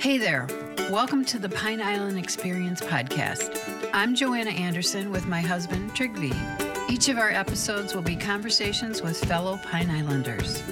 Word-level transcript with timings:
Hey 0.00 0.16
there. 0.16 0.46
Welcome 0.90 1.26
to 1.26 1.38
the 1.38 1.50
Pine 1.50 1.82
Island 1.82 2.18
Experience 2.18 2.80
podcast. 2.80 3.90
I'm 3.92 4.14
Joanna 4.14 4.48
Anderson 4.48 5.10
with 5.10 5.26
my 5.26 5.42
husband, 5.42 5.90
Trygve. 5.94 6.90
Each 6.90 7.10
of 7.10 7.18
our 7.18 7.28
episodes 7.28 7.94
will 7.94 8.00
be 8.00 8.16
conversations 8.16 9.02
with 9.02 9.22
fellow 9.22 9.58
Pine 9.58 9.90
Islanders. 9.90 10.62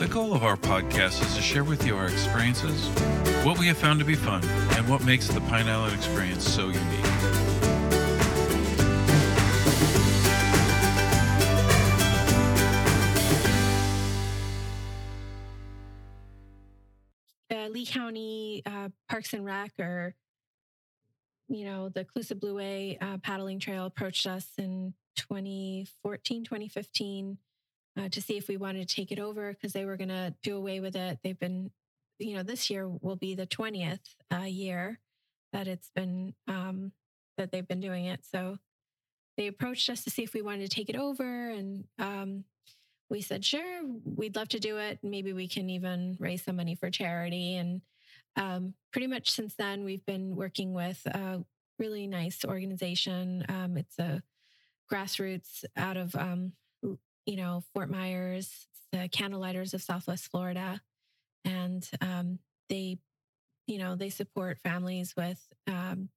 The 0.00 0.08
goal 0.10 0.34
of 0.34 0.42
our 0.42 0.56
podcast 0.56 1.22
is 1.22 1.36
to 1.36 1.40
share 1.40 1.62
with 1.62 1.86
you 1.86 1.96
our 1.96 2.08
experiences, 2.08 2.88
what 3.44 3.56
we 3.56 3.68
have 3.68 3.78
found 3.78 4.00
to 4.00 4.04
be 4.04 4.16
fun, 4.16 4.42
and 4.44 4.88
what 4.88 5.04
makes 5.04 5.28
the 5.28 5.40
Pine 5.42 5.68
Island 5.68 5.94
experience 5.94 6.44
so 6.44 6.70
unique. 6.70 7.59
Parks 19.30 19.34
and 19.34 19.44
Rec 19.44 19.72
or, 19.78 20.14
you 21.48 21.64
know, 21.64 21.88
the 21.88 22.04
Calusa 22.04 22.38
Blue 22.38 22.56
Way 22.56 22.98
uh, 23.00 23.18
paddling 23.18 23.60
trail 23.60 23.86
approached 23.86 24.26
us 24.26 24.46
in 24.58 24.94
2014, 25.16 26.44
2015 26.44 27.38
uh, 27.98 28.08
to 28.08 28.22
see 28.22 28.36
if 28.36 28.48
we 28.48 28.56
wanted 28.56 28.88
to 28.88 28.94
take 28.94 29.12
it 29.12 29.18
over 29.20 29.52
because 29.52 29.72
they 29.72 29.84
were 29.84 29.96
going 29.96 30.08
to 30.08 30.34
do 30.42 30.56
away 30.56 30.80
with 30.80 30.96
it. 30.96 31.18
They've 31.22 31.38
been, 31.38 31.70
you 32.18 32.36
know, 32.36 32.42
this 32.42 32.70
year 32.70 32.88
will 32.88 33.16
be 33.16 33.34
the 33.34 33.46
20th 33.46 34.00
uh, 34.34 34.44
year 34.44 34.98
that 35.52 35.68
it's 35.68 35.90
been, 35.94 36.34
um, 36.48 36.92
that 37.36 37.52
they've 37.52 37.66
been 37.66 37.80
doing 37.80 38.06
it. 38.06 38.20
So 38.24 38.58
they 39.36 39.46
approached 39.46 39.88
us 39.90 40.02
to 40.04 40.10
see 40.10 40.22
if 40.22 40.34
we 40.34 40.42
wanted 40.42 40.68
to 40.68 40.74
take 40.74 40.88
it 40.88 40.96
over. 40.96 41.50
And 41.50 41.84
um, 41.98 42.44
we 43.08 43.20
said, 43.20 43.44
sure, 43.44 43.82
we'd 44.04 44.36
love 44.36 44.48
to 44.48 44.60
do 44.60 44.78
it. 44.78 44.98
Maybe 45.02 45.32
we 45.32 45.46
can 45.46 45.70
even 45.70 46.16
raise 46.18 46.44
some 46.44 46.56
money 46.56 46.74
for 46.74 46.90
charity. 46.90 47.56
And 47.56 47.80
um, 48.36 48.74
pretty 48.92 49.06
much 49.06 49.30
since 49.30 49.54
then, 49.54 49.84
we've 49.84 50.04
been 50.06 50.36
working 50.36 50.72
with 50.72 51.04
a 51.06 51.44
really 51.78 52.06
nice 52.06 52.44
organization. 52.44 53.44
Um, 53.48 53.76
it's 53.76 53.98
a 53.98 54.22
grassroots 54.92 55.64
out 55.76 55.96
of, 55.96 56.14
um, 56.14 56.52
you 57.26 57.36
know, 57.36 57.62
Fort 57.72 57.90
Myers, 57.90 58.66
the 58.92 59.08
Candlelighters 59.08 59.74
of 59.74 59.82
Southwest 59.82 60.30
Florida. 60.30 60.80
And 61.44 61.88
um, 62.00 62.38
they, 62.68 62.98
you 63.66 63.78
know, 63.78 63.96
they 63.96 64.10
support 64.10 64.58
families 64.58 65.14
with 65.16 65.40
um, 65.66 66.08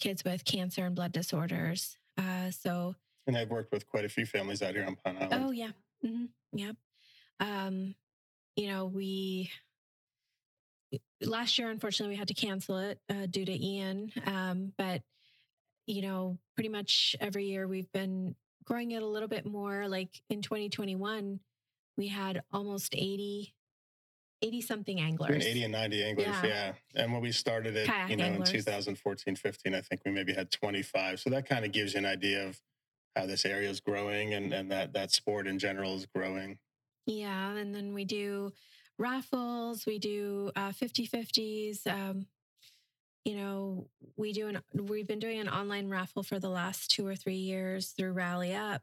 kids 0.00 0.24
with 0.24 0.44
cancer 0.44 0.84
and 0.84 0.94
blood 0.94 1.12
disorders. 1.12 1.96
Uh, 2.18 2.50
so, 2.50 2.94
and 3.26 3.36
I've 3.36 3.50
worked 3.50 3.72
with 3.72 3.86
quite 3.86 4.04
a 4.04 4.08
few 4.08 4.26
families 4.26 4.62
out 4.62 4.74
here 4.74 4.84
on 4.84 4.96
Pine 4.96 5.16
Island. 5.20 5.44
Oh 5.46 5.50
yeah, 5.50 5.70
hmm 6.04 6.24
Yep. 6.52 6.76
Um, 7.40 7.94
you 8.56 8.68
know, 8.68 8.86
we 8.86 9.50
last 11.26 11.58
year, 11.58 11.70
unfortunately, 11.70 12.14
we 12.14 12.18
had 12.18 12.28
to 12.28 12.34
cancel 12.34 12.78
it 12.78 12.98
uh, 13.10 13.26
due 13.26 13.44
to 13.44 13.52
Ian. 13.66 14.12
Um, 14.26 14.72
but 14.76 15.02
you 15.86 16.02
know, 16.02 16.38
pretty 16.54 16.70
much 16.70 17.14
every 17.20 17.44
year 17.44 17.68
we've 17.68 17.90
been 17.92 18.34
growing 18.64 18.92
it 18.92 19.02
a 19.02 19.06
little 19.06 19.28
bit 19.28 19.44
more. 19.44 19.86
Like 19.88 20.08
in 20.30 20.40
2021, 20.40 21.40
we 21.98 22.08
had 22.08 22.42
almost 22.52 22.94
80, 22.94 23.54
80 24.40 24.60
something 24.62 25.00
anglers. 25.00 25.44
80 25.44 25.64
and 25.64 25.72
90 25.72 26.04
anglers, 26.04 26.26
Yeah. 26.26 26.46
yeah. 26.46 26.72
And 27.02 27.12
when 27.12 27.20
we 27.20 27.32
started 27.32 27.76
it, 27.76 27.86
Kayak 27.86 28.10
you 28.10 28.16
know, 28.16 28.24
anglers. 28.24 28.48
in 28.50 28.56
2014, 28.56 29.36
15, 29.36 29.74
I 29.74 29.80
think 29.82 30.00
we 30.06 30.10
maybe 30.10 30.32
had 30.32 30.50
25. 30.50 31.20
So 31.20 31.28
that 31.30 31.46
kind 31.46 31.64
of 31.66 31.72
gives 31.72 31.92
you 31.92 31.98
an 31.98 32.06
idea 32.06 32.46
of 32.46 32.58
how 33.14 33.26
this 33.26 33.44
area 33.44 33.68
is 33.68 33.80
growing 33.80 34.32
and, 34.34 34.52
and 34.52 34.70
that 34.70 34.92
that 34.94 35.12
sport 35.12 35.46
in 35.46 35.58
general 35.58 35.94
is 35.96 36.06
growing. 36.06 36.58
Yeah. 37.06 37.54
And 37.56 37.74
then 37.74 37.92
we 37.92 38.04
do 38.06 38.52
raffles, 38.98 39.86
we 39.86 39.98
do 39.98 40.50
uh, 40.56 40.72
50 40.72 41.06
50s. 41.08 41.86
Um, 41.86 42.26
you 43.24 43.36
know, 43.36 43.88
we 44.16 44.32
do 44.32 44.48
an, 44.48 44.60
we've 44.74 45.06
been 45.06 45.18
doing 45.18 45.40
an 45.40 45.48
online 45.48 45.88
raffle 45.88 46.22
for 46.22 46.38
the 46.38 46.50
last 46.50 46.90
two 46.90 47.06
or 47.06 47.16
three 47.16 47.36
years 47.36 47.90
through 47.90 48.12
Rally 48.12 48.54
Up 48.54 48.82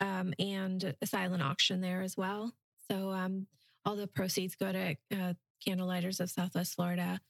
um, 0.00 0.34
and 0.38 0.94
a 1.00 1.06
silent 1.06 1.42
auction 1.42 1.80
there 1.80 2.02
as 2.02 2.16
well. 2.16 2.52
So 2.90 3.10
um, 3.10 3.46
all 3.84 3.96
the 3.96 4.06
proceeds 4.06 4.56
go 4.56 4.72
to 4.72 4.96
uh, 5.12 5.34
Candlelighters 5.66 6.20
of 6.20 6.30
Southwest 6.30 6.74
Florida. 6.74 7.20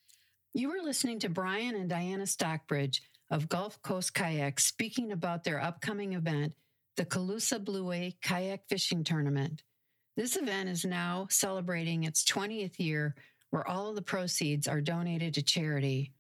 You 0.54 0.68
were 0.68 0.82
listening 0.82 1.18
to 1.20 1.28
Bryan 1.28 1.76
and 1.76 1.88
Diana 1.88 2.26
Stockbridge 2.26 3.02
of 3.30 3.48
Gulf 3.48 3.80
Coast 3.82 4.12
Kayak 4.14 4.58
speaking 4.60 5.12
about 5.12 5.44
their 5.44 5.62
upcoming 5.62 6.14
event, 6.14 6.54
the 6.96 7.04
Calusa 7.04 7.62
Blue 7.62 8.10
Kayak 8.20 8.68
Fishing 8.68 9.04
Tournament. 9.04 9.62
This 10.14 10.36
event 10.36 10.68
is 10.68 10.84
now 10.84 11.26
celebrating 11.30 12.04
its 12.04 12.22
20th 12.24 12.78
year, 12.78 13.14
where 13.48 13.66
all 13.66 13.88
of 13.88 13.94
the 13.94 14.02
proceeds 14.02 14.68
are 14.68 14.82
donated 14.82 15.32
to 15.34 15.42
charity. 15.42 16.12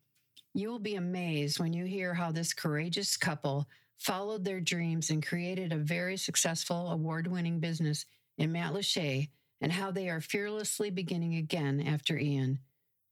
You 0.54 0.70
will 0.70 0.78
be 0.78 0.94
amazed 0.94 1.60
when 1.60 1.74
you 1.74 1.84
hear 1.84 2.14
how 2.14 2.32
this 2.32 2.54
courageous 2.54 3.18
couple 3.18 3.68
followed 3.98 4.44
their 4.44 4.60
dreams 4.60 5.10
and 5.10 5.24
created 5.24 5.72
a 5.72 5.76
very 5.76 6.16
successful 6.16 6.90
award 6.90 7.26
winning 7.26 7.60
business 7.60 8.06
in 8.38 8.50
Matlacha 8.50 9.28
and 9.60 9.70
how 9.70 9.90
they 9.90 10.08
are 10.08 10.22
fearlessly 10.22 10.88
beginning 10.88 11.36
again 11.36 11.80
after 11.86 12.18
Ian. 12.18 12.60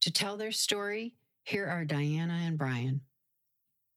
To 0.00 0.10
tell 0.10 0.38
their 0.38 0.52
story, 0.52 1.14
here 1.44 1.66
are 1.66 1.84
Diana 1.84 2.40
and 2.42 2.56
Bryan. 2.56 3.02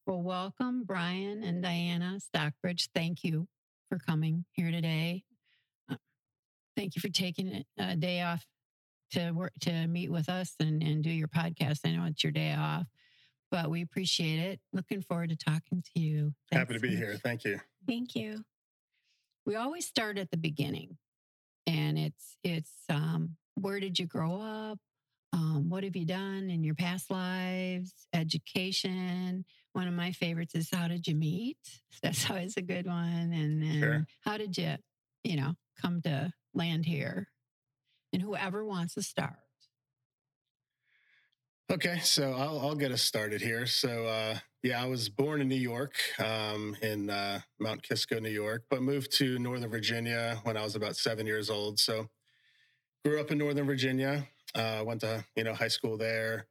Well, 0.06 0.22
welcome, 0.22 0.84
Bryan 0.84 1.44
and 1.44 1.62
Diana 1.62 2.20
Stockbridge. 2.20 2.90
Thank 2.94 3.24
you 3.24 3.48
for 3.88 3.98
coming 3.98 4.44
here 4.52 4.70
today. 4.70 5.24
Uh, 6.76 6.80
Thank 6.80 6.96
you 6.96 7.00
for 7.00 7.08
taking 7.08 7.64
a 7.78 7.96
day 7.96 8.22
off 8.22 8.44
to 9.12 9.30
work 9.32 9.52
to 9.60 9.86
meet 9.86 10.10
with 10.10 10.28
us 10.28 10.54
and, 10.60 10.82
and 10.82 11.02
do 11.04 11.10
your 11.10 11.28
podcast. 11.28 11.80
I 11.84 11.90
know 11.90 12.04
it's 12.04 12.22
your 12.24 12.32
day 12.32 12.52
off, 12.54 12.86
but 13.50 13.70
we 13.70 13.82
appreciate 13.82 14.40
it. 14.40 14.60
Looking 14.72 15.02
forward 15.02 15.30
to 15.30 15.36
talking 15.36 15.82
to 15.94 16.00
you. 16.00 16.34
Happy 16.50 16.74
to 16.74 16.80
be 16.80 16.90
so 16.90 16.96
here. 16.96 17.16
Thank 17.22 17.44
you. 17.44 17.60
Thank 17.86 18.14
you. 18.16 18.44
We 19.46 19.56
always 19.56 19.86
start 19.86 20.18
at 20.18 20.30
the 20.30 20.36
beginning, 20.38 20.96
and 21.66 21.98
it's 21.98 22.38
it's 22.42 22.72
um, 22.88 23.36
where 23.56 23.78
did 23.78 23.98
you 23.98 24.06
grow 24.06 24.40
up? 24.40 24.78
Um, 25.34 25.68
what 25.68 25.84
have 25.84 25.96
you 25.96 26.06
done 26.06 26.48
in 26.48 26.64
your 26.64 26.74
past 26.76 27.10
lives? 27.10 27.92
Education. 28.14 29.44
One 29.74 29.86
of 29.88 29.92
my 29.94 30.12
favorites 30.12 30.54
is 30.54 30.70
how 30.72 30.88
did 30.88 31.06
you 31.06 31.14
meet? 31.14 31.58
That's 32.02 32.30
always 32.30 32.56
a 32.56 32.62
good 32.62 32.86
one. 32.86 33.32
And 33.32 33.62
then 33.62 33.80
Sure. 33.80 34.06
how 34.22 34.38
did 34.38 34.56
you, 34.56 34.76
you 35.24 35.36
know, 35.36 35.54
come 35.80 36.00
to 36.02 36.32
land 36.54 36.86
here? 36.86 37.28
And 38.12 38.22
whoever 38.22 38.64
wants 38.64 38.94
to 38.94 39.02
start. 39.02 39.38
Okay, 41.72 41.98
so 42.00 42.34
I'll, 42.34 42.60
I'll 42.60 42.74
get 42.74 42.92
us 42.92 43.02
started 43.02 43.40
here. 43.40 43.66
So, 43.66 44.06
uh, 44.06 44.36
yeah, 44.62 44.82
I 44.82 44.86
was 44.86 45.08
born 45.08 45.40
in 45.40 45.48
New 45.48 45.56
York, 45.56 45.94
um, 46.18 46.76
in 46.82 47.08
uh, 47.08 47.40
Mount 47.58 47.82
Kisco, 47.82 48.20
New 48.20 48.28
York, 48.30 48.64
but 48.68 48.82
moved 48.82 49.10
to 49.16 49.38
Northern 49.38 49.70
Virginia 49.70 50.38
when 50.44 50.56
I 50.56 50.62
was 50.62 50.76
about 50.76 50.96
seven 50.96 51.26
years 51.26 51.48
old. 51.48 51.80
So, 51.80 52.08
grew 53.04 53.20
up 53.20 53.30
in 53.30 53.38
Northern 53.38 53.66
Virginia. 53.66 54.26
Uh, 54.54 54.82
went 54.84 55.00
to 55.00 55.24
you 55.36 55.42
know 55.42 55.54
high 55.54 55.68
school 55.68 55.96
there, 55.96 56.46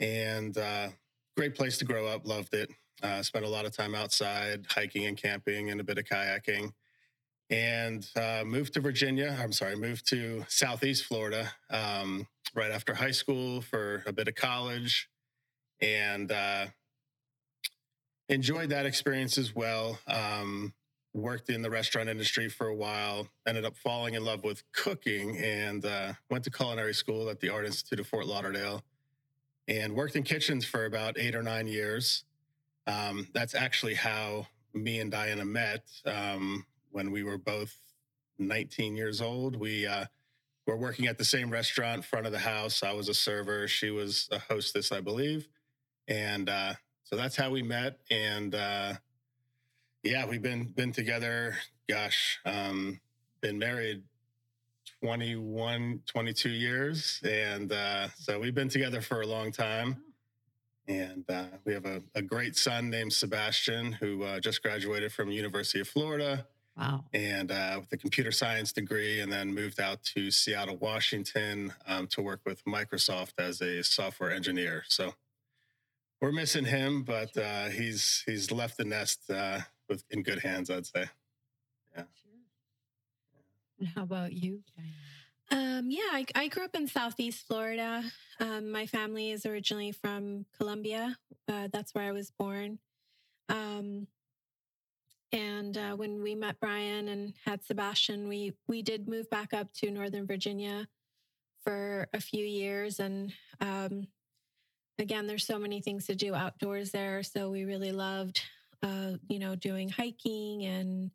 and 0.00 0.58
uh, 0.58 0.88
great 1.36 1.54
place 1.54 1.78
to 1.78 1.84
grow 1.84 2.06
up. 2.06 2.26
Loved 2.26 2.52
it. 2.54 2.70
Uh, 3.02 3.22
spent 3.22 3.44
a 3.44 3.48
lot 3.48 3.64
of 3.64 3.74
time 3.74 3.94
outside, 3.94 4.66
hiking 4.68 5.06
and 5.06 5.16
camping, 5.16 5.70
and 5.70 5.80
a 5.80 5.84
bit 5.84 5.98
of 5.98 6.04
kayaking. 6.04 6.72
And 7.50 8.06
uh, 8.14 8.44
moved 8.44 8.74
to 8.74 8.80
Virginia. 8.80 9.36
I'm 9.40 9.52
sorry, 9.52 9.74
moved 9.74 10.06
to 10.10 10.44
Southeast 10.48 11.04
Florida 11.04 11.50
um, 11.70 12.26
right 12.54 12.70
after 12.70 12.94
high 12.94 13.10
school 13.10 13.62
for 13.62 14.02
a 14.06 14.12
bit 14.12 14.28
of 14.28 14.34
college, 14.34 15.08
and 15.80 16.30
uh, 16.30 16.66
enjoyed 18.28 18.68
that 18.68 18.84
experience 18.84 19.38
as 19.38 19.54
well. 19.54 19.98
Um, 20.06 20.74
worked 21.14 21.48
in 21.48 21.62
the 21.62 21.70
restaurant 21.70 22.08
industry 22.08 22.48
for 22.48 22.66
a 22.66 22.74
while, 22.74 23.28
ended 23.46 23.64
up 23.64 23.76
falling 23.76 24.14
in 24.14 24.24
love 24.24 24.44
with 24.44 24.62
cooking, 24.72 25.38
and 25.38 25.84
uh, 25.84 26.12
went 26.30 26.44
to 26.44 26.50
culinary 26.50 26.94
school 26.94 27.30
at 27.30 27.40
the 27.40 27.48
Art 27.48 27.64
Institute 27.64 28.00
of 28.00 28.06
Fort 28.06 28.26
Lauderdale, 28.26 28.82
and 29.66 29.94
worked 29.94 30.16
in 30.16 30.22
kitchens 30.22 30.64
for 30.64 30.84
about 30.84 31.18
eight 31.18 31.34
or 31.34 31.42
nine 31.42 31.66
years. 31.66 32.24
Um, 32.86 33.28
that's 33.32 33.54
actually 33.54 33.94
how 33.94 34.46
me 34.74 35.00
and 35.00 35.10
Diana 35.10 35.44
met 35.44 35.84
um, 36.04 36.64
when 36.98 37.12
we 37.12 37.22
were 37.22 37.38
both 37.38 37.76
19 38.40 38.96
years 38.96 39.22
old. 39.22 39.54
We 39.54 39.86
uh, 39.86 40.06
were 40.66 40.76
working 40.76 41.06
at 41.06 41.16
the 41.16 41.24
same 41.24 41.48
restaurant, 41.48 42.04
front 42.04 42.26
of 42.26 42.32
the 42.32 42.40
house. 42.40 42.82
I 42.82 42.92
was 42.92 43.08
a 43.08 43.14
server, 43.14 43.68
she 43.68 43.90
was 43.90 44.28
a 44.32 44.40
hostess, 44.40 44.90
I 44.90 45.00
believe, 45.00 45.46
and 46.08 46.50
uh, 46.50 46.74
so 47.04 47.14
that's 47.14 47.36
how 47.36 47.50
we 47.50 47.62
met. 47.62 47.98
And 48.10 48.52
uh, 48.52 48.94
yeah, 50.02 50.26
we've 50.26 50.42
been 50.42 50.64
been 50.64 50.90
together. 50.90 51.56
Gosh, 51.88 52.40
um, 52.44 52.98
been 53.42 53.60
married 53.60 54.02
21, 55.00 56.02
22 56.04 56.48
years, 56.48 57.20
and 57.22 57.70
uh, 57.70 58.08
so 58.18 58.40
we've 58.40 58.56
been 58.56 58.68
together 58.68 59.00
for 59.00 59.20
a 59.20 59.26
long 59.26 59.52
time. 59.52 60.02
And 60.88 61.24
uh, 61.30 61.44
we 61.64 61.74
have 61.74 61.84
a, 61.84 62.02
a 62.16 62.22
great 62.22 62.56
son 62.56 62.90
named 62.90 63.12
Sebastian 63.12 63.92
who 63.92 64.24
uh, 64.24 64.40
just 64.40 64.64
graduated 64.64 65.12
from 65.12 65.30
University 65.30 65.80
of 65.80 65.86
Florida. 65.86 66.44
Wow. 66.78 67.04
and 67.12 67.50
uh, 67.50 67.78
with 67.80 67.92
a 67.92 67.96
computer 67.96 68.30
science 68.30 68.72
degree, 68.72 69.20
and 69.20 69.32
then 69.32 69.52
moved 69.52 69.80
out 69.80 70.02
to 70.14 70.30
Seattle, 70.30 70.76
Washington, 70.76 71.72
um, 71.86 72.06
to 72.08 72.22
work 72.22 72.40
with 72.46 72.64
Microsoft 72.64 73.32
as 73.38 73.60
a 73.60 73.82
software 73.82 74.30
engineer. 74.30 74.84
So 74.86 75.14
we're 76.20 76.32
missing 76.32 76.64
him, 76.64 77.02
but 77.02 77.36
uh, 77.36 77.68
he's 77.68 78.22
he's 78.26 78.52
left 78.52 78.76
the 78.76 78.84
nest 78.84 79.28
uh, 79.28 79.60
with 79.88 80.04
in 80.10 80.22
good 80.22 80.38
hands, 80.40 80.70
I'd 80.70 80.86
say. 80.86 81.06
And 83.78 83.88
how 83.88 84.02
about 84.02 84.32
you? 84.32 84.60
Um, 85.50 85.90
yeah, 85.90 86.10
I, 86.12 86.26
I 86.34 86.48
grew 86.48 86.64
up 86.64 86.74
in 86.74 86.86
Southeast 86.86 87.46
Florida. 87.46 88.02
Um, 88.40 88.70
my 88.70 88.86
family 88.86 89.30
is 89.30 89.46
originally 89.46 89.92
from 89.92 90.46
Colombia. 90.56 91.16
Uh, 91.48 91.68
that's 91.72 91.94
where 91.94 92.04
I 92.04 92.12
was 92.12 92.30
born. 92.30 92.78
Um, 93.48 94.06
and 95.32 95.76
uh, 95.76 95.94
when 95.94 96.22
we 96.22 96.34
met 96.34 96.60
Bryan 96.60 97.08
and 97.08 97.34
had 97.44 97.64
Sebastian, 97.64 98.28
we 98.28 98.54
we 98.66 98.82
did 98.82 99.08
move 99.08 99.28
back 99.30 99.52
up 99.52 99.72
to 99.74 99.90
Northern 99.90 100.26
Virginia 100.26 100.88
for 101.64 102.08
a 102.14 102.20
few 102.20 102.44
years. 102.44 102.98
And 102.98 103.32
um, 103.60 104.06
again, 104.98 105.26
there's 105.26 105.46
so 105.46 105.58
many 105.58 105.80
things 105.80 106.06
to 106.06 106.14
do 106.14 106.34
outdoors 106.34 106.90
there. 106.90 107.22
So 107.22 107.50
we 107.50 107.64
really 107.64 107.92
loved, 107.92 108.40
uh, 108.82 109.12
you 109.28 109.38
know, 109.38 109.54
doing 109.54 109.88
hiking 109.88 110.64
and 110.64 111.10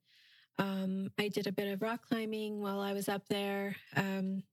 um, 0.60 1.12
I 1.20 1.30
did 1.30 1.48
a 1.48 1.52
bit 1.52 1.72
of 1.74 1.82
rock 1.82 2.08
climbing 2.08 2.62
while 2.62 2.80
I 2.80 2.94
was 2.94 3.10
up 3.10 3.28
there. 3.28 3.76
Um, 3.96 4.44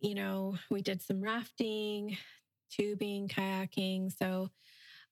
you 0.00 0.14
know, 0.14 0.56
we 0.70 0.82
did 0.82 1.02
some 1.02 1.20
rafting, 1.20 2.16
tubing, 2.70 3.28
kayaking. 3.28 4.16
So 4.16 4.50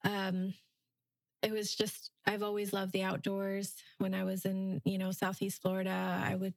um, 0.05 0.55
it 1.45 1.53
was 1.53 1.75
just, 1.75 2.11
I've 2.27 2.43
always 2.43 2.73
loved 2.73 2.93
the 2.93 3.03
outdoors. 3.03 3.75
When 3.99 4.15
I 4.15 4.25
was 4.25 4.45
in, 4.47 4.81
you 4.85 4.99
know, 4.99 5.13
Southeast 5.13 5.61
Florida, 5.61 6.23
I 6.25 6.35
would, 6.35 6.55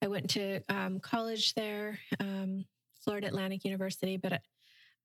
I 0.00 0.06
went 0.06 0.30
to 0.30 0.60
um, 0.68 1.00
college 1.00 1.54
there, 1.54 1.98
um, 2.20 2.64
Florida 3.04 3.26
Atlantic 3.26 3.64
University, 3.64 4.16
but 4.16 4.32
I, 4.32 4.40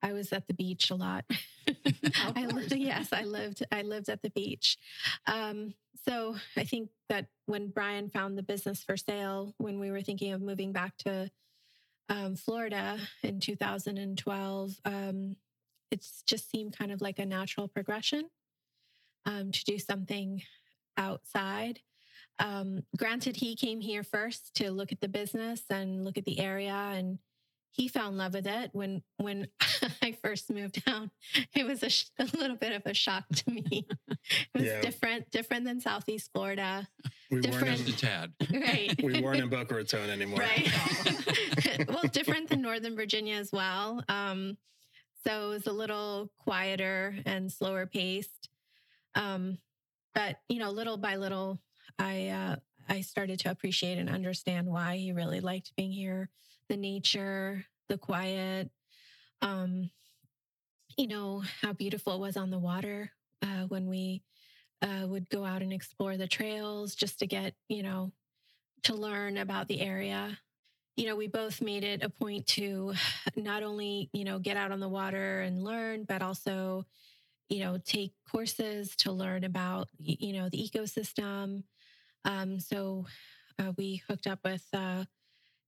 I 0.03 0.13
was 0.13 0.31
at 0.31 0.47
the 0.47 0.53
beach 0.53 0.91
a 0.91 0.95
lot. 0.95 1.25
I 2.15 2.45
lived, 2.45 2.75
yes, 2.75 3.11
I 3.11 3.23
lived. 3.23 3.65
I 3.71 3.81
lived 3.81 4.09
at 4.09 4.21
the 4.21 4.29
beach. 4.29 4.77
Um, 5.25 5.73
so 6.07 6.35
I 6.55 6.63
think 6.63 6.89
that 7.09 7.25
when 7.47 7.69
Bryan 7.69 8.09
found 8.09 8.37
the 8.37 8.43
business 8.43 8.83
for 8.83 8.95
sale, 8.95 9.55
when 9.57 9.79
we 9.79 9.89
were 9.89 10.01
thinking 10.01 10.33
of 10.33 10.41
moving 10.41 10.71
back 10.71 10.95
to 10.99 11.31
um, 12.09 12.35
Florida 12.35 12.99
in 13.23 13.39
2012, 13.39 14.79
um, 14.85 15.35
it's 15.89 16.21
just 16.21 16.51
seemed 16.51 16.77
kind 16.77 16.91
of 16.91 17.01
like 17.01 17.17
a 17.17 17.25
natural 17.25 17.67
progression 17.67 18.29
um, 19.27 19.51
to 19.51 19.63
do 19.65 19.77
something 19.77 20.41
outside. 20.97 21.79
Um, 22.39 22.83
granted, 22.97 23.35
he 23.35 23.56
came 23.56 23.79
here 23.81 24.03
first 24.03 24.56
to 24.56 24.71
look 24.71 24.91
at 24.91 25.01
the 25.01 25.07
business 25.07 25.62
and 25.69 26.03
look 26.03 26.18
at 26.18 26.25
the 26.25 26.39
area 26.39 26.71
and 26.71 27.19
he 27.71 27.88
fell 27.88 28.07
in 28.09 28.18
love 28.18 28.33
with 28.33 28.47
it 28.47 28.71
when 28.74 29.03
when 29.18 29.47
I 30.01 30.13
first 30.24 30.50
moved 30.51 30.83
down. 30.85 31.12
It 31.56 31.63
was 31.65 31.83
a, 31.83 31.89
sh- 31.89 32.06
a 32.18 32.24
little 32.38 32.56
bit 32.56 32.74
of 32.74 32.81
a 32.88 32.94
shock 32.95 33.25
to 33.29 33.51
me. 33.51 33.85
it 34.09 34.18
was 34.56 34.63
Yeah. 34.63 34.81
different, 34.81 35.29
different 35.29 35.65
than 35.65 35.79
Southeast 35.79 36.31
Florida, 36.33 36.88
We 37.29 37.41
Different. 37.41 37.68
weren't 37.68 37.85
Just 37.85 38.03
a 38.03 38.06
tad. 38.06 38.33
right? 38.53 39.00
in, 39.00 39.06
we 39.06 39.21
weren't 39.21 39.41
in 39.41 39.50
Boca 39.50 39.75
Raton 39.75 40.09
anymore. 40.09 40.39
right. 40.39 41.88
well, 41.88 42.01
different 42.12 42.50
than 42.50 42.62
Northern 42.62 42.95
Virginia 42.95 43.35
as 43.35 43.51
well. 43.51 44.03
Um, 44.09 44.57
so 45.25 45.45
it 45.47 45.50
was 45.50 45.68
a 45.68 45.71
little 45.74 46.31
quieter 46.39 47.15
and 47.25 47.51
slower 47.51 47.85
paced. 47.85 48.50
Um, 49.17 49.57
but 50.13 50.37
you 50.47 50.59
know, 50.59 50.71
little 50.71 50.97
by 50.97 51.17
little, 51.17 51.59
I 51.99 52.27
uh, 52.27 52.55
I 52.87 53.01
started 53.01 53.39
to 53.39 53.51
appreciate 53.51 53.97
and 53.97 54.09
understand 54.09 54.67
why 54.67 54.97
he 54.97 55.11
really 55.11 55.41
liked 55.41 55.75
being 55.75 55.91
here. 55.91 56.29
The 56.69 56.77
nature, 56.77 57.65
the 57.89 57.97
quiet, 57.97 58.69
um, 59.41 59.89
you 60.97 61.07
know, 61.07 61.43
how 61.61 61.73
beautiful 61.73 62.13
it 62.15 62.19
was 62.19 62.37
on 62.37 62.49
the 62.49 62.59
water 62.59 63.11
uh, 63.41 63.65
when 63.67 63.87
we 63.87 64.23
uh, 64.81 65.07
would 65.07 65.29
go 65.29 65.45
out 65.45 65.61
and 65.61 65.73
explore 65.73 66.17
the 66.17 66.27
trails 66.27 66.95
just 66.95 67.19
to 67.19 67.27
get, 67.27 67.53
you 67.67 67.83
know, 67.83 68.11
to 68.83 68.93
learn 68.95 69.37
about 69.37 69.67
the 69.67 69.81
area. 69.81 70.37
You 70.95 71.05
know, 71.07 71.15
we 71.15 71.27
both 71.27 71.61
made 71.61 71.83
it 71.83 72.03
a 72.03 72.09
point 72.09 72.47
to 72.47 72.93
not 73.35 73.63
only, 73.63 74.09
you 74.13 74.23
know, 74.23 74.39
get 74.39 74.57
out 74.57 74.71
on 74.71 74.79
the 74.79 74.89
water 74.89 75.41
and 75.41 75.63
learn, 75.63 76.05
but 76.07 76.21
also, 76.21 76.85
you 77.49 77.59
know, 77.59 77.77
take 77.85 78.13
courses 78.29 78.95
to 78.97 79.11
learn 79.11 79.44
about, 79.44 79.88
you 79.99 80.33
know, 80.33 80.49
the 80.49 80.57
ecosystem. 80.57 81.63
Um, 82.25 82.59
so 82.59 83.05
uh, 83.59 83.71
we 83.77 84.03
hooked 84.07 84.27
up 84.27 84.39
with, 84.44 84.65
uh, 84.73 85.05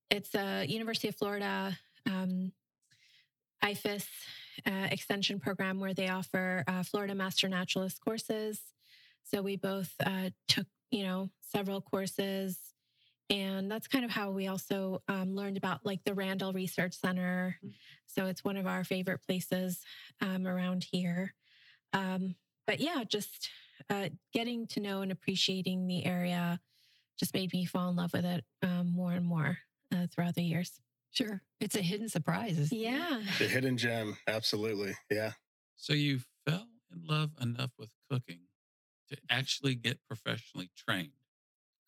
it's 0.10 0.36
a 0.36 0.66
University 0.66 1.08
of 1.08 1.16
Florida 1.16 1.78
um, 2.06 2.52
IFAS 3.64 4.06
uh, 4.66 4.88
extension 4.92 5.40
program 5.40 5.80
where 5.80 5.94
they 5.94 6.10
offer 6.10 6.64
uh, 6.68 6.84
Florida 6.84 7.16
Master 7.16 7.48
Naturalist 7.48 8.02
courses. 8.02 8.60
So 9.24 9.42
we 9.42 9.56
both 9.56 9.94
uh, 10.06 10.30
took, 10.48 10.68
you 10.92 11.04
know, 11.04 11.30
several 11.42 11.82
courses. 11.82 12.58
And 13.30 13.72
that's 13.72 13.88
kind 13.88 14.04
of 14.04 14.12
how 14.12 14.32
we 14.32 14.48
also 14.48 15.04
um, 15.08 15.36
learned 15.36 15.58
about 15.58 15.86
like 15.86 16.04
the 16.04 16.16
Randall 16.16 16.52
Research 16.52 16.94
Center. 16.94 17.60
So 18.08 18.26
it's 18.26 18.44
one 18.44 18.58
of 18.58 18.66
our 18.66 18.84
favorite 18.84 19.22
places 19.22 19.82
um, 20.20 20.48
around 20.48 20.84
here. 20.92 21.36
Um, 21.94 22.36
but 22.68 22.80
yeah, 22.80 23.04
just 23.08 23.50
uh, 23.90 24.10
getting 24.34 24.68
to 24.68 24.80
know 24.80 25.02
and 25.02 25.12
appreciating 25.12 25.88
the 25.88 26.06
area 26.06 26.60
just 27.20 27.34
made 27.34 27.52
me 27.54 27.66
fall 27.66 27.90
in 27.90 27.96
love 27.96 28.14
with 28.14 28.26
it 28.26 28.44
um, 28.64 28.92
more 28.94 29.12
and 29.12 29.26
more 29.26 29.58
uh, 29.94 30.08
throughout 30.14 30.36
the 30.36 30.44
years. 30.44 30.80
Sure. 31.12 31.42
It's 31.60 31.76
a 31.76 31.82
hidden 31.82 32.08
surprise. 32.08 32.58
isn't? 32.58 32.78
Yeah. 32.78 33.22
The 33.40 33.46
hidden 33.48 33.78
gem, 33.78 34.18
absolutely. 34.28 34.94
Yeah. 35.10 35.32
So 35.76 35.94
you 35.94 36.20
fell 36.46 36.68
in 36.94 37.06
love 37.06 37.32
enough 37.42 37.72
with 37.78 37.90
cooking 38.10 38.42
to 39.10 39.18
actually 39.30 39.76
get 39.76 40.00
professionally 40.08 40.70
trained. 40.78 41.12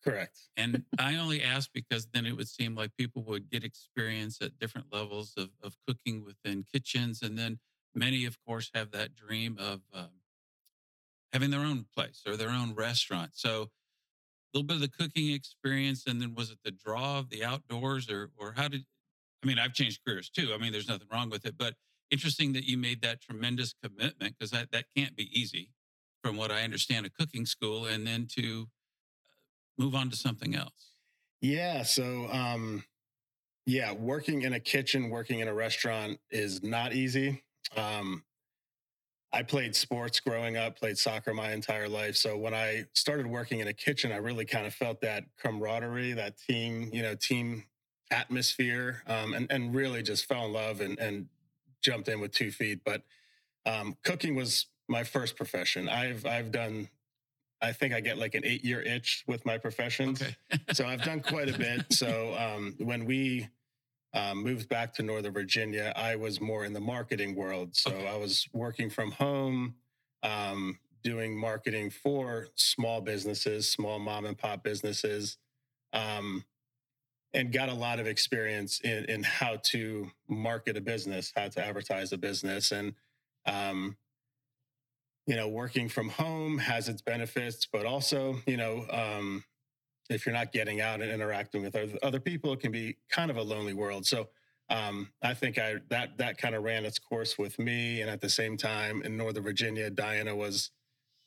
Correct. 0.02 0.40
And 0.56 0.84
I 0.98 1.16
only 1.16 1.42
ask 1.42 1.70
because 1.72 2.08
then 2.12 2.26
it 2.26 2.36
would 2.36 2.48
seem 2.48 2.74
like 2.74 2.96
people 2.96 3.22
would 3.24 3.48
get 3.48 3.64
experience 3.64 4.40
at 4.42 4.58
different 4.58 4.88
levels 4.92 5.34
of, 5.36 5.50
of 5.62 5.76
cooking 5.86 6.24
within 6.24 6.64
kitchens. 6.72 7.22
And 7.22 7.38
then 7.38 7.58
many, 7.94 8.24
of 8.24 8.36
course, 8.46 8.70
have 8.74 8.90
that 8.92 9.14
dream 9.14 9.56
of 9.58 9.80
um, 9.92 10.08
having 11.32 11.50
their 11.50 11.60
own 11.60 11.86
place 11.94 12.22
or 12.26 12.36
their 12.36 12.50
own 12.50 12.74
restaurant. 12.74 13.30
So 13.34 13.70
a 14.54 14.58
little 14.58 14.66
bit 14.66 14.76
of 14.76 14.80
the 14.82 14.88
cooking 14.88 15.32
experience. 15.32 16.04
And 16.06 16.20
then 16.20 16.34
was 16.34 16.50
it 16.50 16.58
the 16.64 16.70
draw 16.70 17.18
of 17.18 17.30
the 17.30 17.44
outdoors 17.44 18.10
or, 18.10 18.30
or 18.36 18.54
how 18.56 18.68
did, 18.68 18.84
I 19.42 19.46
mean, 19.46 19.58
I've 19.58 19.72
changed 19.72 20.00
careers 20.06 20.30
too. 20.30 20.52
I 20.54 20.58
mean, 20.58 20.72
there's 20.72 20.88
nothing 20.88 21.08
wrong 21.12 21.30
with 21.30 21.46
it, 21.46 21.56
but 21.58 21.74
interesting 22.10 22.52
that 22.52 22.64
you 22.64 22.76
made 22.76 23.00
that 23.02 23.22
tremendous 23.22 23.74
commitment 23.82 24.34
because 24.38 24.50
that, 24.50 24.70
that 24.72 24.84
can't 24.94 25.16
be 25.16 25.28
easy 25.32 25.70
from 26.22 26.36
what 26.36 26.50
I 26.50 26.62
understand 26.62 27.06
a 27.06 27.10
cooking 27.10 27.46
school 27.46 27.86
and 27.86 28.06
then 28.06 28.28
to 28.38 28.68
uh, 29.26 29.82
move 29.82 29.94
on 29.94 30.10
to 30.10 30.16
something 30.16 30.54
else. 30.54 30.92
Yeah. 31.40 31.82
So, 31.82 32.28
um, 32.30 32.84
yeah, 33.64 33.92
working 33.92 34.42
in 34.42 34.52
a 34.52 34.60
kitchen, 34.60 35.08
working 35.08 35.40
in 35.40 35.48
a 35.48 35.54
restaurant 35.54 36.18
is 36.30 36.62
not 36.62 36.92
easy. 36.92 37.42
Um, 37.76 38.24
I 39.32 39.42
played 39.42 39.74
sports 39.74 40.20
growing 40.20 40.56
up, 40.58 40.78
played 40.78 40.98
soccer 40.98 41.32
my 41.32 41.52
entire 41.52 41.88
life. 41.88 42.16
So 42.16 42.36
when 42.36 42.52
I 42.52 42.84
started 42.92 43.26
working 43.26 43.60
in 43.60 43.68
a 43.68 43.72
kitchen, 43.72 44.12
I 44.12 44.16
really 44.16 44.44
kind 44.44 44.66
of 44.66 44.74
felt 44.74 45.00
that 45.00 45.24
camaraderie, 45.42 46.12
that 46.12 46.36
team, 46.36 46.90
you 46.92 47.00
know, 47.02 47.14
team 47.14 47.64
atmosphere, 48.10 49.02
um, 49.06 49.32
and 49.32 49.50
and 49.50 49.74
really 49.74 50.02
just 50.02 50.26
fell 50.26 50.44
in 50.46 50.52
love 50.52 50.80
and 50.82 50.98
and 50.98 51.28
jumped 51.80 52.08
in 52.08 52.20
with 52.20 52.32
two 52.32 52.50
feet. 52.50 52.80
But 52.84 53.02
um, 53.64 53.96
cooking 54.04 54.34
was 54.34 54.66
my 54.88 55.02
first 55.02 55.34
profession. 55.36 55.88
I've 55.88 56.26
I've 56.26 56.52
done. 56.52 56.88
I 57.62 57.72
think 57.72 57.94
I 57.94 58.00
get 58.00 58.18
like 58.18 58.34
an 58.34 58.44
eight 58.44 58.64
year 58.64 58.82
itch 58.82 59.22
with 59.28 59.46
my 59.46 59.56
professions 59.56 60.20
Okay. 60.20 60.34
so 60.72 60.84
I've 60.84 61.02
done 61.04 61.20
quite 61.20 61.48
a 61.48 61.56
bit. 61.56 61.86
So 61.92 62.34
um, 62.36 62.74
when 62.78 63.04
we 63.04 63.48
um, 64.14 64.42
moved 64.42 64.68
back 64.68 64.92
to 64.94 65.02
Northern 65.02 65.32
Virginia, 65.32 65.92
I 65.96 66.16
was 66.16 66.40
more 66.40 66.64
in 66.64 66.72
the 66.72 66.80
marketing 66.80 67.34
world. 67.34 67.74
So. 67.74 67.90
I 67.90 68.16
was 68.16 68.46
working 68.52 68.90
from 68.90 69.10
home, 69.12 69.74
um, 70.22 70.78
doing 71.02 71.36
marketing 71.36 71.90
for 71.90 72.48
small 72.54 73.00
businesses, 73.00 73.68
small 73.68 73.98
mom 73.98 74.24
and 74.24 74.36
pop 74.36 74.62
businesses, 74.62 75.38
um, 75.92 76.44
and 77.34 77.52
got 77.52 77.68
a 77.68 77.74
lot 77.74 77.98
of 77.98 78.06
experience 78.06 78.80
in, 78.80 79.06
in 79.06 79.22
how 79.22 79.56
to 79.62 80.10
market 80.28 80.76
a 80.76 80.80
business, 80.80 81.32
how 81.34 81.48
to 81.48 81.64
advertise 81.64 82.12
a 82.12 82.18
business, 82.18 82.70
and 82.72 82.94
um, 83.46 83.96
you 85.26 85.36
know, 85.36 85.48
working 85.48 85.88
from 85.88 86.08
home 86.08 86.58
has 86.58 86.88
its 86.88 87.00
benefits, 87.00 87.66
but 87.70 87.86
also, 87.86 88.36
you 88.46 88.56
know, 88.56 88.84
um, 88.90 89.44
if 90.10 90.26
you're 90.26 90.34
not 90.34 90.52
getting 90.52 90.80
out 90.80 91.00
and 91.00 91.10
interacting 91.10 91.62
with 91.62 91.76
other, 92.02 92.20
people, 92.20 92.52
it 92.52 92.60
can 92.60 92.72
be 92.72 92.96
kind 93.10 93.30
of 93.30 93.36
a 93.36 93.42
lonely 93.42 93.74
world. 93.74 94.06
So 94.06 94.28
um, 94.68 95.10
I 95.22 95.34
think 95.34 95.58
I 95.58 95.76
that 95.90 96.18
that 96.18 96.38
kind 96.38 96.54
of 96.54 96.62
ran 96.62 96.84
its 96.84 96.98
course 96.98 97.38
with 97.38 97.58
me, 97.58 98.00
and 98.00 98.10
at 98.10 98.20
the 98.20 98.28
same 98.28 98.56
time, 98.56 99.02
in 99.02 99.16
Northern 99.16 99.42
Virginia, 99.42 99.90
Diana 99.90 100.34
was 100.34 100.70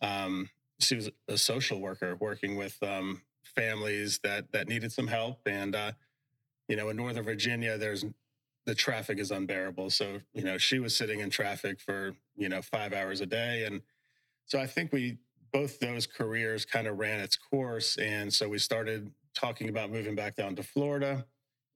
um, 0.01 0.49
she 0.79 0.95
was 0.95 1.09
a 1.27 1.37
social 1.37 1.79
worker 1.79 2.15
working 2.19 2.55
with 2.55 2.81
um, 2.81 3.21
families 3.43 4.19
that 4.23 4.51
that 4.51 4.67
needed 4.67 4.91
some 4.91 5.07
help. 5.07 5.41
And 5.45 5.75
uh, 5.75 5.91
you 6.67 6.75
know, 6.75 6.89
in 6.89 6.97
Northern 6.97 7.23
Virginia, 7.23 7.77
there's 7.77 8.05
the 8.65 8.75
traffic 8.75 9.19
is 9.19 9.31
unbearable. 9.31 9.89
So 9.91 10.21
you 10.33 10.43
know, 10.43 10.57
she 10.57 10.79
was 10.79 10.95
sitting 10.95 11.19
in 11.19 11.29
traffic 11.29 11.79
for 11.79 12.15
you 12.35 12.49
know 12.49 12.61
five 12.61 12.93
hours 12.93 13.21
a 13.21 13.25
day, 13.25 13.65
and 13.65 13.81
so 14.45 14.59
I 14.59 14.67
think 14.67 14.91
we 14.91 15.17
both 15.55 15.79
those 15.79 16.05
careers 16.05 16.65
kind 16.65 16.85
of 16.85 16.99
ran 16.99 17.21
its 17.21 17.37
course, 17.37 17.95
and 17.97 18.33
so 18.33 18.49
we 18.49 18.57
started 18.57 19.09
talking 19.33 19.69
about 19.69 19.89
moving 19.89 20.13
back 20.13 20.35
down 20.35 20.53
to 20.53 20.61
Florida 20.61 21.25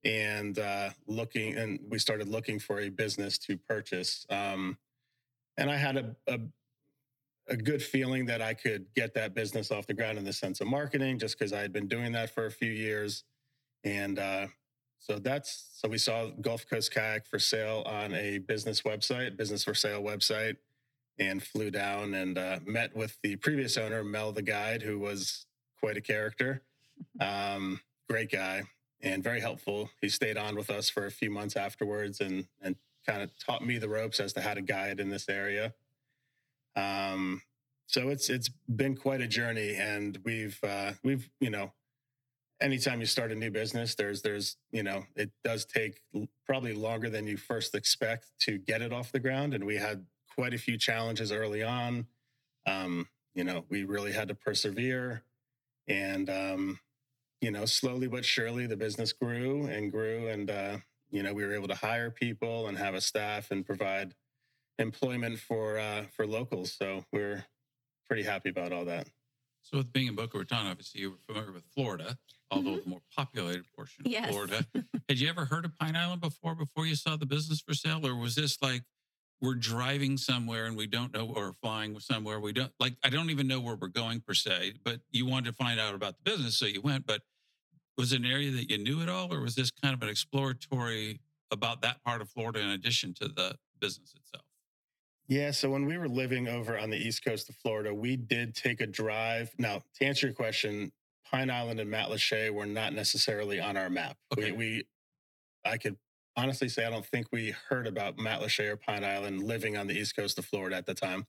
and 0.04 0.58
uh, 0.58 0.90
looking, 1.06 1.56
and 1.56 1.80
we 1.88 1.98
started 1.98 2.28
looking 2.28 2.58
for 2.58 2.80
a 2.80 2.90
business 2.90 3.38
to 3.38 3.56
purchase. 3.56 4.26
Um, 4.28 4.76
and 5.56 5.70
I 5.70 5.76
had 5.76 5.96
a, 5.96 6.16
a 6.28 6.40
a 7.48 7.56
good 7.56 7.82
feeling 7.82 8.26
that 8.26 8.42
I 8.42 8.52
could 8.52 8.84
get 8.94 9.14
that 9.14 9.34
business 9.34 9.70
off 9.70 9.86
the 9.86 9.94
ground 9.94 10.18
in 10.18 10.24
the 10.24 10.32
sense 10.34 10.60
of 10.60 10.66
marketing, 10.66 11.18
just 11.18 11.38
because 11.38 11.54
I 11.54 11.60
had 11.60 11.72
been 11.72 11.88
doing 11.88 12.12
that 12.12 12.28
for 12.28 12.44
a 12.44 12.50
few 12.50 12.70
years. 12.70 13.24
And 13.82 14.18
uh, 14.18 14.48
so 14.98 15.18
that's 15.18 15.70
so 15.72 15.88
we 15.88 15.96
saw 15.96 16.26
Gulf 16.42 16.68
Coast 16.68 16.92
Kayak 16.92 17.26
for 17.26 17.38
sale 17.38 17.82
on 17.86 18.12
a 18.12 18.38
business 18.40 18.82
website, 18.82 19.38
business 19.38 19.64
for 19.64 19.72
sale 19.72 20.02
website, 20.02 20.56
and 21.20 21.42
flew 21.42 21.70
down 21.70 22.14
and 22.14 22.38
uh, 22.38 22.58
met 22.64 22.96
with 22.96 23.18
the 23.22 23.36
previous 23.36 23.76
owner, 23.76 24.02
Mel 24.02 24.32
the 24.32 24.42
guide, 24.42 24.82
who 24.82 24.98
was 24.98 25.46
quite 25.78 25.98
a 25.98 26.00
character, 26.00 26.62
um, 27.20 27.80
great 28.08 28.32
guy, 28.32 28.62
and 29.02 29.22
very 29.22 29.40
helpful. 29.40 29.90
He 30.00 30.08
stayed 30.08 30.38
on 30.38 30.56
with 30.56 30.70
us 30.70 30.88
for 30.88 31.06
a 31.06 31.10
few 31.10 31.30
months 31.30 31.56
afterwards 31.56 32.20
and 32.20 32.46
and 32.60 32.74
kind 33.06 33.22
of 33.22 33.30
taught 33.38 33.64
me 33.64 33.78
the 33.78 33.88
ropes 33.88 34.18
as 34.18 34.32
to 34.32 34.40
how 34.40 34.54
to 34.54 34.62
guide 34.62 35.00
in 35.00 35.08
this 35.08 35.28
area. 35.28 35.74
Um, 36.76 37.42
so 37.86 38.08
it's 38.08 38.30
it's 38.30 38.48
been 38.48 38.96
quite 38.96 39.20
a 39.20 39.26
journey, 39.26 39.74
and 39.76 40.18
we've 40.24 40.58
uh, 40.62 40.92
we've 41.02 41.28
you 41.38 41.50
know, 41.50 41.72
anytime 42.60 43.00
you 43.00 43.06
start 43.06 43.30
a 43.30 43.34
new 43.34 43.50
business, 43.50 43.94
there's 43.94 44.22
there's 44.22 44.56
you 44.72 44.82
know 44.82 45.04
it 45.16 45.30
does 45.44 45.66
take 45.66 46.00
probably 46.46 46.72
longer 46.72 47.10
than 47.10 47.26
you 47.26 47.36
first 47.36 47.74
expect 47.74 48.26
to 48.40 48.58
get 48.58 48.80
it 48.80 48.92
off 48.92 49.12
the 49.12 49.20
ground, 49.20 49.52
and 49.52 49.64
we 49.64 49.76
had 49.76 50.06
quite 50.34 50.54
a 50.54 50.58
few 50.58 50.78
challenges 50.78 51.32
early 51.32 51.62
on. 51.62 52.06
Um, 52.66 53.08
you 53.34 53.44
know, 53.44 53.64
we 53.68 53.84
really 53.84 54.12
had 54.12 54.28
to 54.28 54.34
persevere, 54.34 55.22
and 55.88 56.28
um, 56.28 56.80
you 57.40 57.50
know, 57.50 57.64
slowly 57.64 58.08
but 58.08 58.24
surely, 58.24 58.66
the 58.66 58.76
business 58.76 59.12
grew 59.12 59.66
and 59.66 59.90
grew, 59.90 60.28
and 60.28 60.50
uh, 60.50 60.78
you 61.10 61.22
know, 61.22 61.32
we 61.32 61.44
were 61.44 61.54
able 61.54 61.68
to 61.68 61.74
hire 61.74 62.10
people 62.10 62.68
and 62.68 62.76
have 62.78 62.94
a 62.94 63.00
staff 63.00 63.50
and 63.50 63.64
provide 63.64 64.14
employment 64.78 65.38
for 65.38 65.78
uh, 65.78 66.04
for 66.16 66.26
locals. 66.26 66.72
So 66.72 67.04
we're 67.12 67.44
pretty 68.08 68.22
happy 68.24 68.50
about 68.50 68.72
all 68.72 68.84
that. 68.86 69.08
So, 69.62 69.78
with 69.78 69.92
being 69.92 70.08
in 70.08 70.14
Boca 70.16 70.38
Raton, 70.38 70.66
obviously 70.66 71.02
you 71.02 71.10
were 71.12 71.18
familiar 71.26 71.52
with 71.52 71.64
Florida, 71.74 72.18
although 72.50 72.70
Mhm. 72.78 72.84
the 72.84 72.90
more 72.90 73.02
populated 73.14 73.64
portion 73.76 74.06
of 74.06 74.12
Yes. 74.12 74.28
Florida. 74.30 74.66
Had 75.08 75.18
you 75.18 75.28
ever 75.28 75.44
heard 75.44 75.64
of 75.64 75.76
Pine 75.78 75.96
Island 75.96 76.20
before? 76.20 76.54
Before 76.54 76.86
you 76.86 76.94
saw 76.96 77.16
the 77.16 77.26
business 77.26 77.60
for 77.60 77.74
sale, 77.74 78.06
or 78.06 78.16
was 78.16 78.34
this 78.36 78.60
like 78.62 78.84
we're 79.40 79.54
driving 79.54 80.16
somewhere 80.16 80.66
and 80.66 80.76
we 80.76 80.86
don't 80.86 81.14
know, 81.14 81.32
or 81.34 81.54
flying 81.62 81.98
somewhere 82.00 82.40
we 82.40 82.52
don't 82.52 82.72
like? 82.78 82.96
I 83.02 83.08
don't 83.08 83.30
even 83.30 83.46
know 83.46 83.60
where 83.60 83.76
we're 83.76 83.88
going 83.88 84.20
per 84.20 84.34
se, 84.34 84.74
but 84.84 85.00
you 85.10 85.26
wanted 85.26 85.46
to 85.50 85.52
find 85.54 85.80
out 85.80 85.94
about 85.94 86.14
the 86.16 86.30
business, 86.30 86.56
so 86.56 86.66
you 86.66 86.80
went. 86.80 87.06
But 87.06 87.22
was 87.96 88.12
it 88.12 88.20
an 88.20 88.26
area 88.26 88.50
that 88.52 88.70
you 88.70 88.78
knew 88.78 89.02
at 89.02 89.08
all, 89.08 89.32
or 89.32 89.40
was 89.40 89.54
this 89.54 89.70
kind 89.70 89.94
of 89.94 90.02
an 90.02 90.08
exploratory 90.08 91.20
about 91.50 91.82
that 91.82 92.02
part 92.04 92.20
of 92.20 92.28
Florida 92.30 92.60
in 92.60 92.70
addition 92.70 93.14
to 93.14 93.28
the 93.28 93.56
business 93.80 94.14
itself? 94.14 94.44
Yeah. 95.26 95.52
So 95.52 95.70
when 95.70 95.86
we 95.86 95.96
were 95.96 96.08
living 96.08 96.48
over 96.48 96.78
on 96.78 96.90
the 96.90 96.96
east 96.96 97.24
coast 97.24 97.48
of 97.48 97.56
Florida, 97.56 97.94
we 97.94 98.16
did 98.16 98.54
take 98.54 98.80
a 98.80 98.86
drive. 98.86 99.50
Now, 99.58 99.80
to 99.98 100.04
answer 100.04 100.26
your 100.26 100.34
question, 100.34 100.90
Pine 101.30 101.50
Island 101.50 101.78
and 101.78 101.88
Matlacha 101.88 102.50
were 102.50 102.66
not 102.66 102.92
necessarily 102.92 103.60
on 103.60 103.76
our 103.76 103.88
map. 103.88 104.16
Okay. 104.32 104.50
We, 104.50 104.56
we, 104.56 104.84
I 105.64 105.78
could 105.78 105.96
honestly 106.36 106.68
say 106.68 106.84
I 106.84 106.90
don't 106.90 107.06
think 107.06 107.28
we 107.32 107.54
heard 107.68 107.86
about 107.86 108.16
Matlacha 108.16 108.70
or 108.70 108.76
Pine 108.76 109.04
Island 109.04 109.42
living 109.42 109.76
on 109.76 109.86
the 109.86 109.98
east 109.98 110.16
coast 110.16 110.38
of 110.38 110.44
Florida 110.44 110.76
at 110.76 110.86
the 110.86 110.94
time. 110.94 111.26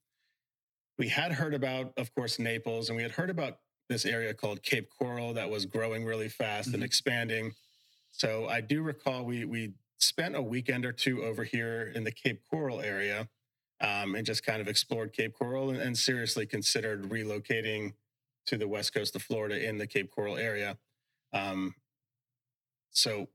We 0.98 1.10
had 1.10 1.31
heard 1.34 1.53
about, 1.53 1.93
of 1.98 2.13
course, 2.13 2.38
Naples, 2.39 2.89
and 2.89 2.96
we 2.96 3.03
had 3.03 3.13
heard 3.13 3.29
about 3.29 3.60
this 3.89 4.05
area 4.05 4.34
called 4.34 4.63
Cape 4.63 4.89
Coral 4.89 5.34
that 5.34 5.50
was 5.50 5.65
growing 5.65 6.05
really 6.05 6.29
fast 6.29 6.74
and 6.74 6.81
Mhm. 6.81 6.86
expanding. 6.86 7.55
So 8.12 8.48
I 8.48 8.62
do 8.62 8.81
recall 8.81 9.25
we 9.25 9.46
we 9.46 9.74
spent 9.98 10.36
a 10.36 10.41
weekend 10.41 10.86
or 10.86 10.91
two 10.91 11.24
over 11.24 11.43
here 11.43 11.91
in 11.96 12.03
the 12.03 12.12
Cape 12.12 12.43
Coral 12.50 12.81
area 12.81 13.29
um, 13.79 14.15
and 14.15 14.25
just 14.25 14.43
kind 14.43 14.62
of 14.62 14.67
explored 14.67 15.13
Cape 15.13 15.34
Coral 15.34 15.70
and, 15.72 15.79
and 15.79 15.98
seriously 15.98 16.46
considered 16.46 17.03
relocating 17.10 17.93
to 18.46 18.58
the 18.58 18.67
west 18.67 18.93
coast 18.93 19.15
of 19.15 19.22
Florida 19.22 19.63
in 19.67 19.77
the 19.77 19.88
Cape 19.88 20.10
Coral 20.12 20.38
area. 20.38 20.77
Um, 21.34 21.75
so 22.91 23.29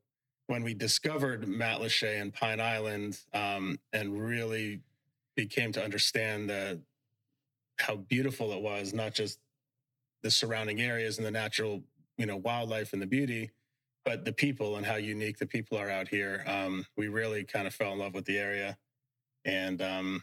when 0.47 0.63
we 0.63 0.75
discovered 0.75 1.47
Matlacha 1.47 2.21
and 2.21 2.33
Pine 2.33 2.61
Island 2.61 3.19
um, 3.35 3.79
and 3.93 4.21
really 4.21 4.81
became 5.35 5.73
to 5.73 5.83
understand 5.83 6.49
the, 6.49 6.81
how 7.79 7.97
beautiful 7.97 8.53
it 8.53 8.63
was, 8.63 8.95
not 8.95 9.15
just 9.15 9.39
the 10.23 10.31
surrounding 10.31 10.81
areas 10.81 11.19
and 11.19 11.27
the 11.27 11.31
natural, 11.31 11.83
you 12.17 12.27
know, 12.27 12.37
wildlife 12.37 12.93
and 12.93 13.03
the 13.03 13.07
beauty, 13.07 13.51
but 14.05 14.25
the 14.25 14.33
people 14.33 14.77
and 14.77 14.87
how 14.87 14.95
unique 14.97 15.39
the 15.39 15.47
people 15.47 15.77
are 15.77 15.91
out 15.91 16.09
here. 16.09 16.45
Um, 16.47 16.87
we 16.97 17.09
really 17.09 17.45
kind 17.45 17.67
of 17.67 17.75
fell 17.75 17.93
in 17.93 17.99
love 17.99 18.15
with 18.15 18.25
the 18.25 18.39
area, 18.39 18.79
and 19.45 19.83
um, 19.83 20.23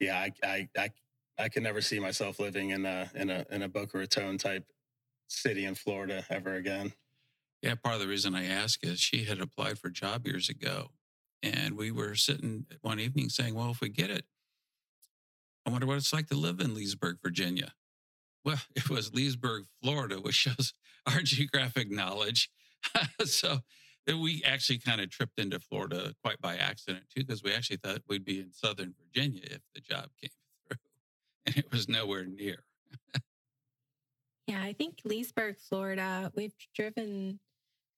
yeah, 0.00 0.18
I, 0.18 0.32
I 0.44 0.68
I 0.76 0.90
I 1.38 1.48
can 1.48 1.62
never 1.62 1.80
see 1.80 1.98
myself 1.98 2.38
living 2.38 2.70
in 2.70 2.84
a 2.84 3.10
in 3.14 3.30
a 3.30 3.46
in 3.50 3.62
a 3.62 3.68
Boca 3.68 3.98
Raton 3.98 4.38
type 4.38 4.66
city 5.28 5.64
in 5.64 5.74
Florida 5.74 6.24
ever 6.30 6.54
again. 6.56 6.92
Yeah, 7.64 7.76
part 7.76 7.94
of 7.94 8.02
the 8.02 8.08
reason 8.08 8.34
I 8.34 8.44
ask 8.44 8.84
is 8.84 9.00
she 9.00 9.24
had 9.24 9.40
applied 9.40 9.78
for 9.78 9.88
a 9.88 9.92
job 9.92 10.26
years 10.26 10.50
ago. 10.50 10.90
And 11.42 11.78
we 11.78 11.90
were 11.90 12.14
sitting 12.14 12.66
one 12.82 13.00
evening 13.00 13.30
saying, 13.30 13.54
well, 13.54 13.70
if 13.70 13.80
we 13.80 13.88
get 13.88 14.10
it, 14.10 14.26
I 15.64 15.70
wonder 15.70 15.86
what 15.86 15.96
it's 15.96 16.12
like 16.12 16.26
to 16.26 16.34
live 16.34 16.60
in 16.60 16.74
Leesburg, 16.74 17.20
Virginia. 17.22 17.72
Well, 18.44 18.60
it 18.76 18.90
was 18.90 19.14
Leesburg, 19.14 19.64
Florida, 19.82 20.16
which 20.16 20.34
shows 20.34 20.74
our 21.06 21.22
geographic 21.22 21.90
knowledge. 21.90 22.50
so 23.24 23.60
we 24.06 24.42
actually 24.44 24.78
kind 24.78 25.00
of 25.00 25.08
tripped 25.08 25.38
into 25.38 25.58
Florida 25.58 26.12
quite 26.22 26.42
by 26.42 26.56
accident, 26.56 27.04
too, 27.16 27.24
because 27.24 27.42
we 27.42 27.54
actually 27.54 27.78
thought 27.78 28.02
we'd 28.06 28.26
be 28.26 28.40
in 28.40 28.52
Southern 28.52 28.92
Virginia 29.02 29.40
if 29.44 29.62
the 29.74 29.80
job 29.80 30.10
came 30.20 30.28
through. 30.68 30.76
And 31.46 31.56
it 31.56 31.72
was 31.72 31.88
nowhere 31.88 32.26
near. 32.26 32.58
Yeah, 34.46 34.60
I 34.60 34.74
think 34.74 34.98
Leesburg, 35.04 35.56
Florida, 35.58 36.30
we've 36.34 36.52
driven 36.74 37.40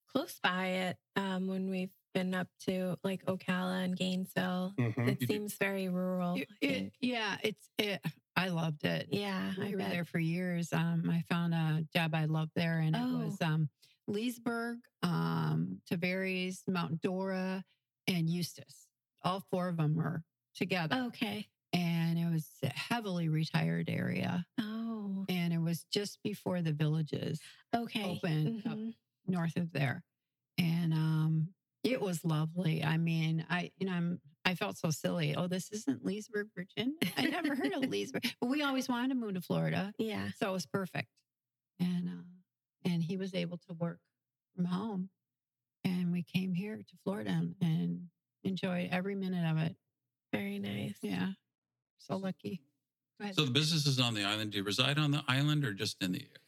close 0.06 0.38
by 0.42 0.66
it 0.68 0.96
um, 1.16 1.46
when 1.46 1.68
we've 1.70 1.94
been 2.14 2.34
up 2.34 2.48
to 2.60 2.96
like 3.04 3.24
Ocala 3.26 3.84
and 3.84 3.96
Gainesville. 3.96 4.74
Mhm. 4.78 5.08
It 5.08 5.20
You 5.20 5.26
do- 5.26 5.32
seems 5.34 5.54
very 5.58 5.88
rural. 5.88 6.36
It- 6.36 6.48
it- 6.60 6.92
yeah, 7.00 7.36
it's 7.42 7.68
it. 7.78 8.00
I 8.36 8.48
loved 8.48 8.84
it. 8.84 9.08
yeah, 9.10 9.52
I 9.58 9.64
we 9.64 9.70
were 9.72 9.78
bet. 9.78 9.90
there 9.90 10.04
for 10.04 10.18
years. 10.18 10.72
Um, 10.72 11.08
I 11.10 11.22
found 11.28 11.54
a 11.54 11.86
job 11.94 12.14
I 12.14 12.26
loved 12.26 12.52
there, 12.54 12.78
and 12.80 12.94
Oh. 12.96 13.20
it 13.20 13.24
was 13.24 13.42
um, 13.42 13.68
Leesburg, 14.06 14.78
um, 15.02 15.80
Tavares, 15.90 16.66
Mount 16.68 17.00
Dora, 17.00 17.64
and 18.06 18.28
Eustis. 18.30 18.86
All 19.24 19.40
four 19.50 19.68
of 19.68 19.76
them 19.78 19.94
were 19.96 20.22
together, 20.54 20.96
Okay. 21.08 21.48
and 21.72 22.18
it 22.18 22.30
was 22.30 22.48
a 22.62 22.68
heavily 22.68 23.28
retired 23.28 23.88
area, 23.90 24.46
Oh, 24.60 25.24
and 25.28 25.52
it 25.52 25.58
was 25.58 25.84
just 25.92 26.22
before 26.22 26.62
the 26.62 26.72
villages 26.72 27.40
okay. 27.74 28.04
opened 28.04 28.66
up 28.66 28.76
Mhm. 28.78 28.94
North 29.28 29.56
of 29.56 29.72
there, 29.72 30.02
and 30.58 30.92
um, 30.92 31.48
it 31.84 32.00
was 32.00 32.24
lovely. 32.24 32.82
I 32.84 32.96
mean, 32.96 33.44
I 33.48 33.70
you 33.78 33.86
know 33.86 33.92
I'm. 33.92 34.20
I 34.44 34.54
felt 34.54 34.78
so 34.78 34.90
silly. 34.90 35.34
Oh, 35.34 35.48
this 35.48 35.70
isn't 35.72 36.04
Leesburg, 36.04 36.46
Virginia. 36.54 36.94
I 37.16 37.22
never 37.22 37.56
heard 37.56 37.72
of 37.72 37.90
Leesburg, 37.90 38.22
but 38.40 38.48
we 38.48 38.62
always 38.62 38.88
wanted 38.88 39.08
to 39.08 39.14
move 39.16 39.34
to 39.34 39.40
Florida. 39.40 39.92
Yeah. 39.98 40.28
So 40.38 40.50
it 40.50 40.52
was 40.52 40.66
perfect. 40.66 41.08
And 41.80 42.08
uh, 42.08 42.90
and 42.90 43.02
he 43.02 43.16
was 43.16 43.34
able 43.34 43.58
to 43.58 43.74
work 43.74 43.98
from 44.54 44.66
home. 44.66 45.10
And 45.84 46.12
we 46.12 46.22
came 46.22 46.54
here 46.54 46.76
to 46.76 46.96
Florida 47.04 47.30
and, 47.30 47.54
and 47.60 48.08
enjoyed 48.44 48.88
every 48.90 49.14
minute 49.14 49.48
of 49.50 49.58
it. 49.58 49.76
Very 50.32 50.58
nice. 50.58 50.96
Yeah. 51.02 51.30
So 51.98 52.16
lucky. 52.16 52.62
So 53.32 53.44
the 53.44 53.50
business 53.50 53.86
is 53.86 53.98
on 53.98 54.14
the 54.14 54.24
island. 54.24 54.52
Do 54.52 54.58
you 54.58 54.64
reside 54.64 54.98
on 54.98 55.10
the 55.10 55.22
island 55.26 55.64
or 55.64 55.72
just 55.72 56.02
in 56.02 56.12
the 56.12 56.20
area? 56.20 56.45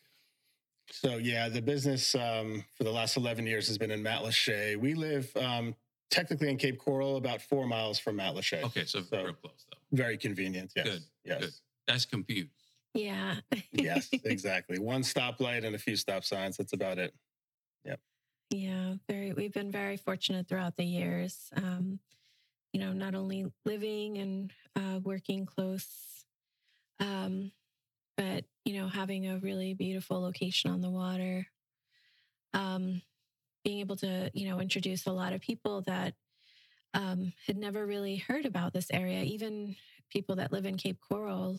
So 0.91 1.17
yeah, 1.19 1.49
the 1.49 1.61
business 1.63 2.15
um, 2.15 2.65
for 2.77 2.85
the 2.85 2.91
last 2.91 3.17
eleven 3.17 3.47
years 3.47 3.69
has 3.69 3.79
been 3.79 3.91
in 3.91 4.03
Matlacha. 4.03 4.77
We 4.77 4.95
live 4.95 5.31
um, 5.37 5.75
technically 6.11 6.49
in 6.49 6.57
Cape 6.57 6.79
Coral, 6.79 7.17
about 7.17 7.41
four 7.43 7.67
miles 7.67 7.99
from 7.99 8.17
Matlacha. 8.17 8.63
Okay, 8.65 8.85
so, 8.85 9.03
So- 9.03 9.25
real 9.25 9.35
close 9.35 9.67
though. 9.71 9.79
Very 9.93 10.17
convenient. 10.19 10.73
Yes. 10.77 10.87
Good, 10.87 11.03
Yes. 11.25 11.41
good. 11.41 11.51
That's 11.87 12.05
compute. 12.05 12.51
Yeah. 12.95 13.37
yes. 13.73 14.09
Exactly. 14.25 14.79
One 14.79 15.03
stoplight 15.03 15.65
and 15.65 15.75
a 15.75 15.79
few 15.79 15.97
stop 15.97 16.25
signs. 16.25 16.57
That's 16.57 16.73
about 16.75 16.99
it. 16.99 17.15
Yep. 17.85 18.01
Yeah, 18.51 18.95
very. 19.09 19.33
We've 19.33 19.53
been 19.53 19.71
very 19.71 19.97
fortunate 19.97 20.49
throughout 20.49 20.77
the 20.77 20.85
years. 20.85 21.49
Um, 21.57 22.01
you 22.73 22.81
know, 22.81 22.93
not 22.93 23.15
only 23.15 23.47
living 23.65 24.19
and 24.19 24.53
uh, 24.77 25.01
working 25.03 25.47
close 25.47 25.87
um, 27.01 27.51
but 28.19 28.45
you 28.65 28.75
know, 28.75 28.89
having 28.89 29.29
a 29.29 29.39
really 29.39 29.73
beautiful 29.73 30.21
location 30.21 30.71
on 30.71 30.83
the 30.83 30.91
water, 30.91 31.47
um, 32.53 33.01
being 33.65 33.79
able 33.79 33.97
to 33.97 34.31
you 34.35 34.49
know 34.49 34.61
introduce 34.61 35.07
a 35.07 35.13
lot 35.13 35.33
of 35.33 35.41
people 35.41 35.83
that 35.83 36.15
um, 36.93 37.33
had 37.47 37.57
never 37.57 37.87
really 37.87 38.17
heard 38.17 38.45
about 38.45 38.75
this 38.75 38.89
area, 38.93 39.23
even 39.23 39.77
people 40.11 40.37
that 40.37 40.53
live 40.53 40.67
in 40.67 40.77
Cape 40.77 40.99
Coral. 41.09 41.59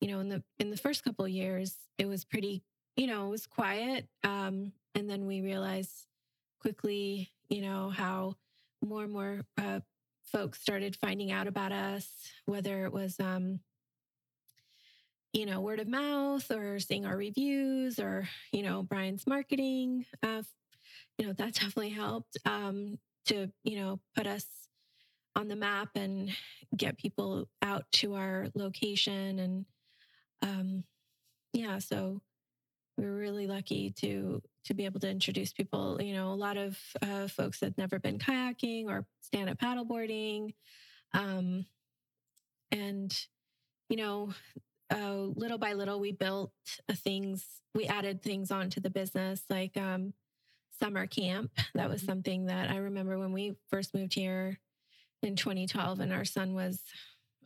You 0.00 0.08
know, 0.08 0.20
in 0.20 0.28
the 0.28 0.42
in 0.58 0.70
the 0.70 0.76
first 0.76 1.02
couple 1.02 1.26
years, 1.26 1.74
it 1.98 2.06
was 2.06 2.24
pretty, 2.24 2.62
you 2.96 3.06
know, 3.06 3.26
it 3.26 3.30
was 3.30 3.46
quiet, 3.46 4.06
um, 4.22 4.72
and 4.94 5.08
then 5.08 5.26
we 5.26 5.40
realized 5.40 6.06
quickly, 6.60 7.30
you 7.48 7.62
know, 7.62 7.88
how 7.88 8.34
more 8.84 9.04
and 9.04 9.12
more 9.12 9.40
uh, 9.56 9.80
folks 10.24 10.60
started 10.60 10.94
finding 10.96 11.32
out 11.32 11.46
about 11.46 11.72
us, 11.72 12.08
whether 12.44 12.84
it 12.84 12.92
was, 12.92 13.18
um, 13.20 13.60
you 15.36 15.44
know, 15.44 15.60
word 15.60 15.80
of 15.80 15.86
mouth 15.86 16.50
or 16.50 16.78
seeing 16.78 17.04
our 17.04 17.16
reviews 17.16 17.98
or, 17.98 18.26
you 18.52 18.62
know, 18.62 18.82
Bryan's 18.82 19.26
marketing. 19.26 20.06
Uh, 20.22 20.42
you 21.18 21.26
know, 21.26 21.34
that 21.34 21.52
definitely 21.52 21.90
helped 21.90 22.38
um, 22.46 22.98
to, 23.26 23.50
you 23.62 23.78
know, 23.78 24.00
put 24.16 24.26
us 24.26 24.46
on 25.34 25.48
the 25.48 25.56
map 25.56 25.90
and 25.94 26.30
get 26.74 26.96
people 26.96 27.48
out 27.60 27.84
to 27.92 28.14
our 28.14 28.46
location. 28.54 29.38
And 29.38 29.66
um, 30.40 30.84
yeah, 31.52 31.80
so 31.80 32.22
we 32.96 33.04
were 33.04 33.16
really 33.16 33.46
lucky 33.46 33.90
to 33.98 34.42
to 34.64 34.74
be 34.74 34.86
able 34.86 35.00
to 35.00 35.10
introduce 35.10 35.52
people. 35.52 36.00
You 36.00 36.14
know, 36.14 36.32
a 36.32 36.34
lot 36.34 36.56
of 36.56 36.78
uh, 37.02 37.28
folks 37.28 37.60
had 37.60 37.76
never 37.76 37.98
been 37.98 38.18
kayaking 38.18 38.86
or 38.86 39.04
stand 39.20 39.50
up 39.50 39.58
paddleboarding, 39.58 40.54
um, 41.12 41.66
and 42.72 43.14
you 43.90 43.96
know, 43.96 44.30
uh, 44.94 45.14
little 45.34 45.58
by 45.58 45.72
little, 45.72 46.00
we 46.00 46.12
built 46.12 46.52
uh, 46.88 46.94
things. 46.94 47.44
We 47.74 47.86
added 47.86 48.22
things 48.22 48.50
onto 48.50 48.80
the 48.80 48.90
business, 48.90 49.42
like 49.50 49.76
um, 49.76 50.12
summer 50.78 51.06
camp. 51.06 51.50
That 51.74 51.90
was 51.90 52.02
something 52.02 52.46
that 52.46 52.70
I 52.70 52.76
remember 52.76 53.18
when 53.18 53.32
we 53.32 53.56
first 53.68 53.94
moved 53.94 54.14
here 54.14 54.58
in 55.22 55.36
2012, 55.36 56.00
and 56.00 56.12
our 56.12 56.24
son 56.24 56.54
was 56.54 56.80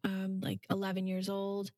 um, 0.05 0.41
like 0.43 0.61
11 0.71 1.07
years 1.07 1.29
old. 1.29 1.71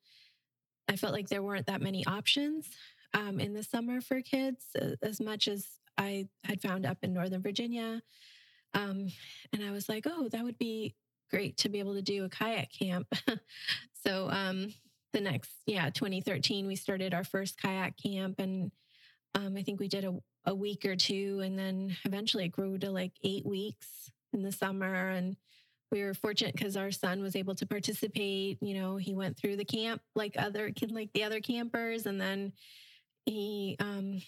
I 0.89 0.97
felt 0.97 1.13
like 1.13 1.29
there 1.29 1.43
weren't 1.43 1.67
that 1.67 1.81
many 1.81 2.05
options 2.07 2.69
um, 3.15 3.41
in 3.41 3.55
the 3.55 3.63
summer 3.63 4.01
for 4.01 4.21
kids 4.21 4.65
as 5.03 5.21
much 5.21 5.49
as 5.49 5.67
I 5.97 6.29
had 6.45 6.61
found 6.61 6.87
up 6.87 6.99
in 7.03 7.13
Northern 7.13 7.43
Virginia. 7.43 8.03
Um, 8.75 9.09
and 9.53 9.63
I 9.65 9.71
was 9.71 9.89
like, 9.89 10.07
oh, 10.07 10.29
that 10.31 10.45
would 10.45 10.59
be 10.59 10.95
great 11.31 11.57
to 11.59 11.69
be 11.69 11.79
able 11.79 11.95
to 11.95 12.03
do 12.03 12.25
a 12.25 12.29
kayak 12.29 12.71
camp. 12.73 13.07
so 14.07 14.29
um, 14.31 14.73
the 15.13 15.21
next, 15.21 15.51
yeah, 15.67 15.91
2013, 15.91 16.67
we 16.67 16.77
started 16.77 17.15
our 17.15 17.25
first 17.25 17.61
kayak 17.61 17.97
camp. 17.97 18.39
And 18.39 18.71
um, 19.35 19.57
I 19.57 19.63
think 19.63 19.81
we 19.81 19.89
did 19.89 20.05
a, 20.05 20.15
a 20.47 20.55
week 20.55 20.85
or 20.85 20.97
two. 20.97 21.41
And 21.45 21.59
then 21.59 21.97
eventually 22.05 22.45
it 22.45 22.53
grew 22.53 22.79
to 22.79 22.91
like 22.91 23.13
eight 23.25 23.47
weeks 23.47 24.11
in 24.33 24.43
the 24.43 24.53
summer. 24.53 25.11
And 25.11 25.37
we 25.93 26.03
were 26.03 26.15
fortunate 26.15 26.55
because 26.55 26.77
our 26.77 26.91
son 26.91 27.21
was 27.21 27.37
able 27.37 27.55
to 27.57 27.67
participate. 27.67 28.59
You 28.63 28.75
know, 28.75 28.97
he 28.97 29.15
went 29.15 29.37
through 29.37 29.57
the 29.57 29.65
camp 29.65 30.01
like 30.15 30.35
other 30.39 30.73
like 30.89 31.13
the 31.13 31.25
other 31.25 31.41
campers, 31.41 32.07
and 32.07 32.19
then 32.19 32.53
he 33.27 33.77
um, 33.79 34.21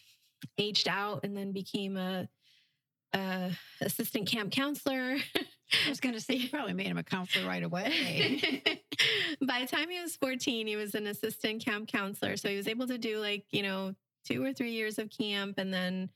aged 0.59 0.87
out 0.89 1.25
and 1.25 1.35
then 1.35 1.53
became 1.53 1.97
a, 1.97 2.29
a 3.15 3.51
assistant 3.81 4.29
camp 4.29 4.53
counselor. 4.53 5.17
I 5.73 5.89
was 5.89 6.01
going 6.01 6.15
to 6.15 6.21
say 6.21 6.35
you 6.35 6.49
probably 6.49 6.73
made 6.75 6.87
him 6.87 6.99
a 6.99 7.03
counselor 7.03 7.47
right 7.47 7.63
away. 7.63 8.63
By 9.41 9.61
the 9.61 9.67
time 9.67 9.91
he 9.91 10.01
was 10.01 10.17
14, 10.17 10.67
he 10.67 10.77
was 10.77 10.95
an 10.95 11.07
assistant 11.07 11.65
camp 11.65 11.89
counselor. 11.89 12.37
So 12.37 12.49
he 12.49 12.57
was 12.57 12.69
able 12.69 12.87
to 12.87 12.99
do 12.99 13.19
like, 13.19 13.47
you 13.51 13.63
know, 13.63 13.95
two 14.25 14.45
or 14.45 14.53
three 14.53 14.71
years 14.71 14.99
of 14.99 15.11
camp 15.11 15.59
and 15.59 15.73
then 15.73 16.09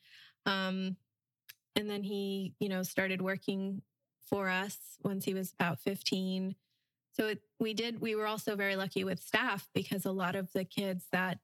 um 0.46 0.96
and 1.76 1.88
then 1.88 2.02
he, 2.02 2.54
you 2.58 2.68
know, 2.68 2.82
started 2.82 3.22
working 3.22 3.82
for 4.28 4.48
us 4.48 4.76
once 5.04 5.24
he 5.24 5.34
was 5.34 5.52
about 5.52 5.78
15. 5.80 6.54
So 7.12 7.28
it, 7.28 7.42
we 7.60 7.74
did 7.74 8.00
we 8.00 8.14
were 8.14 8.26
also 8.26 8.56
very 8.56 8.76
lucky 8.76 9.04
with 9.04 9.20
staff 9.20 9.68
because 9.74 10.04
a 10.04 10.12
lot 10.12 10.36
of 10.36 10.52
the 10.52 10.64
kids 10.64 11.06
that 11.12 11.38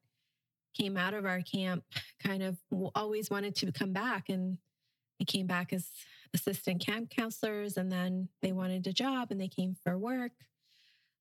came 0.75 0.97
out 0.97 1.15
of 1.15 1.25
our 1.25 1.41
camp 1.41 1.85
kind 2.23 2.43
of 2.43 2.59
always 2.95 3.31
wanted 3.31 3.55
to 3.57 3.73
come 3.73 3.93
back 3.93 4.29
and 4.29 4.59
they 5.19 5.25
came 5.25 5.47
back 5.47 5.73
as 5.73 5.89
assistant 6.35 6.85
camp 6.85 7.11
counselors 7.11 7.77
and 7.77 7.91
then 7.91 8.29
they 8.43 8.53
wanted 8.53 8.87
a 8.87 8.93
job 8.93 9.29
and 9.31 9.41
they 9.41 9.49
came 9.49 9.75
for 9.83 9.97
work. 9.97 10.33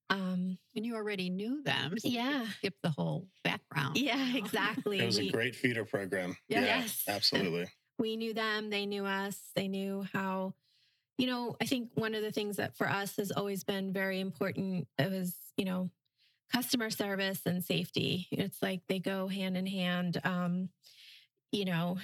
Um, 0.10 0.58
and 0.76 0.86
you 0.86 0.96
already 0.96 1.30
knew 1.30 1.64
them 1.64 1.98
so 1.98 2.08
yeah. 2.08 2.46
skip 2.58 2.76
the 2.84 2.90
whole 2.90 3.26
background 3.44 3.98
yeah 3.98 4.36
exactly. 4.36 5.00
It 5.00 5.06
was 5.06 5.18
we, 5.18 5.30
a 5.30 5.32
great 5.32 5.56
feeder 5.56 5.86
program. 5.86 6.36
Yeah, 6.50 6.62
yes. 6.62 7.04
absolutely. 7.08 7.68
We 7.98 8.18
knew 8.18 8.34
them 8.34 8.70
they 8.70 8.86
knew 8.86 9.06
us 9.06 9.40
they 9.56 9.68
knew 9.68 10.06
how 10.14 10.54
you 11.18 11.28
know 11.28 11.56
i 11.62 11.66
think 11.66 11.90
one 11.94 12.16
of 12.16 12.22
the 12.22 12.32
things 12.32 12.58
that 12.58 12.76
for 12.76 12.90
us 12.90 13.16
has 13.16 13.32
always 13.32 13.64
been 13.64 13.94
very 13.94 14.20
important 14.20 14.88
was 15.00 15.36
you 15.58 15.66
know 15.66 15.90
customer 16.54 16.90
service 16.90 17.42
and 17.46 17.64
safety. 17.64 18.28
It's 18.32 18.62
like 18.62 18.82
they 18.88 19.00
go 19.00 19.28
hand 19.28 19.58
in 19.58 19.66
hand. 19.66 20.22
Um, 20.24 20.70
you 21.52 21.66
know, 21.66 21.98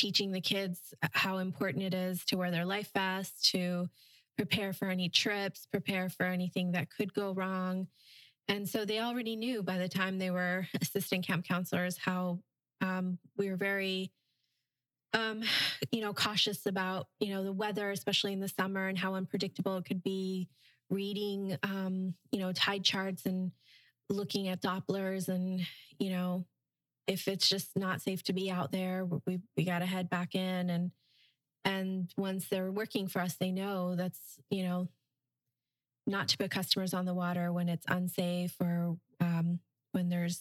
teaching 0.00 0.32
the 0.32 0.40
kids 0.40 0.94
how 1.12 1.38
important 1.38 1.84
it 1.84 1.92
is 1.92 2.24
to 2.24 2.36
wear 2.36 2.50
their 2.50 2.64
life 2.64 2.90
vest, 2.94 3.50
to 3.50 3.86
prepare 4.34 4.72
for 4.72 4.88
any 4.88 5.10
trips, 5.10 5.66
prepare 5.66 6.08
for 6.08 6.24
anything 6.24 6.72
that 6.72 6.88
could 6.88 7.12
go 7.12 7.32
wrong. 7.32 7.86
And 8.48 8.66
so 8.66 8.86
they 8.86 9.00
already 9.00 9.36
knew 9.36 9.62
by 9.62 9.76
the 9.76 9.90
time 9.90 10.18
they 10.18 10.30
were 10.30 10.66
assistant 10.80 11.26
camp 11.26 11.44
counselors 11.44 11.98
how 11.98 12.38
um, 12.80 13.18
we 13.36 13.50
were 13.50 13.58
very, 13.58 14.10
um, 15.12 15.42
you 15.92 16.00
know, 16.00 16.14
cautious 16.14 16.64
about, 16.64 17.08
you 17.18 17.34
know, 17.34 17.44
the 17.44 17.52
weather, 17.52 17.90
especially 17.90 18.32
in 18.32 18.40
the 18.40 18.48
summer 18.48 18.88
and 18.88 18.96
how 18.96 19.14
unpredictable 19.14 19.76
it 19.76 19.84
could 19.84 20.02
be 20.02 20.48
reading, 20.88 21.58
um, 21.62 22.14
you 22.32 22.40
know, 22.40 22.52
tide 22.52 22.84
charts 22.84 23.26
and 23.26 23.52
looking 24.08 24.48
at 24.48 24.62
Dopplers 24.62 25.28
and, 25.28 25.60
you 25.98 26.08
know, 26.08 26.46
if 27.06 27.28
it's 27.28 27.48
just 27.48 27.76
not 27.76 28.02
safe 28.02 28.22
to 28.24 28.32
be 28.32 28.50
out 28.50 28.72
there, 28.72 29.06
we, 29.26 29.40
we 29.56 29.64
got 29.64 29.80
to 29.80 29.86
head 29.86 30.08
back 30.08 30.34
in. 30.34 30.70
And, 30.70 30.90
and 31.64 32.12
once 32.16 32.48
they're 32.48 32.70
working 32.70 33.08
for 33.08 33.20
us, 33.20 33.36
they 33.36 33.50
know 33.50 33.96
that's, 33.96 34.38
you 34.50 34.64
know, 34.64 34.88
not 36.06 36.28
to 36.28 36.38
put 36.38 36.50
customers 36.50 36.94
on 36.94 37.04
the 37.04 37.14
water 37.14 37.52
when 37.52 37.68
it's 37.68 37.86
unsafe 37.88 38.54
or 38.60 38.96
um, 39.20 39.60
when 39.92 40.08
there's 40.08 40.40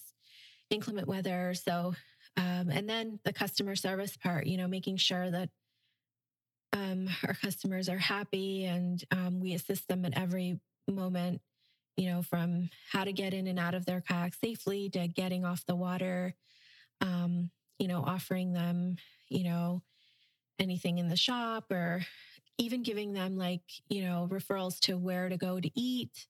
inclement 0.69 1.07
weather. 1.07 1.53
So, 1.53 1.93
um, 2.37 2.69
and 2.69 2.87
then 2.89 3.19
the 3.23 3.33
customer 3.33 3.75
service 3.75 4.15
part, 4.17 4.47
you 4.47 4.57
know, 4.57 4.67
making 4.67 4.97
sure 4.97 5.29
that 5.29 5.49
um, 6.73 7.09
our 7.27 7.33
customers 7.33 7.89
are 7.89 7.97
happy 7.97 8.65
and 8.65 9.03
um, 9.11 9.39
we 9.39 9.53
assist 9.53 9.87
them 9.87 10.05
at 10.05 10.17
every 10.17 10.59
moment, 10.87 11.41
you 11.99 12.09
know, 12.09 12.21
from 12.21 12.69
how 12.91 13.03
to 13.03 13.11
get 13.11 13.33
in 13.33 13.47
and 13.47 13.59
out 13.59 13.75
of 13.75 13.85
their 13.85 14.01
kayak 14.01 14.33
safely 14.33 14.89
to 14.89 15.07
getting 15.07 15.43
off 15.43 15.65
the 15.65 15.75
water, 15.75 16.33
um, 17.01 17.49
you 17.77 17.87
know, 17.87 18.03
offering 18.03 18.53
them, 18.53 18.95
you 19.27 19.43
know, 19.43 19.81
anything 20.59 20.97
in 20.97 21.09
the 21.09 21.17
shop 21.17 21.71
or 21.71 22.01
even 22.57 22.83
giving 22.83 23.13
them 23.13 23.37
like, 23.37 23.61
you 23.89 24.01
know, 24.01 24.27
referrals 24.31 24.79
to 24.79 24.97
where 24.97 25.27
to 25.29 25.37
go 25.37 25.59
to 25.59 25.69
eat 25.79 26.27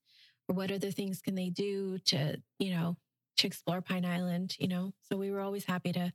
or 0.48 0.56
what 0.56 0.72
other 0.72 0.92
things 0.92 1.22
can 1.22 1.36
they 1.36 1.50
do 1.50 2.00
to, 2.06 2.38
you 2.58 2.72
know, 2.72 2.98
to 3.38 3.48
explore 3.48 3.82
Pine 3.82 4.06
Island, 4.06 4.56
you 4.60 4.68
know. 4.68 4.94
So 5.04 5.18
we 5.18 5.32
were 5.32 5.42
always 5.42 5.66
happy 5.66 5.92
to 5.94 6.12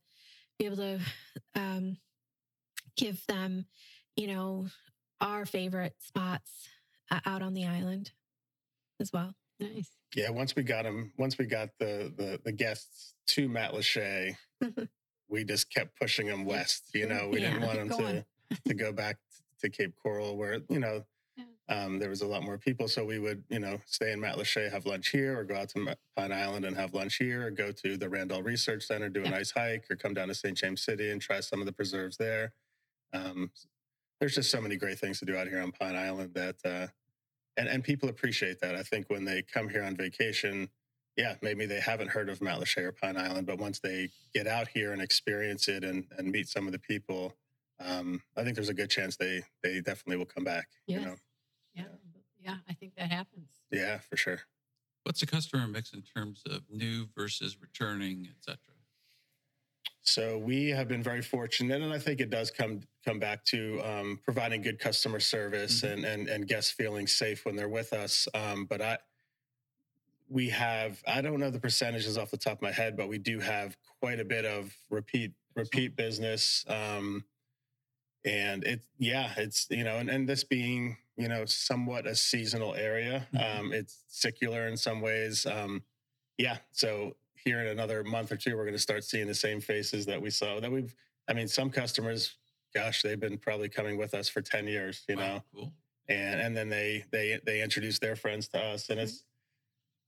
be 0.59 0.67
able 0.67 0.77
to 0.77 0.99
um, 1.55 1.97
give 2.97 3.25
them 3.27 3.67
you 4.17 4.29
know, 4.29 4.67
our 5.21 5.47
favorite 5.47 5.95
spots 5.99 6.69
uh, 7.11 7.21
out 7.27 7.43
on 7.43 7.55
the 7.55 7.67
island 7.67 8.13
as 9.01 9.13
well. 9.13 9.35
Nice. 9.61 9.91
Yeah, 10.15 10.31
once 10.31 10.55
we 10.55 10.63
got 10.63 10.85
them, 10.85 11.13
once 11.17 11.39
we 11.39 11.47
got 11.47 11.71
the 11.79 12.13
the, 12.17 12.41
the 12.45 12.53
guests 12.53 13.15
to 13.29 13.49
Matlacha, 13.49 14.37
we 15.29 15.45
just 15.45 15.73
kept 15.73 15.99
pushing 15.99 16.27
them 16.27 16.45
west. 16.45 16.91
You 16.95 17.07
know, 17.07 17.29
we 17.31 17.41
yeah, 17.41 17.53
didn't 17.53 17.67
want 17.67 17.79
them 17.79 18.25
to 18.51 18.59
to 18.67 18.75
go 18.75 18.93
back 18.93 19.17
to 19.61 19.69
Cape 19.69 19.95
Coral, 20.03 20.37
where 20.37 20.61
you 20.69 20.79
know 20.79 21.05
um, 21.69 21.99
there 21.99 22.11
was 22.11 22.23
a 22.23 22.27
lot 22.27 22.43
more 22.43 22.59
people. 22.59 22.89
So 22.89 23.05
we 23.05 23.19
would, 23.19 23.43
you 23.49 23.59
know, 23.59 23.81
stay 23.87 24.13
in 24.13 24.21
Matlacha, 24.21 24.71
have 24.71 24.87
lunch 24.87 25.09
here, 25.09 25.39
or 25.39 25.45
go 25.45 25.57
out 25.57 25.71
to 25.71 25.97
Pine 26.17 26.33
Island 26.33 26.65
and 26.65 26.77
have 26.77 26.93
lunch 26.93 27.17
here, 27.17 27.47
or 27.47 27.51
go 27.51 27.73
to 27.73 27.97
the 27.97 28.09
Randall 28.09 28.43
Research 28.43 28.85
Center, 28.85 29.09
do 29.09 29.25
a 29.25 29.31
nice 29.31 29.51
hike, 29.51 29.85
or 29.91 29.97
come 29.97 30.15
down 30.15 30.29
to 30.29 30.35
St. 30.35 30.57
James 30.57 30.83
City 30.83 31.11
and 31.11 31.23
try 31.23 31.41
some 31.41 31.61
of 31.61 31.67
the 31.67 31.73
preserves 31.73 32.17
there. 32.17 32.53
Um, 33.13 33.51
there's 34.21 34.35
just 34.35 34.51
so 34.51 34.61
many 34.61 34.77
great 34.77 34.99
things 34.99 35.19
to 35.21 35.25
do 35.25 35.37
out 35.37 35.49
here 35.49 35.61
on 35.61 35.73
Pine 35.73 35.97
Island 35.97 36.35
that, 36.35 36.57
uh, 36.65 36.87
and 37.57 37.69
and 37.69 37.85
people 37.85 38.09
appreciate 38.09 38.61
that. 38.61 38.75
I 38.75 38.83
think 38.83 39.11
when 39.11 39.25
they 39.25 39.43
come 39.43 39.69
here 39.69 39.85
on 39.85 39.97
vacation, 39.97 40.69
yeah, 41.17 41.35
maybe 41.43 41.67
they 41.67 41.81
haven't 41.81 42.09
heard 42.09 42.29
of 42.29 42.41
Matlacha 42.41 42.79
or 42.79 42.93
Pine 42.93 43.17
Island, 43.17 43.47
but 43.47 43.59
once 43.59 43.79
they 43.81 44.11
get 44.35 44.47
out 44.47 44.69
here 44.69 44.93
and 44.93 45.01
experience 45.01 45.69
it 45.69 45.85
and 45.85 46.07
and 46.19 46.31
meet 46.31 46.49
some 46.49 46.67
of 46.67 46.73
the 46.73 46.79
people, 46.79 47.35
um, 47.81 48.23
I 48.37 48.43
think 48.43 48.57
there's 48.57 48.69
a 48.69 48.75
good 48.75 48.91
chance 48.91 49.17
they 49.17 49.43
they 49.63 49.81
definitely 49.81 50.17
will 50.17 50.27
come 50.27 50.45
back. 50.45 50.69
Yes. 50.87 51.01
You 51.01 51.07
know? 51.07 51.17
Yeah, 51.75 51.85
yeah, 52.41 52.57
I 52.69 52.75
think 52.75 52.95
that 52.97 53.11
happens. 53.11 53.49
Yeah, 53.71 53.99
for 53.99 54.17
sure. 54.17 54.41
What's 55.05 55.21
the 55.21 55.27
customer 55.27 55.67
mix 55.67 55.93
in 55.93 56.03
terms 56.03 56.43
of 56.47 56.63
new 56.71 57.09
versus 57.15 57.59
returning, 57.61 58.29
et 58.31 58.37
cetera? 58.41 58.74
So 60.07 60.37
we 60.37 60.69
have 60.69 60.87
been 60.87 61.03
very 61.03 61.23
fortunate, 61.23 61.81
and 61.81 61.93
I 61.93 61.99
think 61.99 62.21
it 62.21 62.29
does 62.31 62.51
come 62.51 62.83
come 63.05 63.19
back 63.19 63.43
to 63.47 63.81
um, 63.83 64.21
providing 64.23 64.61
good 64.63 64.79
customer 64.79 65.19
service 65.19 65.81
Mhm. 65.81 65.93
and, 65.93 66.05
and 66.05 66.29
and 66.29 66.47
guests 66.49 66.71
feeling 66.71 67.07
safe 67.07 67.45
when 67.47 67.57
they're 67.57 67.69
with 67.71 67.93
us. 67.95 68.29
Um, 68.35 68.67
but 68.67 68.83
I, 68.83 68.99
we 70.29 70.51
have 70.51 71.03
I 71.07 71.23
don't 71.23 71.41
know 71.41 71.51
the 71.51 71.61
percentages 71.61 72.19
off 72.19 72.31
the 72.31 72.37
top 72.37 72.59
of 72.59 72.63
my 72.63 72.73
head, 72.73 72.97
but 72.97 73.09
we 73.09 73.19
do 73.19 73.41
have 73.41 73.77
quite 74.01 74.21
a 74.21 74.25
bit 74.25 74.45
of 74.45 74.77
repeat 74.91 75.33
repeat 75.55 75.97
business. 75.97 76.65
Um, 76.69 77.25
and 78.25 78.65
it 78.65 78.83
yeah, 78.99 79.33
it's 79.39 79.69
you 79.71 79.85
know, 79.85 79.99
and, 79.99 80.11
and 80.11 80.29
this 80.29 80.45
being 80.45 80.99
you 81.17 81.29
know 81.29 81.47
somewhat 81.47 82.07
a 82.07 82.15
seasonal 82.15 82.75
area, 82.75 83.27
Mhm. 83.35 83.59
um, 83.61 83.73
it's 83.73 84.05
secular 84.09 84.67
in 84.67 84.77
some 84.77 85.01
ways. 85.01 85.47
Um, 85.47 85.83
yeah, 86.39 86.59
so 86.73 87.17
here 87.45 87.61
in 87.61 87.67
another 87.69 88.03
month 88.05 88.33
or 88.33 88.37
two, 88.37 88.57
we're 88.57 88.65
going 88.65 88.75
to 88.75 88.79
start 88.79 89.05
seeing 89.05 89.27
the 89.27 89.35
same 89.35 89.61
faces 89.61 90.07
that 90.07 90.21
we 90.21 90.31
saw. 90.31 90.61
That 90.61 90.71
we've, 90.73 90.95
I 91.29 91.33
mean, 91.35 91.49
some 91.49 91.71
customers, 91.71 92.37
gosh, 92.75 93.03
they've 93.03 93.21
been 93.21 93.39
probably 93.39 93.69
coming 93.69 93.99
with 93.99 94.15
us 94.15 94.29
for 94.29 94.41
ten 94.41 94.67
years, 94.67 95.05
you 95.09 95.17
Wow, 95.17 95.23
know, 95.23 95.43
cool. 95.55 95.73
and 96.09 96.41
and 96.41 96.57
then 96.57 96.69
they 96.69 97.05
they 97.11 97.39
they 97.45 97.63
introduce 97.63 97.99
their 97.99 98.17
friends 98.17 98.49
to 98.49 98.59
us, 98.59 98.89
and 98.91 98.99
it's 98.99 99.25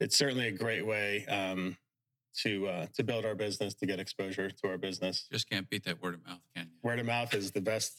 it's 0.01 0.16
certainly 0.16 0.49
a 0.49 0.53
great 0.53 0.87
way 0.87 1.27
um, 1.27 1.77
to 2.38 2.66
uh, 2.68 2.87
to 2.94 3.03
build 3.05 3.25
our 3.25 3.35
business, 3.35 3.75
to 3.75 3.87
get 3.87 4.01
exposure 4.01 4.51
to 4.51 4.68
our 4.68 4.79
business. 4.79 5.27
Just 5.31 5.49
can't 5.49 5.68
beat 5.68 5.85
that 5.85 6.03
word 6.03 6.14
of 6.14 6.27
mouth, 6.27 6.40
can 6.55 6.66
you? 6.66 6.79
Word 6.83 6.99
of 6.99 7.07
mouth 7.07 7.35
is 7.35 7.51
the 7.53 7.61
best. 7.61 7.99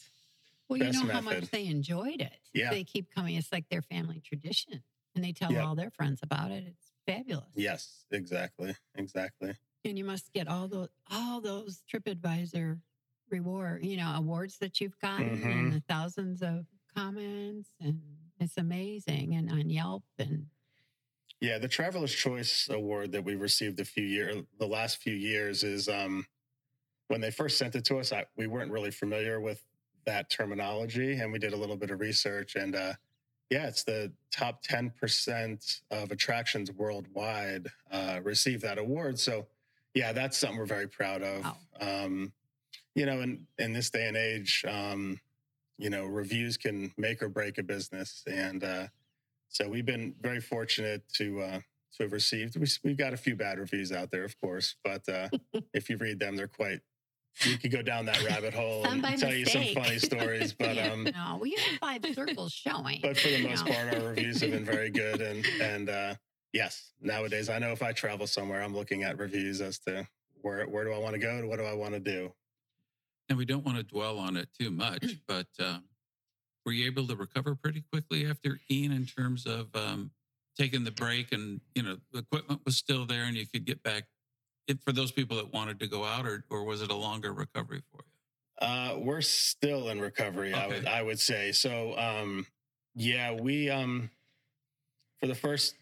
Well, 0.68 0.76
you 0.76 0.84
Best 0.84 1.02
know 1.02 1.10
how 1.10 1.22
much 1.22 1.50
they 1.50 1.64
enjoyed 1.66 2.20
it. 2.20 2.40
Yeah. 2.52 2.68
They 2.70 2.84
keep 2.84 3.10
coming. 3.14 3.36
It's 3.36 3.50
like 3.50 3.70
their 3.70 3.80
family 3.80 4.20
tradition. 4.20 4.82
And 5.18 5.24
they 5.24 5.32
tell 5.32 5.50
Yep. 5.50 5.64
all 5.64 5.74
their 5.74 5.90
friends 5.90 6.20
about 6.22 6.52
it. 6.52 6.62
It's 6.68 6.92
fabulous. 7.04 7.48
Yes, 7.56 8.04
exactly, 8.12 8.76
exactly. 8.94 9.52
And 9.84 9.98
you 9.98 10.04
must 10.04 10.32
get 10.32 10.46
all 10.46 10.68
those 10.68 10.90
all 11.10 11.40
those 11.40 11.82
TripAdvisor 11.92 12.80
reward, 13.28 13.84
you 13.84 13.96
know, 13.96 14.12
awards 14.14 14.58
that 14.58 14.80
you've 14.80 14.96
gotten 15.00 15.40
Mhm. 15.40 15.44
and 15.44 15.72
the 15.72 15.80
thousands 15.88 16.40
of 16.40 16.66
comments 16.94 17.70
and 17.80 18.00
it's 18.38 18.56
amazing. 18.58 19.34
And 19.34 19.50
on 19.50 19.68
Yelp 19.70 20.04
and 20.20 20.46
Yeah, 21.40 21.58
the 21.58 21.66
Traveler's 21.66 22.14
Choice 22.14 22.68
Award 22.68 23.10
that 23.10 23.24
we 23.24 23.34
received 23.34 23.80
a 23.80 23.84
few 23.84 24.04
year, 24.04 24.44
the 24.60 24.68
last 24.68 24.98
few 24.98 25.14
years 25.14 25.64
is 25.64 25.88
um, 25.88 26.28
when 27.08 27.20
they 27.20 27.32
first 27.32 27.58
sent 27.58 27.74
it 27.74 27.84
to 27.86 27.98
us. 27.98 28.12
I, 28.12 28.26
we 28.36 28.46
weren't 28.46 28.70
really 28.70 28.92
familiar 28.92 29.40
with 29.40 29.64
that 30.04 30.30
terminology, 30.30 31.14
and 31.14 31.32
we 31.32 31.40
did 31.40 31.54
a 31.54 31.56
little 31.56 31.76
bit 31.76 31.90
of 31.90 31.98
research. 31.98 32.54
And 32.54 32.76
uh, 32.76 32.94
yeah, 33.50 33.66
it's 33.66 33.84
the 33.84 34.12
top 34.30 34.62
ten 34.62 34.90
percent 34.90 35.80
of 35.90 36.10
attractions 36.10 36.70
worldwide 36.72 37.68
uh, 37.90 38.20
receive 38.22 38.60
that 38.62 38.78
award. 38.78 39.18
So 39.18 39.46
yeah, 39.94 40.12
that's 40.12 40.38
something 40.38 40.58
we're 40.58 40.66
very 40.66 40.88
proud 40.88 41.22
of. 41.22 41.44
Wow. 41.44 41.56
Um, 41.80 42.32
you 42.94 43.06
know, 43.06 43.20
in 43.20 43.46
in 43.58 43.72
this 43.72 43.90
day 43.90 44.06
and 44.06 44.16
age, 44.16 44.64
um, 44.68 45.20
you 45.78 45.90
know, 45.90 46.04
reviews 46.04 46.56
can 46.56 46.92
make 46.96 47.22
or 47.22 47.28
break 47.28 47.58
a 47.58 47.62
business, 47.62 48.24
and 48.26 48.64
uh, 48.64 48.86
so 49.48 49.68
we've 49.68 49.86
been 49.86 50.14
very 50.20 50.40
fortunate 50.40 51.02
to 51.14 51.40
uh, 51.40 51.60
to 51.96 52.02
have 52.02 52.12
received. 52.12 52.56
We, 52.56 52.66
we've 52.84 52.98
got 52.98 53.12
a 53.12 53.16
few 53.16 53.36
bad 53.36 53.58
reviews 53.58 53.92
out 53.92 54.10
there, 54.10 54.24
of 54.24 54.38
course, 54.40 54.76
but 54.84 55.08
uh, 55.08 55.28
if 55.74 55.88
you 55.88 55.96
read 55.96 56.18
them, 56.18 56.36
they're 56.36 56.48
quite. 56.48 56.80
You 57.44 57.56
could 57.56 57.70
go 57.70 57.82
down 57.82 58.06
that 58.06 58.22
rabbit 58.24 58.52
hole 58.52 58.84
and 58.84 59.00
by 59.00 59.14
tell 59.14 59.32
you 59.32 59.46
some 59.46 59.64
funny 59.74 59.98
stories, 59.98 60.52
but 60.52 60.74
Yeah, 60.74 60.88
um, 60.92 61.04
no, 61.04 61.36
well, 61.36 61.46
you 61.46 61.56
have 61.56 61.78
five 61.78 62.04
circles 62.14 62.52
showing. 62.52 63.00
but 63.00 63.16
for 63.16 63.28
the 63.28 63.46
most 63.46 63.64
know. 63.64 63.72
part, 63.72 63.94
our 63.94 64.08
reviews 64.08 64.40
have 64.40 64.50
been 64.50 64.64
very 64.64 64.90
good. 65.02 65.20
And 65.20 65.46
and 65.60 65.88
uh, 65.88 66.14
yes, 66.52 66.92
nowadays 67.00 67.48
I 67.48 67.58
know 67.58 67.70
if 67.70 67.82
I 67.82 67.92
travel 67.92 68.26
somewhere, 68.26 68.62
I'm 68.62 68.74
looking 68.74 69.04
at 69.04 69.18
reviews 69.18 69.60
as 69.60 69.78
to 69.80 70.06
where 70.42 70.66
where 70.66 70.84
do 70.84 70.92
I 70.92 70.98
want 70.98 71.14
to 71.14 71.20
go, 71.20 71.46
what 71.46 71.58
do 71.58 71.64
I 71.64 71.74
want 71.74 71.94
to 71.94 72.00
do. 72.00 72.32
And 73.28 73.36
we 73.36 73.44
don't 73.44 73.64
want 73.64 73.76
to 73.76 73.84
dwell 73.84 74.18
on 74.18 74.36
it 74.36 74.48
too 74.58 74.70
much, 74.70 75.16
but 75.28 75.46
um, 75.60 75.84
were 76.64 76.72
you 76.72 76.86
able 76.86 77.06
to 77.06 77.16
recover 77.16 77.54
pretty 77.54 77.84
quickly 77.92 78.28
after 78.28 78.58
Ian 78.70 78.92
in 78.92 79.06
terms 79.06 79.46
of 79.46 79.74
um, 79.74 80.10
taking 80.58 80.84
the 80.84 80.90
break 80.90 81.32
and, 81.32 81.60
you 81.74 81.82
know, 81.82 81.98
the 82.12 82.18
equipment 82.18 82.60
was 82.64 82.76
still 82.76 83.06
there 83.06 83.24
and 83.24 83.36
you 83.36 83.46
could 83.46 83.64
get 83.64 83.82
back 83.82 84.04
if, 84.68 84.78
for 84.84 84.92
those 84.92 85.10
people 85.10 85.36
that 85.38 85.52
wanted 85.52 85.80
to 85.80 85.88
go 85.88 86.04
out 86.04 86.26
or, 86.26 86.44
or 86.50 86.64
was 86.64 86.82
it 86.82 86.90
a 86.90 86.94
longer 86.94 87.32
recovery 87.32 87.82
for 87.90 88.04
you? 88.04 88.66
Uh, 88.66 88.98
we're 88.98 89.20
still 89.20 89.88
in 89.88 90.00
recovery. 90.00 90.52
I 90.52 90.66
would 90.66 90.86
I 90.86 91.02
would 91.02 91.20
say 91.20 91.52
so. 91.52 91.96
Um, 91.96 92.46
yeah, 92.94 93.32
we 93.32 93.70
um, 93.70 94.10
for 95.20 95.26
the 95.28 95.34
first 95.34 95.74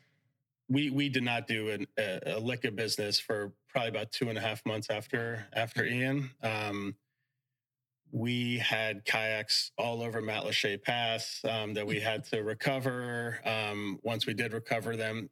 we 0.68 0.90
we 0.90 1.08
did 1.08 1.22
not 1.22 1.46
do 1.46 1.70
an, 1.70 1.86
a, 1.98 2.36
a 2.36 2.38
lick 2.38 2.64
of 2.64 2.76
business 2.76 3.18
for 3.18 3.52
probably 3.70 3.88
about 3.88 4.12
two 4.12 4.28
and 4.28 4.36
a 4.36 4.40
half 4.40 4.64
months 4.66 4.90
after 4.90 5.46
after 5.54 5.86
Ian. 5.86 6.30
Um, 6.42 6.94
we 8.12 8.58
had 8.58 9.04
kayaks 9.04 9.72
all 9.78 10.02
over 10.02 10.22
Matlacha 10.22 10.82
Pass 10.82 11.40
um, 11.48 11.74
that 11.74 11.86
we 11.86 11.98
had 11.98 12.24
to 12.26 12.42
recover. 12.42 13.40
Um, 13.44 13.98
once 14.02 14.26
we 14.26 14.34
did 14.34 14.52
recover 14.52 14.96
them, 14.96 15.30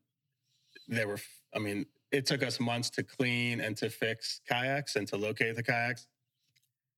they 0.89 1.05
were. 1.05 1.19
I 1.55 1.59
mean, 1.59 1.87
it 2.13 2.27
took 2.27 2.43
us 2.43 2.61
months 2.61 2.91
to 2.91 3.03
clean 3.03 3.61
and 3.61 3.77
to 3.79 3.91
fix 3.91 4.41
kayaks 4.49 4.97
and 4.97 5.07
to 5.09 5.17
locate 5.17 5.57
the 5.57 5.63
kayaks. 5.63 6.07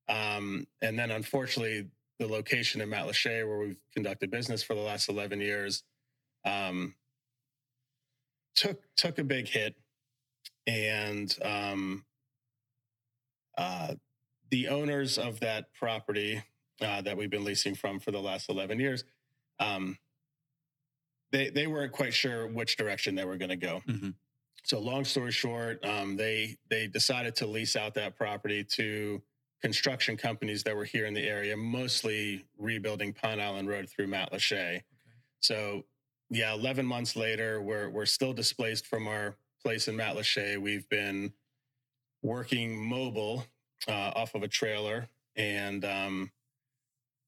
Um, 0.08 0.66
and 0.82 0.98
then, 0.98 1.10
unfortunately, 1.10 1.88
the 2.18 2.26
location 2.26 2.80
in 2.80 2.88
Matlacha, 2.88 3.46
where 3.46 3.58
we've 3.58 3.80
conducted 3.92 4.30
business 4.30 4.62
for 4.62 4.74
the 4.74 4.80
last 4.80 5.08
eleven 5.08 5.40
years, 5.40 5.82
um, 6.44 6.94
took 8.54 8.82
took 8.96 9.18
a 9.18 9.24
big 9.24 9.48
hit, 9.48 9.74
and 10.66 11.34
um, 11.42 12.04
uh, 13.58 13.94
the 14.50 14.68
owners 14.68 15.18
of 15.18 15.40
that 15.40 15.72
property 15.74 16.42
uh, 16.80 17.00
that 17.02 17.16
we've 17.16 17.30
been 17.30 17.44
leasing 17.44 17.74
from 17.74 17.98
for 17.98 18.12
the 18.12 18.20
last 18.20 18.48
eleven 18.48 18.78
years, 18.78 19.04
um, 19.58 19.98
they 21.32 21.50
they 21.50 21.66
weren't 21.66 21.92
quite 21.92 22.14
sure 22.14 22.46
which 22.46 22.76
direction 22.76 23.14
they 23.14 23.24
were 23.24 23.36
going 23.36 23.48
to 23.50 23.56
go. 23.56 23.82
Mhm. 23.88 24.14
So, 24.66 24.80
long 24.80 25.04
story 25.04 25.30
short, 25.30 25.84
um, 25.84 26.16
they 26.16 26.56
they 26.68 26.88
decided 26.88 27.36
to 27.36 27.46
lease 27.46 27.76
out 27.76 27.94
that 27.94 28.16
property 28.16 28.64
to 28.72 29.22
construction 29.62 30.16
companies 30.16 30.64
that 30.64 30.74
were 30.74 30.84
here 30.84 31.06
in 31.06 31.14
the 31.14 31.22
area, 31.22 31.56
mostly 31.56 32.44
rebuilding 32.58 33.12
Pine 33.12 33.38
Island 33.38 33.68
Road 33.68 33.88
through 33.88 34.08
Matlacha. 34.08 34.80
So, 35.38 35.84
yeah, 36.30 36.52
11 36.52 36.84
months 36.84 37.14
later, 37.14 37.62
we're 37.62 37.90
we're 37.90 38.06
still 38.06 38.32
displaced 38.32 38.88
from 38.88 39.06
our 39.06 39.36
place 39.62 39.86
in 39.86 39.94
Matlacha. 39.94 40.58
We've 40.58 40.88
been 40.88 41.32
working 42.22 42.76
mobile 42.76 43.46
uh, 43.86 44.10
off 44.16 44.34
of 44.34 44.42
a 44.42 44.48
trailer, 44.48 45.08
and 45.36 45.84
um, 45.84 46.32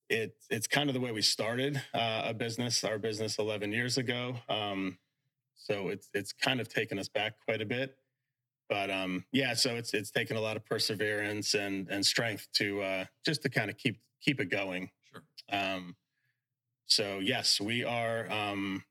it 0.09 0.35
it's 0.51 0.67
kind 0.67 0.91
of 0.91 0.95
the 0.95 1.01
way 1.01 1.13
we 1.13 1.23
started 1.23 1.81
uh, 1.95 2.23
a 2.25 2.35
business, 2.35 2.83
our 2.83 2.99
business 2.99 3.39
11 3.39 3.71
years 3.71 3.97
ago. 3.97 4.35
Um, 4.49 4.99
so 5.59 5.89
it's 5.89 6.09
it's 6.15 6.33
kind 6.33 6.61
of 6.61 6.69
taken 6.69 6.99
us 6.99 7.09
back 7.09 7.35
quite 7.45 7.61
a 7.61 7.67
bit, 7.67 7.97
but 8.69 8.91
um, 8.91 9.25
yeah, 9.33 9.55
so 9.55 9.77
it's 9.77 9.93
it's 9.93 10.11
taken 10.11 10.37
a 10.37 10.41
lot 10.41 10.57
of 10.57 10.65
perseverance 10.65 11.55
and 11.55 11.89
and 11.91 12.07
strength 12.07 12.49
to 12.55 12.81
uh, 12.81 13.05
just 13.25 13.43
to 13.43 13.51
kind 13.51 13.69
of 13.69 13.77
keep 13.77 14.01
keep 14.23 14.41
it 14.41 14.51
going. 14.51 14.91
Sure. 15.11 15.23
Um, 15.51 15.97
so 16.87 17.19
yes, 17.19 17.61
we 17.61 17.85
are. 17.85 18.31
Um, 18.31 18.85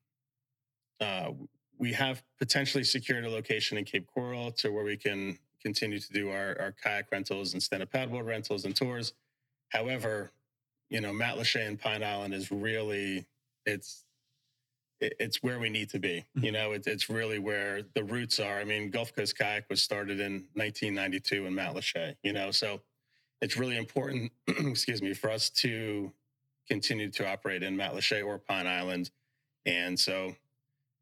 uh, 1.00 1.32
we 1.80 1.94
have 1.94 2.24
potentially 2.40 2.84
secured 2.84 3.24
a 3.24 3.30
location 3.30 3.78
in 3.78 3.86
Cape 3.86 4.08
Coral 4.08 4.52
to 4.54 4.72
where 4.72 4.84
we 4.84 4.98
can 4.98 5.38
continue 5.62 6.00
to 6.00 6.14
do 6.14 6.30
our, 6.30 6.58
our 6.60 6.74
kayak 6.84 7.08
rentals 7.12 7.54
and 7.54 7.62
stand-up 7.62 7.92
paddleboard 7.92 8.26
rentals 8.26 8.66
and 8.66 8.76
tours. 8.76 9.14
However, 9.70 10.32
you 10.90 11.02
know, 11.02 11.12
Matlacha 11.12 11.68
and 11.68 11.80
Pine 11.80 12.04
Island 12.04 12.34
is 12.34 12.52
really 12.52 13.26
it's 13.66 14.06
it, 14.06 14.07
it's 15.00 15.44
where 15.44 15.60
we 15.60 15.70
need 15.70 15.90
to 15.92 16.00
be. 16.00 16.26
You 16.36 16.52
know, 16.52 16.72
it, 16.72 16.88
it's 16.88 17.10
really 17.10 17.40
where 17.40 17.82
the 17.94 18.04
roots 18.04 18.40
are. 18.40 18.60
I 18.60 18.64
mean, 18.64 18.90
Gulf 18.90 19.14
Coast 19.16 19.38
Kayak 19.38 19.66
was 19.70 19.82
started 19.82 20.20
in 20.20 20.46
1992 20.56 21.46
in 21.46 21.54
Matlacha. 21.54 22.16
You 22.24 22.34
know, 22.34 22.52
so 22.52 22.82
it's 23.42 23.58
really 23.58 23.78
important. 23.78 24.32
excuse 24.48 25.02
me, 25.02 25.14
for 25.14 25.30
us 25.30 25.50
to 25.52 26.12
continue 26.68 27.10
to 27.12 27.28
operate 27.28 27.64
in 27.64 27.78
Matlacha 27.78 28.26
or 28.26 28.40
Pine 28.40 28.68
Island, 28.68 29.12
and 29.66 30.00
so 30.00 30.36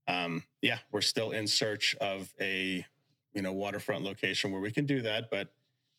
um, 0.07 0.43
yeah, 0.61 0.79
we're 0.91 1.01
still 1.01 1.31
in 1.31 1.47
search 1.47 1.95
of 2.01 2.33
a 2.39 2.85
you 3.33 3.41
know 3.41 3.53
waterfront 3.53 4.03
location 4.03 4.51
where 4.51 4.61
we 4.61 4.71
can 4.71 4.85
do 4.85 5.01
that. 5.01 5.29
But 5.31 5.53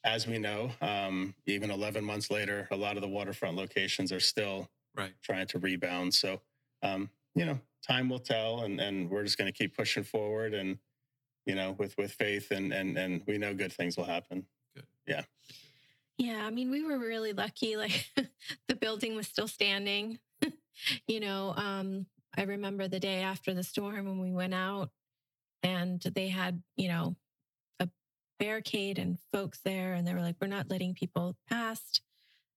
as 0.05 0.27
we 0.27 0.39
know, 0.39 0.71
um, 0.81 1.35
even 1.47 1.71
11 1.71 2.05
months 2.05 2.31
later, 2.31 2.69
a 2.71 2.77
lot 2.77 2.97
of 2.97 3.03
the 3.03 3.09
waterfront 3.09 3.57
locations 3.57 4.13
are 4.13 4.21
still 4.21 4.69
Right. 4.95 5.13
trying 5.21 5.47
to 5.49 5.59
rebound. 5.59 6.15
So 6.15 6.41
um, 6.83 7.11
you 7.35 7.45
know, 7.45 7.59
time 7.87 8.09
will 8.09 8.19
tell, 8.19 8.61
and 8.63 8.81
and 8.81 9.11
we're 9.11 9.23
just 9.25 9.39
going 9.39 9.53
to 9.53 9.57
keep 9.57 9.77
pushing 9.77 10.05
forward, 10.05 10.55
and 10.55 10.79
you 11.45 11.55
know, 11.55 11.73
with 11.79 11.97
with 11.97 12.13
faith, 12.13 12.51
and 12.51 12.73
and 12.73 12.97
and 12.99 13.23
we 13.27 13.39
know 13.39 13.55
good 13.55 13.73
things 13.73 13.97
will 13.97 14.05
happen. 14.05 14.45
Good. 14.75 14.87
Yeah, 15.07 15.23
Yeah. 16.19 16.45
I 16.47 16.51
mean, 16.51 16.71
we 16.71 16.83
were 16.85 16.99
really 16.99 17.33
lucky. 17.33 17.77
Like 17.77 18.11
the 18.69 18.77
building 18.77 19.15
was 19.15 19.27
still 19.29 19.49
standing. 19.49 20.19
you 21.07 21.21
know, 21.21 21.55
um, 21.57 22.07
I 22.37 22.43
remember 22.43 22.89
the 22.89 23.01
day 23.01 23.21
after 23.23 23.55
the 23.55 23.63
storm 23.63 24.07
when 24.07 24.19
we 24.19 24.33
went 24.33 24.55
out, 24.55 24.91
and 25.63 26.01
they 26.01 26.29
had, 26.29 26.63
you 26.77 26.89
know, 26.89 27.17
a 27.81 27.89
barricade 28.39 28.99
and 28.99 29.19
folks 29.33 29.61
there, 29.65 29.95
and 29.95 30.07
they 30.07 30.15
were 30.15 30.21
like, 30.23 30.37
"We're 30.41 30.49
not 30.49 30.71
letting 30.71 30.95
people 30.95 31.37
past." 31.49 32.03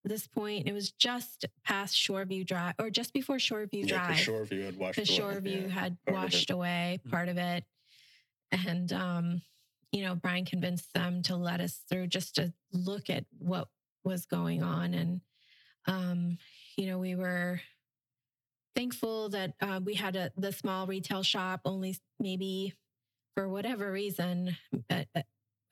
This 0.06 0.28
point, 0.28 0.68
it 0.68 0.74
was 0.74 0.92
just 0.92 1.46
past 1.64 1.96
Shoreview 1.96 2.46
Drive, 2.48 2.76
or 2.80 2.90
just 2.90 3.14
before 3.14 3.36
Shoreview 3.38 3.86
Yeah, 3.88 3.98
Drive. 4.08 4.08
because 4.18 4.26
Shoreview 4.50 4.66
had 4.66 4.78
washed 4.78 4.96
because 4.96 5.20
away. 5.20 5.34
Shoreview 5.36 5.62
Yeah. 5.64 5.68
had 5.68 5.98
part 6.06 6.08
of 6.08 6.08
it. 6.08 6.14
washed 6.24 6.50
away 6.52 7.00
Mm. 7.06 7.12
part 7.12 7.30
of 7.30 7.38
it. 7.38 7.66
And, 8.52 8.94
um, 8.94 9.42
you 9.92 10.02
know, 10.04 10.16
Bryan 10.16 10.46
convinced 10.46 10.94
them 10.94 11.22
to 11.24 11.36
let 11.36 11.60
us 11.62 11.84
through 11.90 12.08
just 12.08 12.36
to 12.36 12.54
look 12.72 13.10
at 13.10 13.26
what 13.38 13.68
was 14.04 14.26
going 14.26 14.64
on. 14.64 14.94
And, 14.94 15.22
um, 15.86 16.38
you 16.78 16.86
know, 16.88 16.98
we 16.98 17.16
were 17.16 17.60
thankful 18.76 19.30
that 19.30 19.54
uh, 19.62 19.82
we 19.84 19.96
had 19.96 20.16
a, 20.16 20.32
the 20.38 20.52
small 20.54 20.88
retail 20.88 21.24
shop 21.24 21.62
only 21.66 21.98
maybe 22.20 22.74
for 23.36 23.50
whatever 23.50 23.92
reason, 23.92 24.56
a, 24.90 25.06
a- 25.16 25.24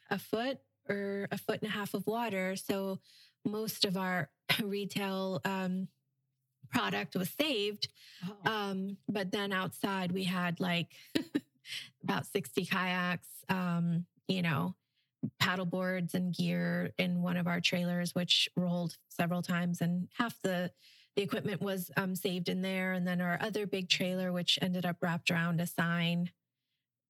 a 0.10 0.20
foot 0.20 0.60
or 0.90 1.28
a 1.32 1.38
foot 1.38 1.62
and 1.62 1.70
a 1.70 1.74
half 1.74 1.94
of 1.94 2.08
water. 2.08 2.56
So 2.56 3.00
most 3.46 3.86
of 3.86 3.98
our 3.98 4.30
retail 4.64 5.42
um, 5.46 5.88
product 6.70 7.16
was 7.16 7.30
saved. 7.30 7.88
Oh, 8.26 8.52
Um, 8.52 8.98
but 9.08 9.32
then 9.32 9.52
outside 9.52 10.12
we 10.12 10.24
had 10.24 10.60
like 10.60 10.94
about 12.04 12.26
60 12.26 12.66
kayaks, 12.66 13.28
um, 13.50 14.06
you 14.28 14.42
know, 14.42 14.76
paddle 15.40 15.66
boards 15.66 16.14
and 16.14 16.34
gear 16.34 16.92
in 16.98 17.22
one 17.22 17.38
of 17.38 17.48
our 17.48 17.60
trailers, 17.60 18.14
which 18.14 18.50
rolled 18.56 18.98
several 19.10 19.42
times 19.42 19.82
and 19.82 20.08
half 20.18 20.40
the 20.42 20.72
the 21.16 21.24
equipment 21.24 21.60
was 21.62 21.90
um, 21.98 22.16
saved 22.16 22.48
in 22.48 22.62
there. 22.62 22.94
And 22.94 23.06
then 23.06 23.22
our 23.22 23.40
other 23.42 23.66
big 23.66 23.90
trailer, 23.90 24.32
which 24.32 24.60
ended 24.62 24.86
up 24.86 24.98
wrapped 25.02 25.32
around 25.32 25.60
a 25.60 25.66
sign. 25.66 26.30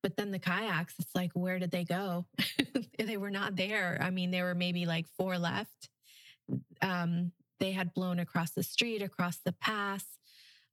But 0.01 0.15
then 0.15 0.31
the 0.31 0.39
kayaks, 0.39 0.95
it's 0.97 1.13
like, 1.13 1.33
where 1.33 1.59
did 1.59 1.71
they 1.71 1.83
go? 1.83 2.25
they 2.97 3.17
were 3.17 3.29
not 3.29 3.57
there. 3.57 3.97
I 3.99 4.09
mean, 4.09 4.31
there 4.31 4.45
were 4.45 4.55
maybe 4.55 4.85
like 4.85 5.07
four 5.17 5.37
left. 5.37 5.89
Um, 6.81 7.31
they 7.59 7.71
had 7.71 7.93
blown 7.93 8.19
across 8.19 8.51
the 8.51 8.63
street, 8.63 9.01
across 9.01 9.37
the 9.37 9.51
pass 9.53 10.05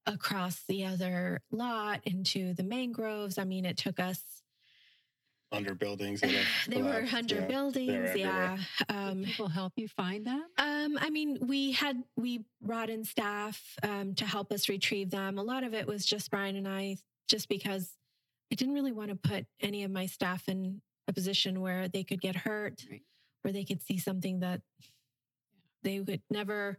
across 0.06 0.62
the 0.68 0.84
other 0.84 1.40
lot 1.50 1.98
into 2.04 2.52
the 2.52 2.62
mangroves. 2.62 3.38
I 3.38 3.44
mean, 3.44 3.64
it 3.64 3.78
took 3.78 3.98
us. 3.98 4.22
under 5.50 5.74
buildings. 5.74 6.20
that 6.20 6.30
They 6.68 6.82
were 6.82 7.06
under 7.14 7.36
yeah. 7.36 7.46
buildings, 7.46 8.10
yeah. 8.14 8.58
Did 8.86 8.94
Um, 8.96 9.24
people 9.24 9.48
help 9.48 9.72
you 9.76 9.88
find 9.88 10.26
them? 10.26 10.44
um, 10.58 10.98
I 11.00 11.08
mean, 11.08 11.38
we 11.46 11.72
had 11.72 12.02
we 12.16 12.44
brought 12.60 12.90
in 12.90 13.02
staff 13.04 13.62
um, 13.82 14.14
to 14.16 14.26
help 14.26 14.52
us 14.52 14.68
retrieve 14.68 15.08
them. 15.10 15.38
A 15.38 15.42
lot 15.42 15.64
of 15.64 15.72
it 15.72 15.86
was 15.86 16.04
just 16.04 16.30
Bryan 16.30 16.56
and 16.56 16.68
I, 16.68 16.98
just 17.26 17.48
because 17.48 17.96
I 18.52 18.56
didn't 18.56 18.74
really 18.74 18.92
want 18.92 19.08
to 19.08 19.16
put 19.16 19.46
any 19.60 19.84
of 19.84 19.90
my 19.90 20.04
staff 20.04 20.48
in 20.50 20.82
a 21.08 21.14
position 21.14 21.62
where 21.62 21.88
they 21.88 22.04
could 22.04 22.20
get 22.20 22.36
hurt, 22.36 22.84
Right. 22.90 23.02
where 23.40 23.52
they 23.52 23.64
could 23.64 23.80
see 23.82 23.96
something 23.98 24.40
that 24.40 24.60
they 25.84 26.00
would 26.00 26.22
never 26.30 26.78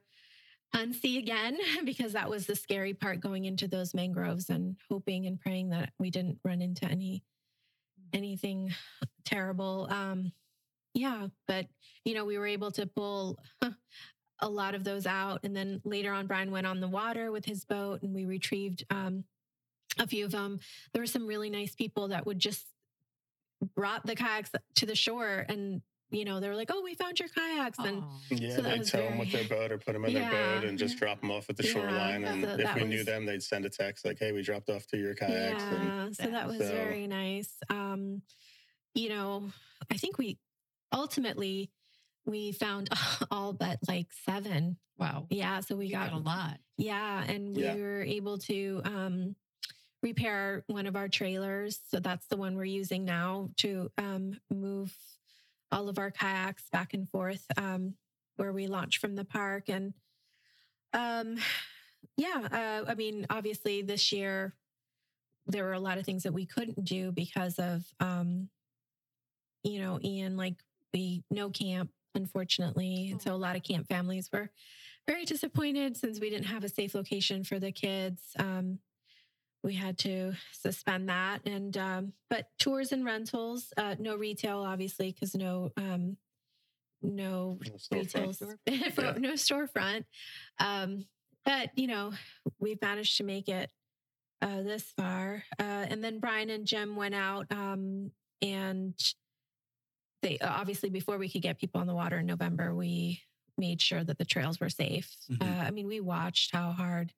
unsee 0.75 1.17
again, 1.17 1.57
because 1.85 2.13
that 2.13 2.29
was 2.29 2.45
the 2.45 2.55
scary 2.55 2.93
part 2.93 3.21
going 3.21 3.45
into 3.45 3.67
those 3.67 3.93
mangroves 3.93 4.49
and 4.49 4.75
hoping 4.89 5.25
and 5.25 5.39
praying 5.39 5.69
that 5.69 5.91
we 5.99 6.11
didn't 6.11 6.39
run 6.43 6.61
into 6.61 6.85
any 6.85 7.23
anything 8.13 8.73
terrible. 9.25 9.87
Um, 9.89 10.31
yeah, 10.93 11.27
but 11.47 11.65
you 12.03 12.13
know, 12.13 12.25
we 12.25 12.37
were 12.37 12.47
able 12.47 12.71
to 12.71 12.85
pull 12.85 13.39
a 14.39 14.49
lot 14.49 14.75
of 14.75 14.83
those 14.83 15.05
out. 15.05 15.41
And 15.43 15.55
then 15.55 15.81
later 15.83 16.11
on, 16.11 16.27
Bryan 16.27 16.51
went 16.51 16.67
on 16.67 16.79
the 16.79 16.87
water 16.87 17.31
with 17.31 17.45
his 17.45 17.65
boat 17.65 18.01
and 18.03 18.13
we 18.13 18.25
retrieved 18.25 18.85
um, 18.89 19.23
a 19.99 20.07
few 20.07 20.25
of 20.25 20.31
them. 20.31 20.59
There 20.93 21.01
were 21.01 21.07
some 21.07 21.27
really 21.27 21.49
nice 21.49 21.75
people 21.75 22.09
that 22.09 22.25
would 22.25 22.39
just 22.39 22.65
brought 23.75 24.05
the 24.05 24.15
kayaks 24.15 24.51
to 24.75 24.85
the 24.85 24.95
shore 24.95 25.45
and 25.47 25.81
you 26.11 26.23
know 26.25 26.39
they 26.39 26.47
were 26.47 26.55
like 26.55 26.69
oh 26.71 26.81
we 26.83 26.93
found 26.93 27.19
your 27.19 27.29
kayaks 27.29 27.79
and. 27.79 28.03
Yeah, 28.29 28.55
So 28.55 28.61
that 28.61 28.69
they'd 28.71 28.79
was 28.79 28.91
tow 28.91 28.99
them 29.01 29.17
what 29.17 29.31
their 29.31 29.43
boat 29.47 29.71
or 29.71 29.77
put 29.77 29.93
them 29.93 30.05
in 30.05 30.13
their 30.13 30.29
boat 30.29 30.63
and 30.63 30.77
just 30.77 30.95
yeah. 30.95 30.99
drop 30.99 31.21
them 31.21 31.31
off 31.31 31.49
at 31.49 31.57
the 31.57 31.63
Yeah, 31.65 31.71
shoreline. 31.71 32.23
And 32.23 32.43
so 32.43 32.49
if 32.51 32.57
that 32.57 32.75
we 32.75 32.83
knew 32.85 33.03
them, 33.03 33.25
they'd 33.25 33.41
send 33.43 33.65
a 33.65 33.69
text 33.69 34.05
like, 34.05 34.19
"Hey, 34.19 34.31
we 34.31 34.41
dropped 34.41 34.69
off 34.69 34.85
to 34.87 34.97
your 34.97 35.13
kayaks." 35.15 35.63
And 35.63 35.83
yeah 35.85 36.09
so 36.11 36.31
that 36.31 36.47
was 36.47 36.57
So- 36.59 36.67
very 36.71 37.07
nice 37.07 37.51
um 37.69 38.21
you 38.93 39.09
know 39.09 39.43
i 39.91 39.97
think 39.97 40.17
we 40.17 40.37
ultimately 40.93 41.69
we 42.25 42.51
found 42.53 42.89
all 43.31 43.51
but 43.53 43.77
like 43.87 44.07
seven 44.25 44.77
Wow. 44.97 45.27
yeah 45.29 45.59
so 45.59 45.75
we 45.75 45.89
got 45.91 46.11
got 46.11 46.19
a 46.19 46.23
lot. 46.23 46.57
Yeah, 46.77 47.23
and 47.27 47.55
we 47.55 47.63
Yeah. 47.63 47.75
were 47.75 48.01
able 48.03 48.37
to 48.39 48.81
um, 48.85 49.35
repair 50.01 50.63
one 50.67 50.87
of 50.87 50.95
our 50.95 51.07
trailers. 51.09 51.79
So 51.89 51.99
that's 51.99 52.27
the 52.27 52.37
one 52.37 52.55
we're 52.55 52.63
using 52.65 53.03
now 53.05 53.49
to 53.57 53.91
um, 53.97 54.39
move 54.49 54.93
all 55.71 55.89
of 55.89 55.99
our 55.99 56.12
kayaks 56.12 56.63
back 56.71 56.93
and 56.93 57.10
forth 57.10 57.45
um, 57.58 57.95
where 58.38 58.54
we 58.54 58.67
launch 58.67 58.99
from 58.99 59.15
the 59.15 59.25
park. 59.25 59.69
And 59.69 59.93
um, 60.93 61.38
yeah, 62.17 62.47
uh, 62.51 62.89
I 62.89 62.95
mean, 62.95 63.25
obviously 63.30 63.82
this 63.82 64.12
year 64.12 64.54
there 65.47 65.63
were 65.63 65.73
a 65.73 65.80
lot 65.80 65.97
of 65.97 66.06
things 66.06 66.23
that 66.23 66.34
we 66.34 66.45
couldn't 66.45 66.84
do 66.84 67.12
because 67.12 67.60
of, 67.60 67.84
um, 67.99 68.49
you 69.63 69.80
know, 69.80 69.99
Ian, 70.04 70.38
like 70.38 70.56
we 70.93 71.23
no 71.30 71.49
camp, 71.49 71.91
unfortunately. 72.15 73.10
And 73.12 73.21
so 73.21 73.34
a 73.34 73.38
lot 73.38 73.56
of 73.56 73.63
camp 73.63 73.88
families 73.88 74.30
were 74.32 74.49
very 75.08 75.25
disappointed 75.25 75.97
since 75.97 76.19
we 76.19 76.30
didn't 76.30 76.47
have 76.47 76.63
a 76.63 76.69
safe 76.69 76.95
location 76.95 77.43
for 77.43 77.60
the 77.60 77.71
kids. 77.71 78.21
Um, 78.39 78.80
we 79.65 79.73
had 79.73 79.97
to 79.99 80.34
suspend 80.54 81.10
that, 81.10 81.39
and 81.45 81.75
um, 81.75 82.13
but 82.30 82.47
tours 82.60 82.91
and 82.91 83.04
rentals, 83.04 83.73
uh, 83.78 83.95
no 83.99 84.15
retail, 84.15 84.60
obviously, 84.60 85.12
because 85.12 85.34
no 85.36 85.71
um, 85.75 86.17
no 87.01 87.58
no 87.91 87.97
retail, 87.99 88.30
storefront. 88.30 88.58
s- 88.67 88.93
Yeah. 88.97 89.13
no 89.17 89.34
storefront. 89.34 90.06
Um, 90.60 91.06
but 91.43 91.71
you 91.75 91.88
know, 91.88 92.13
we've 92.60 92.82
managed 92.82 93.17
to 93.17 93.23
make 93.23 93.49
it 93.49 93.71
uh, 94.41 94.62
this 94.62 94.84
far. 94.95 95.43
Uh, 95.60 95.63
and 95.89 96.04
then 96.04 96.19
Bryan 96.19 96.49
and 96.51 96.65
Jim 96.67 96.95
went 96.95 97.15
out 97.15 97.47
um, 97.51 98.12
and 98.41 98.93
they 100.21 100.38
obviously 100.39 100.89
before 100.89 101.17
we 101.17 101.30
could 101.30 101.41
get 101.41 101.60
people 101.60 101.82
on 101.82 101.88
the 101.88 101.93
water 101.95 102.19
in 102.19 102.25
November, 102.25 102.73
we 102.75 103.21
made 103.58 103.82
sure 103.82 104.04
that 104.04 104.17
the 104.17 104.25
trails 104.25 104.60
were 104.60 104.69
safe. 104.69 105.15
Mhm. 105.32 105.41
Uh, 105.41 105.63
I 105.65 105.71
mean, 105.71 105.88
we 105.88 105.99
watched 106.01 106.54
how 106.54 106.71
hard. 106.71 107.13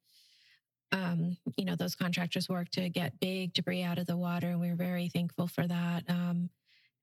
Um, 0.91 1.37
you 1.57 1.65
know, 1.65 1.75
those 1.75 1.95
contractors 1.95 2.47
worked 2.49 2.73
to 2.73 2.89
get 2.89 3.19
big 3.19 3.53
debris 3.53 3.83
out 3.83 3.97
of 3.99 4.07
the 4.07 4.17
water, 4.17 4.49
and 4.49 4.59
we 4.61 4.69
were 4.69 4.75
very 4.75 5.09
thankful 5.09 5.47
for 5.47 5.67
that. 5.67 6.09
Um, 6.09 6.49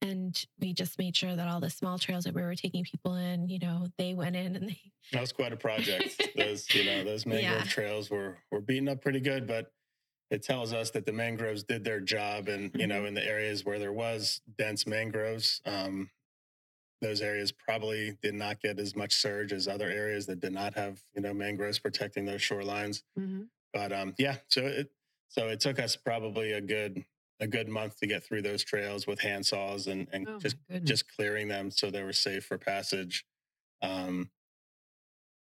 and 0.03 0.45
we 0.61 0.75
just 0.75 0.99
made 0.99 1.17
sure 1.17 1.37
that 1.37 1.49
all 1.49 1.61
the 1.61 1.71
small 1.71 1.99
trails 1.99 2.25
that 2.25 2.35
we 2.35 2.43
were 2.43 2.57
taking 2.57 2.85
people 2.85 3.15
in, 3.17 3.49
you 3.49 3.59
know, 3.59 3.87
they 3.99 4.15
went 4.15 4.37
in 4.37 4.57
and 4.57 4.69
they 4.71 4.93
That 5.13 5.21
was 5.21 5.33
quite 5.33 5.53
a 5.53 5.57
project. 5.57 6.21
those, 6.35 6.75
you 6.75 6.83
know, 6.85 7.05
those 7.05 7.27
mangrove 7.27 7.67
Yeah. 7.67 7.69
trails 7.69 8.11
were 8.11 8.39
were 8.51 8.61
beaten 8.61 8.89
up 8.89 9.01
pretty 9.01 9.21
good, 9.21 9.47
but 9.47 9.73
it 10.31 10.43
tells 10.43 10.73
us 10.73 10.91
that 10.93 11.07
the 11.07 11.13
mangroves 11.13 11.65
did 11.65 11.85
their 11.85 12.01
job, 12.01 12.49
and 12.49 12.75
you 12.79 12.87
Mm-hmm. 12.87 12.89
know, 12.89 13.05
in 13.07 13.15
the 13.15 13.25
areas 13.25 13.65
where 13.65 13.79
there 13.79 13.93
was 13.93 14.43
dense 14.59 14.87
mangroves, 14.87 15.63
um, 15.67 16.11
those 17.03 17.23
areas 17.23 17.53
probably 17.53 18.19
did 18.23 18.35
not 18.35 18.61
get 18.61 18.81
as 18.81 18.97
much 18.97 19.15
surge 19.15 19.53
as 19.53 19.69
other 19.69 19.89
areas 19.91 20.27
that 20.27 20.41
did 20.41 20.53
not 20.53 20.75
have, 20.75 21.05
you 21.15 21.23
know, 21.23 21.35
mangroves 21.35 21.79
protecting 21.81 22.25
those 22.27 22.41
shorelines. 22.43 23.03
Mhm. 23.17 23.51
But 23.75 23.93
um, 23.93 24.15
yeah, 24.19 24.37
so 24.49 24.63
it 24.63 24.91
so 25.29 25.49
it 25.49 25.61
took 25.61 25.79
us 25.79 25.97
probably 25.97 26.53
a 26.53 26.61
good 26.63 27.05
a 27.41 27.47
good 27.47 27.69
month 27.69 27.99
to 27.99 28.07
get 28.07 28.25
through 28.25 28.43
those 28.43 28.65
trails 28.65 29.07
with 29.07 29.21
hand 29.21 29.45
saws 29.45 29.89
and 29.89 30.07
and 30.13 30.27
Oh, 30.29 30.39
just 30.39 30.57
just 30.85 31.15
clearing 31.15 31.49
them 31.49 31.71
so 31.71 31.91
they 31.91 32.03
were 32.05 32.13
safe 32.13 32.47
for 32.47 32.57
passage. 32.57 33.27
Um, 33.83 34.31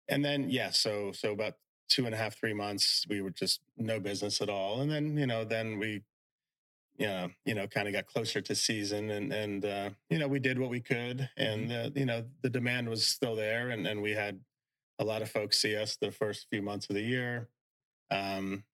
and 0.09 0.25
then 0.25 0.49
yeah, 0.49 0.71
so 0.71 1.13
so 1.13 1.33
about 1.33 1.57
two 1.89 2.07
and 2.07 2.15
a 2.15 2.19
half, 2.19 2.39
three 2.39 2.55
months, 2.55 3.05
we 3.11 3.21
were 3.21 3.31
just 3.31 3.61
no 3.77 3.99
business 3.99 4.41
at 4.41 4.49
all. 4.49 4.81
And 4.81 4.91
then 4.91 5.17
you 5.19 5.27
know, 5.27 5.45
then 5.45 5.79
we, 5.81 6.03
you 6.97 7.07
know, 7.09 7.29
you 7.45 7.55
know, 7.55 7.67
kind 7.67 7.89
of 7.89 7.95
got 7.95 8.07
closer 8.07 8.41
to 8.41 8.55
season, 8.55 9.11
and 9.11 9.33
and 9.33 9.65
uh, 9.65 9.91
you 10.09 10.19
know, 10.19 10.29
we 10.29 10.39
did 10.39 10.59
what 10.59 10.71
we 10.71 10.81
could, 10.81 11.29
and 11.37 11.73
uh, 11.73 11.91
you 11.97 12.07
know, 12.07 12.25
the 12.43 12.51
demand 12.51 12.89
was 12.89 13.05
still 13.05 13.35
there, 13.35 13.71
and 13.71 13.87
and 13.89 14.01
we 14.01 14.13
had 14.13 14.39
a 15.01 15.05
lot 15.05 15.21
of 15.23 15.31
folks 15.31 15.59
see 15.61 15.75
us 15.75 15.97
the 15.97 16.13
first 16.13 16.47
few 16.51 16.63
months 16.63 16.89
of 16.89 16.95
the 16.95 17.03
year. 17.03 17.49
Um, 18.11 18.65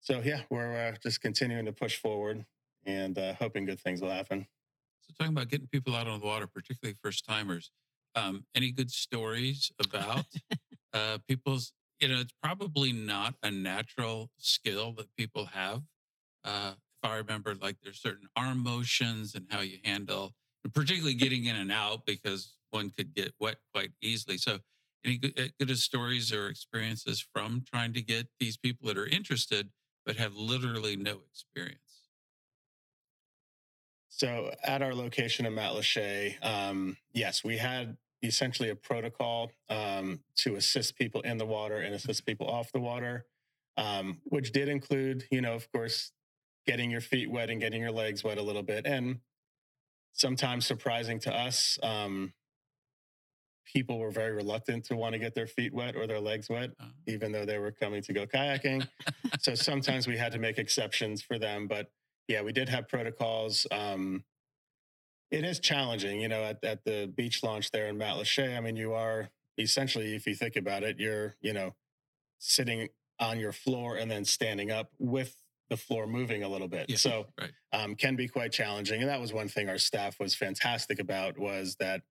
so 0.00 0.20
yeah, 0.24 0.42
we're 0.50 0.88
uh, 0.88 0.96
just 1.02 1.20
continuing 1.20 1.66
to 1.66 1.72
push 1.72 1.96
forward 1.96 2.44
and 2.86 3.18
uh, 3.18 3.34
hoping 3.34 3.66
good 3.66 3.80
things 3.80 4.00
will 4.00 4.10
happen. 4.10 4.46
So 5.02 5.12
talking 5.18 5.32
about 5.32 5.48
getting 5.48 5.66
people 5.66 5.94
out 5.94 6.06
on 6.06 6.20
the 6.20 6.26
water, 6.26 6.46
particularly 6.46 6.96
first 7.02 7.26
timers, 7.26 7.70
um, 8.14 8.44
any 8.54 8.72
good 8.72 8.90
stories 8.90 9.70
about 9.84 10.24
uh, 10.92 11.18
people's? 11.28 11.72
You 12.00 12.08
know, 12.08 12.20
it's 12.20 12.34
probably 12.42 12.92
not 12.92 13.34
a 13.42 13.50
natural 13.50 14.30
skill 14.38 14.92
that 14.92 15.14
people 15.16 15.46
have. 15.46 15.82
Uh, 16.44 16.74
if 17.02 17.10
I 17.10 17.16
remember, 17.16 17.54
like 17.54 17.76
there's 17.82 18.00
certain 18.00 18.28
arm 18.36 18.62
motions 18.62 19.34
and 19.34 19.46
how 19.50 19.60
you 19.60 19.78
handle, 19.84 20.32
particularly 20.72 21.14
getting 21.14 21.46
in 21.46 21.56
and 21.56 21.72
out 21.72 22.06
because 22.06 22.54
one 22.70 22.90
could 22.90 23.14
get 23.14 23.32
wet 23.40 23.56
quite 23.74 23.90
easily. 24.00 24.38
So, 24.38 24.58
any 25.04 25.18
good, 25.18 25.38
uh, 25.38 25.64
good 25.64 25.78
stories 25.78 26.32
or 26.32 26.48
experiences 26.48 27.24
from 27.32 27.64
trying 27.68 27.92
to 27.94 28.02
get 28.02 28.28
these 28.40 28.56
people 28.56 28.88
that 28.88 28.98
are 28.98 29.06
interested 29.06 29.70
but 30.04 30.16
have 30.16 30.34
literally 30.34 30.96
no 30.96 31.20
experience? 31.30 31.80
So 34.08 34.52
at 34.64 34.82
our 34.82 34.94
location 34.94 35.46
in 35.46 35.52
Matlacha, 35.52 36.44
um, 36.44 36.96
yes, 37.12 37.44
we 37.44 37.56
had 37.56 37.96
essentially 38.22 38.70
a 38.70 38.74
protocol 38.74 39.52
um, 39.68 40.20
to 40.36 40.56
assist 40.56 40.96
people 40.96 41.20
in 41.20 41.38
the 41.38 41.46
water 41.46 41.76
and 41.76 41.94
assist 41.94 42.26
people 42.26 42.48
off 42.48 42.72
the 42.72 42.80
water, 42.80 43.26
um, 43.76 44.18
which 44.24 44.52
did 44.52 44.68
include, 44.68 45.24
you 45.30 45.40
know, 45.40 45.54
of 45.54 45.70
course, 45.70 46.10
getting 46.66 46.90
your 46.90 47.00
feet 47.00 47.30
wet 47.30 47.48
and 47.48 47.60
getting 47.60 47.80
your 47.80 47.92
legs 47.92 48.24
wet 48.24 48.38
a 48.38 48.42
little 48.42 48.62
bit. 48.62 48.86
And 48.86 49.20
sometimes 50.12 50.66
surprising 50.66 51.20
to 51.20 51.34
us, 51.34 51.78
um, 51.82 52.32
people 53.72 53.98
were 53.98 54.10
very 54.10 54.32
reluctant 54.32 54.84
to 54.86 54.96
want 54.96 55.12
to 55.12 55.18
get 55.18 55.34
their 55.34 55.46
feet 55.46 55.72
wet 55.74 55.94
or 55.96 56.06
their 56.06 56.20
legs 56.20 56.48
wet, 56.48 56.70
Oh. 56.80 56.86
even 57.06 57.32
though 57.32 57.44
they 57.44 57.58
were 57.58 57.70
coming 57.70 58.02
to 58.02 58.12
go 58.12 58.26
kayaking. 58.26 58.86
so 59.40 59.54
sometimes 59.54 60.06
we 60.06 60.16
had 60.16 60.32
to 60.32 60.38
make 60.38 60.58
exceptions 60.58 61.20
for 61.22 61.38
them. 61.38 61.66
But 61.66 61.90
yeah, 62.28 62.42
we 62.42 62.52
did 62.52 62.68
have 62.68 62.88
protocols. 62.88 63.66
Um, 63.70 64.24
it 65.30 65.44
is 65.44 65.60
challenging, 65.60 66.20
you 66.20 66.28
know, 66.28 66.42
at, 66.44 66.64
at 66.64 66.84
the 66.84 67.12
beach 67.14 67.42
launch 67.42 67.70
there 67.70 67.86
in 67.88 67.98
Matlacha. 67.98 68.56
I 68.56 68.60
mean, 68.60 68.76
you 68.76 68.94
are 68.94 69.28
essentially, 69.58 70.14
if 70.14 70.26
you 70.26 70.34
think 70.34 70.56
about 70.56 70.82
it, 70.82 70.98
you're, 70.98 71.34
you 71.42 71.52
know, 71.52 71.74
sitting 72.38 72.88
on 73.20 73.38
your 73.38 73.52
floor 73.52 73.96
and 73.96 74.10
then 74.10 74.24
standing 74.24 74.70
up 74.70 74.90
with 74.98 75.34
the 75.68 75.76
floor 75.76 76.06
moving 76.06 76.42
a 76.44 76.48
little 76.48 76.68
bit. 76.76 76.86
Yeah, 76.88 76.96
So 76.96 77.26
right. 77.38 77.50
um, 77.72 77.94
can 77.94 78.16
be 78.16 78.28
quite 78.28 78.52
challenging. 78.52 79.00
And 79.02 79.10
that 79.10 79.20
was 79.20 79.32
one 79.34 79.48
thing 79.48 79.68
our 79.68 79.76
staff 79.78 80.18
was 80.18 80.34
fantastic 80.34 80.98
about 81.00 81.36
was 81.38 81.76
that 81.80 82.02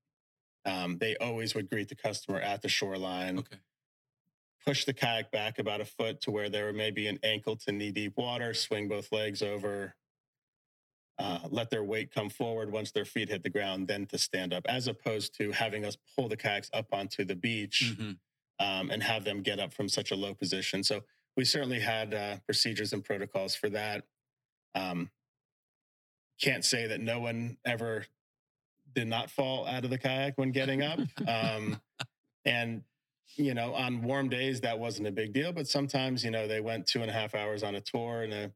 um, 0.67 0.97
they 0.99 1.15
always 1.17 1.55
would 1.55 1.69
greet 1.69 1.89
the 1.89 1.95
customer 1.95 2.39
at 2.39 2.61
the 2.61 2.69
shoreline, 2.69 3.39
Okay. 3.39 3.57
push 4.65 4.85
the 4.85 4.93
kayak 4.93 5.31
back 5.31 5.57
about 5.59 5.81
a 5.81 5.85
foot 5.85 6.19
to 6.21 6.29
where 6.31 6.49
there 6.49 6.65
were 6.65 6.73
maybe 6.73 7.07
an 7.07 7.17
ankle 7.23 7.55
to 7.55 7.71
knee 7.71 7.91
deep 7.91 8.17
water, 8.17 8.53
swing 8.53 8.87
both 8.87 9.11
legs 9.11 9.41
over, 9.41 9.95
uh, 11.17 11.39
let 11.49 11.69
their 11.71 11.83
weight 11.83 12.11
come 12.13 12.29
forward 12.29 12.71
once 12.71 12.91
their 12.91 13.05
feet 13.05 13.29
hit 13.29 13.41
the 13.43 13.49
ground, 13.49 13.87
then 13.87 14.05
to 14.05 14.17
stand 14.17 14.53
up, 14.53 14.63
as 14.67 14.87
opposed 14.87 15.33
to 15.35 15.51
having 15.51 15.83
us 15.85 15.97
pull 16.15 16.27
the 16.27 16.37
kayaks 16.37 16.69
up 16.73 16.87
onto 16.93 17.23
the 17.25 17.35
beach 17.35 17.93
Mhm. 17.97 18.19
um, 18.59 18.91
and 18.91 19.01
have 19.03 19.23
them 19.23 19.41
get 19.41 19.59
up 19.59 19.73
from 19.73 19.87
such 19.89 20.11
a 20.11 20.15
low 20.15 20.35
position. 20.35 20.83
So 20.83 21.03
we 21.35 21.45
certainly 21.45 21.79
had 21.79 22.13
uh, 22.13 22.37
procedures 22.45 22.91
and 22.93 23.03
protocols 23.03 23.55
for 23.55 23.69
that. 23.69 24.05
Um, 24.75 25.11
can't 26.39 26.65
say 26.65 26.87
that 26.87 26.99
no 26.99 27.19
one 27.19 27.57
ever 27.65 28.05
did 28.97 29.07
not 29.07 29.29
fall 29.29 29.67
out 29.67 29.83
of 29.83 29.91
the 29.91 29.97
kayak 29.99 30.35
when 30.39 30.49
getting 30.51 30.81
up. 30.81 30.99
um, 31.27 31.79
and, 32.45 32.81
you 33.35 33.53
know, 33.53 33.75
on 33.75 34.01
warm 34.01 34.27
days, 34.27 34.59
that 34.61 34.79
wasn't 34.79 35.07
a 35.07 35.11
big 35.11 35.33
deal. 35.33 35.53
But 35.53 35.67
sometimes, 35.67 36.23
you 36.23 36.31
know, 36.31 36.47
they 36.47 36.61
went 36.61 36.87
two 36.87 37.03
and 37.03 37.11
a 37.11 37.13
half 37.13 37.35
hours 37.35 37.61
on 37.61 37.75
a 37.75 37.81
tour 37.81 38.23
and 38.23 38.33
a 38.33 38.51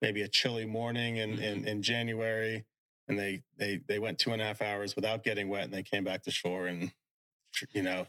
maybe 0.00 0.22
a 0.22 0.28
chilly 0.28 0.64
morning 0.64 1.16
in, 1.16 1.40
in, 1.40 1.66
in 1.66 1.82
January. 1.82 2.64
And 3.08 3.18
they, 3.18 3.42
they, 3.56 3.80
they 3.88 3.98
went 3.98 4.20
two 4.20 4.30
and 4.30 4.40
a 4.40 4.44
half 4.44 4.62
hours 4.62 4.94
without 4.94 5.24
getting 5.24 5.48
wet 5.48 5.64
and 5.64 5.72
they 5.72 5.82
came 5.82 6.04
back 6.04 6.22
to 6.22 6.30
shore 6.30 6.68
and, 6.68 6.92
you 7.72 7.82
know, 7.82 8.06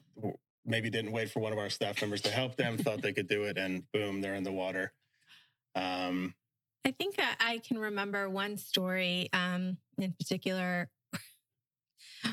maybe 0.63 0.91
didn't 0.91 1.12
wait 1.12 1.31
for 1.31 1.39
one 1.39 1.53
of 1.53 1.57
our 1.57 1.71
staff 1.71 1.99
members 2.01 2.21
to 2.21 2.29
help 2.29 2.55
them, 2.55 2.77
thought 2.77 3.01
they 3.01 3.13
could 3.13 3.27
do 3.27 3.43
it, 3.45 3.57
and 3.57 3.83
boom, 3.91 4.21
they're 4.21 4.36
in 4.36 4.43
the 4.43 4.51
water. 4.51 4.93
Um, 5.73 6.36
I 6.86 6.91
think 6.91 7.15
I, 7.17 7.53
I 7.53 7.57
can 7.57 7.79
remember 7.79 8.29
one 8.29 8.57
story 8.57 9.29
um, 9.33 9.77
in 9.97 10.13
particular 10.13 10.89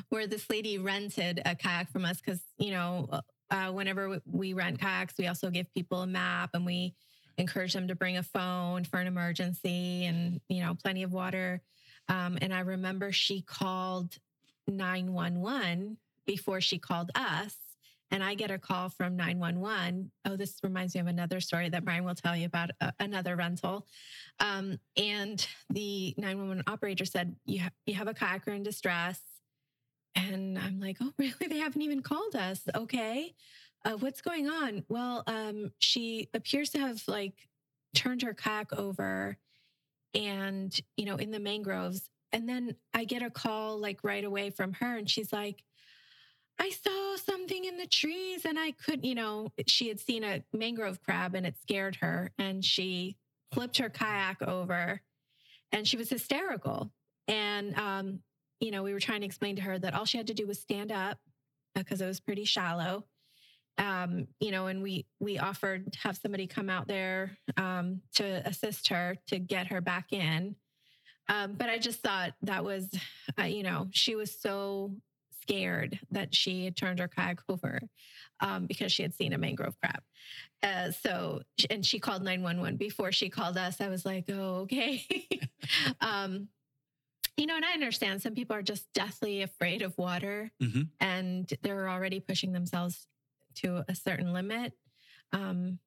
where 0.09 0.27
this 0.27 0.49
lady 0.51 0.79
rented 0.79 1.41
a 1.45 1.55
kayak 1.55 1.91
from 1.91 2.05
us 2.05 2.19
because, 2.21 2.41
you 2.59 2.71
know, 2.71 3.09
uh, 3.51 3.71
whenever 3.73 4.09
we- 4.09 4.21
we 4.27 4.53
rent 4.53 4.79
kayaks, 4.81 5.15
we 5.19 5.27
also 5.27 5.51
give 5.51 5.73
people 5.75 6.03
a 6.03 6.07
map 6.07 6.51
and 6.55 6.65
we 6.65 6.95
encourage 7.39 7.73
them 7.73 7.89
to 7.89 7.95
bring 7.95 8.17
a 8.17 8.23
phone 8.23 8.85
for 8.85 8.99
an 9.01 9.07
emergency 9.07 10.05
and, 10.05 10.41
you 10.49 10.61
know, 10.63 10.75
plenty 10.75 11.03
of 11.03 11.13
water. 11.13 11.61
Um, 12.09 12.39
and 12.41 12.53
I 12.53 12.61
remember 12.61 13.13
she 13.13 13.41
called 13.43 14.19
911 14.67 15.97
before 16.27 16.61
she 16.61 16.79
called 16.79 17.11
us. 17.15 17.57
And 18.13 18.25
I 18.25 18.35
get 18.35 18.51
a 18.51 18.59
call 18.59 18.89
from 18.89 19.15
911. 19.17 20.11
Oh, 20.25 20.35
this 20.37 20.59
reminds 20.65 20.95
me 20.97 21.01
of 21.01 21.07
another 21.07 21.41
story 21.41 21.69
that 21.69 21.85
Bryan 21.85 22.05
will 22.05 22.17
tell 22.17 22.37
you 22.37 22.47
about 22.47 22.71
uh, 22.81 22.91
another 22.99 23.37
rental. 23.37 23.87
Um, 24.41 24.81
and 24.97 25.47
the 25.71 26.15
911 26.19 26.65
operator 26.67 27.05
said, 27.05 27.37
you, 27.47 27.61
ha- 27.61 27.71
you 27.87 27.95
have 27.95 28.09
a 28.09 28.15
kayaker 28.15 28.49
in 28.49 28.65
distress. 28.65 29.21
And 30.15 30.59
I'm 30.59 30.81
like, 30.81 30.99
oh, 31.01 31.13
really? 31.19 31.47
They 31.49 31.59
haven't 31.59 31.83
even 31.83 32.03
called 32.03 32.37
us. 32.37 32.63
Okay. 32.75 33.35
Uh, 33.85 33.93
what's 33.93 34.21
going 34.21 34.49
on? 34.49 34.85
Well, 34.89 35.23
um, 35.27 35.73
she 35.79 36.29
appears 36.35 36.71
to 36.71 36.79
have 36.79 37.03
like 37.09 37.49
turned 37.95 38.23
her 38.23 38.35
kayak 38.35 38.73
over 38.75 39.39
and, 40.15 40.79
you 40.97 41.07
know, 41.07 41.17
in 41.17 41.31
the 41.31 41.41
mangroves. 41.41 42.11
And 42.33 42.49
then 42.49 42.77
I 42.95 43.05
get 43.05 43.23
a 43.23 43.31
call 43.31 43.79
like 43.79 44.05
right 44.05 44.25
away 44.25 44.51
from 44.51 44.75
her 44.75 44.97
and 44.97 45.09
she's 45.09 45.33
like, 45.33 45.65
I 46.59 46.71
saw 46.71 47.17
something 47.17 47.65
in 47.65 47.79
the 47.79 47.87
trees 47.87 48.45
and 48.45 48.59
I 48.59 48.73
couldn't, 48.73 49.05
you 49.05 49.15
know, 49.15 49.51
she 49.67 49.89
had 49.89 49.99
seen 49.99 50.23
a 50.23 50.45
mangrove 50.53 51.03
crab 51.03 51.35
and 51.35 51.47
it 51.47 51.57
scared 51.63 51.97
her 51.97 52.33
and 52.39 52.63
she 52.63 53.17
flipped 53.53 53.79
her 53.79 53.89
kayak 53.89 54.43
over 54.43 55.01
and 55.73 55.89
she 55.89 55.97
was 55.97 56.11
hysterical. 56.11 56.93
And, 57.27 57.75
um, 57.77 58.21
you 58.61 58.71
know, 58.71 58.83
we 58.83 58.93
were 58.93 59.01
trying 59.01 59.21
to 59.21 59.27
explain 59.27 59.57
to 59.57 59.63
her 59.63 59.79
that 59.79 59.95
all 59.95 60.05
she 60.05 60.19
had 60.19 60.27
to 60.29 60.35
do 60.35 60.47
was 60.47 60.61
stand 60.61 60.93
up 60.93 61.19
because 61.75 62.01
it 62.01 62.07
was 62.07 62.21
pretty 62.21 62.45
shallow. 62.45 63.05
Um, 63.79 64.27
you 64.41 64.51
know, 64.51 64.67
and 64.67 64.83
we 64.83 65.07
we 65.21 65.39
offered 65.39 65.93
to 65.93 65.99
have 66.01 66.19
somebody 66.19 66.47
come 66.47 66.69
out 66.69 66.87
there 66.87 67.39
um, 67.57 68.03
to 68.17 68.47
assist 68.47 68.89
her 68.89 69.17
to 69.29 69.39
get 69.39 69.69
her 69.69 69.81
back 69.81 70.13
in. 70.13 70.57
Um, 71.29 71.55
but 71.55 71.71
I 71.71 71.79
just 71.79 72.01
thought 72.01 72.33
that 72.43 72.65
was, 72.65 72.91
uh, 73.39 73.45
you 73.45 73.63
know, 73.63 73.89
she 73.93 74.17
was 74.17 74.39
so 74.39 74.93
scared 75.41 75.99
that 76.11 76.35
she 76.35 76.65
had 76.65 76.77
turned 76.77 76.99
her 76.99 77.09
kayak 77.09 77.41
over 77.49 77.81
um, 78.41 78.67
because 78.67 78.93
she 78.93 79.03
had 79.03 79.15
seen 79.15 79.33
a 79.33 79.39
mangrove 79.39 79.77
crab. 79.81 80.03
Uh, 80.63 80.91
so, 80.91 81.41
and 81.71 81.87
she 81.87 81.99
called 81.99 82.23
911 82.23 82.77
before 82.77 83.13
she 83.13 83.31
called 83.31 83.57
us. 83.57 83.81
I 83.81 83.89
was 83.89 84.05
like, 84.05 84.25
oh, 84.29 84.63
okay. 84.63 85.05
um, 86.01 86.49
you 87.37 87.47
know, 87.47 87.57
and 87.57 87.65
I 87.65 87.73
understand 87.73 88.21
some 88.23 88.35
people 88.35 88.55
are 88.57 88.63
just 88.63 88.93
deathly 88.93 89.43
afraid 89.43 89.83
of 89.83 89.97
water 89.99 90.51
Mhm. 90.61 90.91
and 91.01 91.53
they're 91.63 91.89
already 91.89 92.21
pushing 92.21 92.53
themselves 92.53 93.07
to 93.57 93.85
a 93.89 93.95
certain 93.95 94.33
limit. 94.33 94.73
Um, 95.33 95.79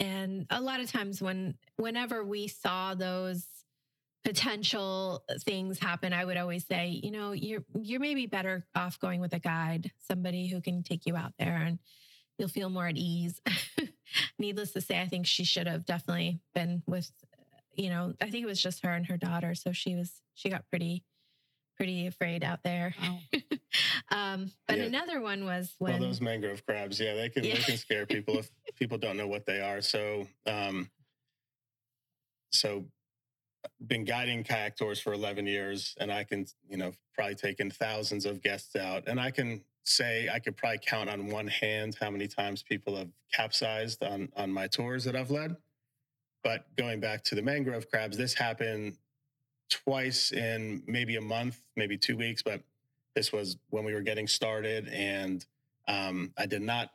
and 0.00 0.46
a 0.50 0.60
lot 0.60 0.80
of 0.80 0.90
times 0.90 1.22
when, 1.22 1.58
whenever 1.76 2.24
we 2.24 2.48
saw 2.48 2.94
those 2.94 3.46
potential 4.24 5.24
things 5.44 5.78
happen, 5.78 6.12
I 6.12 6.24
would 6.24 6.36
always 6.36 6.66
say, 6.66 6.88
you 6.88 7.10
know, 7.12 7.32
you're 7.32 7.64
you're 7.80 8.00
maybe 8.00 8.26
better 8.26 8.66
off 8.74 8.98
going 8.98 9.20
with 9.20 9.32
a 9.32 9.38
guide, 9.38 9.92
somebody 9.98 10.48
who 10.48 10.60
can 10.60 10.82
take 10.82 11.06
you 11.06 11.16
out 11.16 11.34
there 11.38 11.56
and 11.56 11.78
you'll 12.38 12.48
feel 12.48 12.68
more 12.68 12.88
at 12.88 12.96
ease. 12.96 13.40
Needless 14.38 14.72
to 14.72 14.80
say, 14.80 15.00
I 15.00 15.06
think 15.08 15.26
she 15.26 15.44
should 15.44 15.66
have 15.68 15.84
definitely 15.86 16.40
been 16.54 16.82
with, 16.86 17.10
you 17.76 17.90
know, 17.90 18.14
I 18.20 18.30
think 18.30 18.44
it 18.44 18.46
was 18.46 18.62
just 18.62 18.82
her 18.84 18.90
and 18.90 19.06
her 19.06 19.16
daughter. 19.16 19.54
So 19.54 19.72
she 19.72 19.94
was 19.94 20.20
she 20.34 20.48
got 20.48 20.64
pretty 20.68 21.04
pretty 21.76 22.06
afraid 22.06 22.42
out 22.42 22.62
there. 22.62 22.94
Wow. 23.00 23.18
um, 24.10 24.50
but 24.66 24.78
Yeah. 24.78 24.84
another 24.84 25.20
one 25.20 25.44
was 25.44 25.74
well, 25.78 25.98
those 25.98 26.20
mangrove 26.20 26.64
crabs, 26.66 26.98
yeah, 26.98 27.14
they 27.14 27.28
can 27.28 27.42
they 27.42 27.50
can 27.60 27.76
scare 27.76 28.06
people 28.16 28.38
if 28.38 28.50
people 28.76 28.98
don't 28.98 29.16
know 29.16 29.28
what 29.28 29.46
they 29.46 29.60
are. 29.60 29.80
So, 29.80 30.26
um, 30.46 30.90
so 32.50 32.86
been 33.86 34.04
guiding 34.04 34.44
kayak 34.44 34.76
tours 34.76 35.00
for 35.00 35.12
11 35.12 35.46
years 35.46 35.94
and 35.98 36.10
I 36.10 36.24
can, 36.24 36.46
you 36.68 36.76
know, 36.76 36.92
probably 37.14 37.34
taken 37.34 37.70
thousands 37.70 38.24
of 38.24 38.40
guests 38.42 38.76
out 38.76 39.04
and 39.06 39.20
I 39.20 39.30
can 39.30 39.62
say 39.84 40.28
I 40.32 40.38
could 40.38 40.56
probably 40.56 40.78
count 40.78 41.10
on 41.10 41.28
one 41.28 41.46
hand 41.46 41.96
how 42.00 42.10
many 42.10 42.26
times 42.26 42.62
people 42.62 42.96
have 42.96 43.08
capsized 43.32 44.02
on 44.02 44.28
on 44.36 44.50
my 44.52 44.66
tours 44.66 45.04
that 45.04 45.14
I've 45.14 45.30
led. 45.30 45.56
But 46.46 46.64
going 46.76 47.00
back 47.00 47.24
to 47.24 47.34
the 47.34 47.42
mangrove 47.42 47.90
crabs, 47.90 48.16
this 48.16 48.32
happened 48.32 48.98
twice 49.68 50.30
in 50.30 50.80
maybe 50.86 51.16
a 51.16 51.20
month, 51.20 51.60
maybe 51.74 51.98
2 51.98 52.16
weeks, 52.16 52.40
but 52.40 52.60
this 53.16 53.32
was 53.32 53.56
when 53.70 53.82
we 53.84 53.92
were 53.92 54.00
getting 54.00 54.28
started 54.28 54.86
and 54.86 55.44
um, 55.88 56.32
I 56.38 56.46
did 56.46 56.62
not 56.62 56.90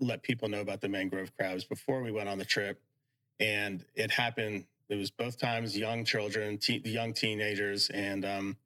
let 0.00 0.22
people 0.22 0.50
know 0.50 0.60
about 0.60 0.82
the 0.82 0.90
mangrove 0.90 1.34
crabs 1.34 1.64
before 1.64 2.02
we 2.02 2.12
went 2.12 2.28
on 2.28 2.36
the 2.36 2.44
trip. 2.44 2.78
And 3.38 3.86
it 3.94 4.10
happened, 4.10 4.66
it 4.90 4.96
was 4.96 5.10
both 5.10 5.38
times 5.38 5.78
young 5.78 6.04
children, 6.04 6.58
te- 6.58 6.82
young 6.84 7.14
teenagers, 7.14 7.88
and 7.88 8.26
um, 8.26 8.56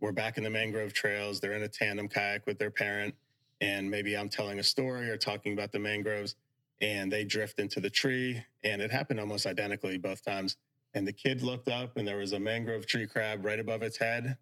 we're 0.00 0.10
back 0.10 0.36
in 0.36 0.42
the 0.42 0.50
mangrove 0.50 0.94
trails. 0.94 1.38
They're 1.38 1.54
in 1.54 1.62
a 1.62 1.68
tandem 1.68 2.08
kayak 2.08 2.44
with 2.44 2.58
their 2.58 2.72
parent. 2.72 3.14
And 3.60 3.88
maybe 3.88 4.16
I'm 4.16 4.30
telling 4.30 4.58
a 4.58 4.64
story 4.64 5.08
or 5.10 5.16
talking 5.16 5.52
about 5.52 5.70
the 5.70 5.78
mangroves, 5.78 6.34
and 6.80 7.10
they 7.10 7.24
drift 7.24 7.58
into 7.58 7.80
the 7.80 7.90
tree. 7.90 8.42
And 8.64 8.82
it 8.82 8.90
happened 8.90 9.20
almost 9.20 9.46
identically 9.46 9.98
both 9.98 10.24
times. 10.24 10.56
And 10.94 11.06
the 11.06 11.12
kid 11.12 11.42
looked 11.42 11.68
up, 11.68 11.96
and 11.96 12.06
there 12.06 12.16
was 12.16 12.32
a 12.32 12.40
mangrove 12.40 12.86
tree 12.86 13.06
crab 13.06 13.44
right 13.44 13.58
above 13.60 13.82
its 13.82 13.98
head. 13.98 14.36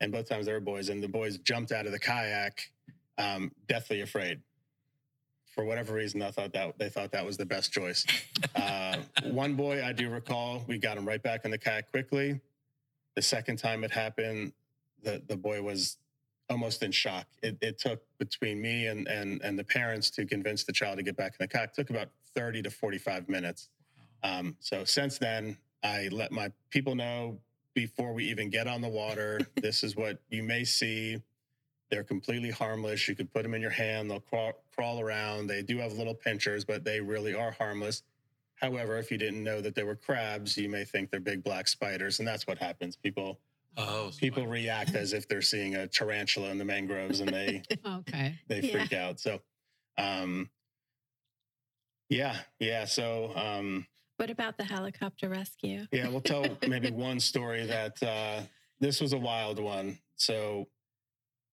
And 0.00 0.12
both 0.12 0.28
times 0.28 0.46
they 0.46 0.52
were 0.52 0.60
boys, 0.60 0.88
and 0.88 1.02
the 1.02 1.08
boys 1.08 1.38
jumped 1.38 1.72
out 1.72 1.86
of 1.86 1.92
the 1.92 1.98
kayak, 1.98 2.70
um, 3.18 3.50
deathly 3.66 4.00
afraid 4.00 4.40
for 5.58 5.64
whatever 5.64 5.94
reason, 5.94 6.22
I 6.22 6.30
thought 6.30 6.52
that 6.52 6.78
they 6.78 6.88
thought 6.88 7.10
that 7.10 7.26
was 7.26 7.36
the 7.36 7.44
best 7.44 7.72
choice. 7.72 8.06
Uh, 8.54 8.98
one 9.24 9.56
boy 9.56 9.84
I 9.84 9.92
do 9.92 10.08
recall, 10.08 10.62
we 10.68 10.78
got 10.78 10.96
him 10.96 11.04
right 11.04 11.20
back 11.20 11.44
in 11.44 11.50
the 11.50 11.58
kayak 11.58 11.90
quickly. 11.90 12.40
The 13.16 13.22
second 13.22 13.56
time 13.56 13.82
it 13.82 13.90
happened, 13.90 14.52
the 15.02 15.20
the 15.26 15.36
boy 15.36 15.60
was 15.60 15.96
almost 16.50 16.82
in 16.82 16.92
shock. 16.92 17.26
It, 17.42 17.58
it 17.60 17.78
took 17.78 18.02
between 18.18 18.60
me 18.60 18.86
and, 18.86 19.06
and 19.06 19.40
and 19.42 19.58
the 19.58 19.64
parents 19.64 20.10
to 20.10 20.24
convince 20.24 20.64
the 20.64 20.72
child 20.72 20.98
to 20.98 21.02
get 21.02 21.16
back 21.16 21.34
in 21.38 21.44
the 21.44 21.48
car. 21.48 21.64
It 21.64 21.74
took 21.74 21.90
about 21.90 22.08
30 22.34 22.62
to 22.62 22.70
45 22.70 23.28
minutes. 23.28 23.68
Um, 24.22 24.56
so 24.60 24.84
since 24.84 25.18
then, 25.18 25.56
I 25.82 26.08
let 26.10 26.32
my 26.32 26.52
people 26.70 26.94
know 26.94 27.38
before 27.74 28.12
we 28.12 28.24
even 28.24 28.50
get 28.50 28.66
on 28.66 28.80
the 28.80 28.88
water, 28.88 29.40
this 29.56 29.84
is 29.84 29.96
what 29.96 30.20
you 30.30 30.42
may 30.42 30.64
see. 30.64 31.22
They're 31.90 32.04
completely 32.04 32.50
harmless. 32.50 33.08
You 33.08 33.14
could 33.14 33.32
put 33.32 33.44
them 33.44 33.54
in 33.54 33.62
your 33.62 33.70
hand. 33.70 34.10
They'll 34.10 34.20
crawl, 34.20 34.52
crawl 34.74 35.00
around. 35.00 35.46
They 35.46 35.62
do 35.62 35.78
have 35.78 35.92
little 35.92 36.14
pinchers, 36.14 36.64
but 36.64 36.84
they 36.84 37.00
really 37.00 37.34
are 37.34 37.52
harmless. 37.52 38.02
However, 38.56 38.98
if 38.98 39.10
you 39.10 39.18
didn't 39.18 39.42
know 39.42 39.60
that 39.60 39.74
they 39.74 39.84
were 39.84 39.94
crabs, 39.94 40.56
you 40.56 40.68
may 40.68 40.84
think 40.84 41.10
they're 41.10 41.20
big 41.20 41.44
black 41.44 41.68
spiders, 41.68 42.18
and 42.18 42.26
that's 42.26 42.46
what 42.46 42.58
happens. 42.58 42.96
People 42.96 43.38
Oh, 43.78 44.10
so 44.10 44.18
people 44.18 44.42
I- 44.42 44.46
react 44.46 44.94
as 44.94 45.12
if 45.12 45.26
they're 45.28 45.40
seeing 45.42 45.76
a 45.76 45.86
tarantula 45.86 46.50
in 46.50 46.58
the 46.58 46.64
mangroves, 46.64 47.20
and 47.20 47.30
they 47.32 47.62
Okay. 47.86 48.34
they 48.48 48.60
Yeah. 48.60 48.72
freak 48.72 48.92
out. 48.92 49.20
So, 49.20 49.40
um, 49.96 50.50
yeah, 52.08 52.36
yeah. 52.58 52.84
So, 52.86 53.32
um, 53.36 53.86
What 54.16 54.30
about 54.30 54.56
the 54.58 54.64
helicopter 54.64 55.28
rescue? 55.28 55.86
yeah, 55.92 56.08
we'll 56.08 56.20
tell 56.20 56.44
maybe 56.68 56.90
one 56.90 57.20
story 57.20 57.66
that 57.66 58.02
uh, 58.02 58.42
this 58.80 59.00
was 59.00 59.12
a 59.12 59.18
wild 59.18 59.58
one. 59.58 59.98
So, 60.16 60.68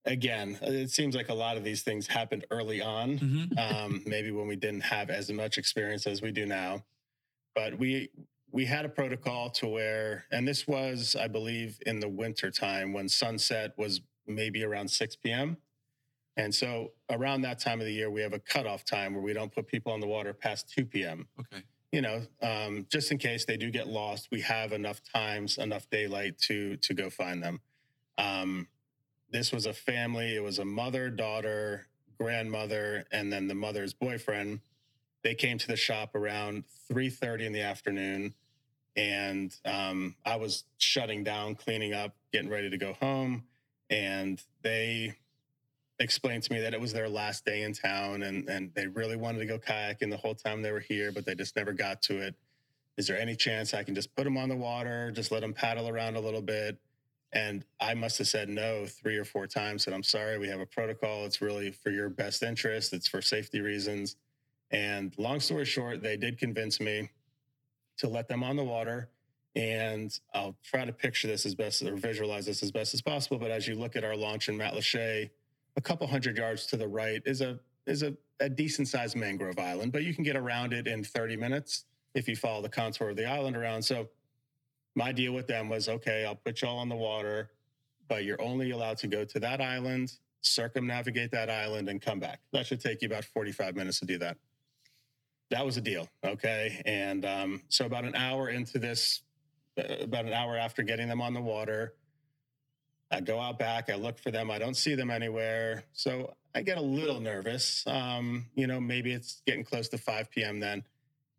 again, 0.06 0.58
it 0.62 0.90
seems 0.92 1.16
like 1.16 1.30
a 1.30 1.34
lot 1.34 1.58
of 1.58 1.64
these 1.64 1.84
things 1.84 2.08
happened 2.08 2.46
early 2.52 2.82
on. 2.82 3.20
Mhm. 3.20 3.58
um, 3.60 4.04
maybe 4.06 4.32
when 4.32 4.48
we 4.48 4.56
didn't 4.56 4.82
have 4.82 5.10
as 5.10 5.30
much 5.32 5.58
experience 5.58 6.08
as 6.08 6.22
we 6.22 6.32
do 6.32 6.46
now. 6.46 6.84
But 7.54 7.78
we 7.78 8.10
we 8.56 8.64
had 8.64 8.86
a 8.86 8.90
protocol 8.90 9.50
to 9.50 9.68
where, 9.68 10.24
and 10.32 10.48
this 10.48 10.66
was, 10.66 11.14
I 11.20 11.28
believe, 11.28 11.78
in 11.86 12.00
the 12.00 12.08
winter 12.08 12.50
time 12.50 12.94
when 12.94 13.10
sunset 13.10 13.74
was 13.78 14.00
maybe 14.28 14.64
around 14.64 14.88
6 14.88 15.18
p.m. 15.18 15.58
And 16.38 16.56
so 16.56 16.94
around 17.10 17.42
that 17.42 17.60
time 17.60 17.82
of 17.82 17.86
the 17.86 17.92
year, 17.92 18.10
we 18.10 18.22
have 18.22 18.32
a 18.32 18.40
cutoff 18.40 18.86
time 18.86 19.14
where 19.14 19.22
we 19.22 19.34
don't 19.34 19.54
put 19.54 19.68
people 19.68 19.92
on 19.92 20.00
the 20.00 20.08
water 20.08 20.34
past 20.34 20.70
2 20.70 20.86
p.m. 20.86 21.28
Okay. 21.38 21.64
You 21.92 22.02
know, 22.02 22.22
um, 22.42 22.86
just 22.90 23.12
in 23.12 23.18
case 23.18 23.44
they 23.44 23.58
do 23.58 23.70
get 23.70 23.88
lost, 23.88 24.30
we 24.32 24.40
have 24.40 24.72
enough 24.72 25.02
times, 25.04 25.58
enough 25.58 25.90
daylight 25.90 26.38
to 26.48 26.78
to 26.78 26.94
go 26.94 27.10
find 27.10 27.44
them. 27.44 27.60
Um, 28.18 28.70
this 29.30 29.52
was 29.52 29.66
a 29.66 29.74
family. 29.74 30.34
It 30.34 30.44
was 30.44 30.60
a 30.60 30.66
mother, 30.66 31.10
daughter, 31.10 31.88
grandmother, 32.18 33.04
and 33.12 33.32
then 33.32 33.50
the 33.50 33.56
mother's 33.56 33.94
boyfriend. 33.94 34.62
They 35.24 35.36
came 35.36 35.58
to 35.58 35.68
the 35.68 35.76
shop 35.76 36.16
around 36.16 36.64
3:30 36.90 37.48
in 37.48 37.54
the 37.54 37.62
afternoon, 37.62 38.34
and 38.96 39.56
um, 39.66 40.16
I 40.26 40.38
was 40.38 40.64
shutting 40.78 41.24
down, 41.24 41.56
cleaning 41.56 41.94
up, 41.94 42.16
getting 42.32 42.50
ready 42.50 42.70
to 42.70 42.78
go 42.78 42.94
home, 42.94 43.44
and 43.90 44.42
they 44.62 45.16
explained 46.00 46.44
to 46.44 46.54
me 46.54 46.60
that 46.62 46.74
it 46.74 46.82
was 46.82 46.94
their 46.94 47.10
last 47.10 47.46
day 47.46 47.64
in 47.64 47.74
town, 47.74 48.24
and 48.24 48.48
and 48.50 48.74
they 48.74 48.88
really 48.88 49.16
wanted 49.16 49.40
to 49.40 49.46
go 49.46 49.60
kayaking 49.60 50.10
the 50.10 50.18
whole 50.18 50.36
time 50.36 50.62
they 50.62 50.72
were 50.72 50.80
here, 50.80 51.12
but 51.12 51.26
they 51.26 51.36
just 51.36 51.56
never 51.56 51.74
got 51.74 52.02
to 52.04 52.20
it. 52.20 52.36
Is 52.98 53.08
there 53.08 53.20
any 53.20 53.36
chance 53.36 53.74
I 53.74 53.84
can 53.84 53.96
just 53.96 54.16
put 54.16 54.24
them 54.24 54.38
on 54.38 54.48
the 54.50 54.56
water, 54.56 55.12
just 55.12 55.32
let 55.32 55.42
them 55.42 55.54
paddle 55.54 55.90
around 55.90 56.16
a 56.16 56.22
little 56.22 56.42
bit? 56.42 56.78
And 57.34 57.66
I 57.82 57.94
must 57.94 58.18
have 58.20 58.28
said 58.28 58.48
no 58.48 58.86
three 58.86 59.18
or 59.18 59.26
four 59.26 59.46
times. 59.46 59.84
Said, 59.84 59.94
I'm 59.94 60.04
sorry, 60.04 60.40
we 60.40 60.48
have 60.48 60.62
a 60.62 60.66
protocol. 60.66 61.26
It's 61.26 61.42
really 61.42 61.72
for 61.72 61.90
your 61.90 62.08
best 62.08 62.42
interest, 62.44 62.94
it's 62.94 63.08
for 63.08 63.22
safety 63.22 63.60
reasons. 63.60 64.16
And 64.72 65.14
long 65.18 65.42
story 65.42 65.66
short, 65.66 66.02
they 66.02 66.16
did 66.16 66.38
convince 66.38 66.80
me 66.80 67.10
to 67.98 68.08
let 68.08 68.28
them 68.28 68.44
on 68.44 68.56
the 68.56 68.64
water. 68.64 69.10
And 69.56 70.18
I'll 70.34 70.56
try 70.64 70.84
to 70.84 70.92
picture 70.92 71.28
this 71.28 71.46
as 71.46 71.56
best 71.56 71.82
or 71.82 71.96
visualize 71.96 72.46
this 72.46 72.62
as 72.62 72.72
best 72.72 72.94
as 72.94 73.02
possible. 73.02 73.38
But 73.38 73.52
as 73.52 73.68
you 73.68 73.76
look 73.76 73.96
at 73.96 74.04
our 74.04 74.16
launch 74.16 74.50
in 74.50 74.58
Matlacha, 74.58 75.30
a 75.78 75.82
couple 75.82 76.08
hundred 76.08 76.38
yards 76.38 76.66
to 76.68 76.78
the 76.78 76.88
right 76.88 77.22
is 77.26 77.42
a 77.42 77.60
is 77.86 78.04
a, 78.04 78.16
a 78.40 78.50
decent 78.50 78.88
sized 78.88 79.16
mangrove 79.16 79.60
island, 79.60 79.92
but 79.92 80.04
you 80.04 80.14
can 80.14 80.24
get 80.24 80.36
around 80.36 80.74
it 80.74 80.88
in 80.88 81.04
30 81.04 81.38
minutes 81.38 81.86
if 82.16 82.28
you 82.28 82.36
follow 82.36 82.62
the 82.62 82.70
contour 82.70 83.10
of 83.10 83.16
the 83.16 83.26
island 83.26 83.56
around. 83.56 83.84
So 83.84 84.10
my 84.96 85.12
deal 85.12 85.34
with 85.34 85.48
them 85.48 85.70
was 85.70 85.88
okay, 85.88 86.26
I'll 86.26 86.36
put 86.36 86.62
y'all 86.62 86.80
on 86.80 86.90
the 86.90 86.96
water, 86.96 87.52
but 88.08 88.24
you're 88.24 88.42
only 88.42 88.72
allowed 88.72 88.98
to 89.00 89.08
go 89.08 89.26
to 89.26 89.40
that 89.42 89.62
island, 89.62 90.14
circumnavigate 90.42 91.32
that 91.32 91.50
island, 91.50 91.90
and 91.90 92.02
come 92.02 92.20
back. 92.20 92.40
That 92.54 92.66
should 92.66 92.80
take 92.80 93.02
you 93.02 93.08
about 93.08 93.26
45 93.26 93.76
minutes 93.76 94.00
to 94.00 94.06
do 94.06 94.18
that. 94.20 94.38
That 95.52 95.66
was 95.66 95.78
a 95.78 95.82
deal. 95.82 96.08
Okay. 96.24 96.82
And 96.86 97.26
um, 97.26 97.62
so 97.70 97.86
about 97.86 98.06
an 98.06 98.16
hour 98.16 98.50
into 98.50 98.80
this, 98.80 99.22
uh, 99.78 99.84
about 100.02 100.26
an 100.26 100.34
hour 100.34 100.58
after 100.58 100.82
getting 100.84 101.08
them 101.08 101.22
on 101.22 101.34
the 101.34 101.42
water, 101.42 101.94
I 103.12 103.22
go 103.22 103.40
out 103.40 103.60
back, 103.60 103.90
I 103.90 103.96
look 103.96 104.18
for 104.18 104.32
them, 104.32 104.50
I 104.50 104.58
don't 104.58 104.76
see 104.76 104.96
them 104.96 105.12
anywhere. 105.12 105.84
So 105.94 106.34
I 106.56 106.62
get 106.62 106.78
a 106.78 106.82
little 106.82 107.20
nervous. 107.20 107.86
Um, 107.86 108.46
you 108.56 108.66
know, 108.66 108.80
maybe 108.80 109.14
it's 109.14 109.42
getting 109.46 109.64
close 109.64 109.88
to 109.90 109.98
5 109.98 110.32
p.m. 110.32 110.60
then. 110.60 110.84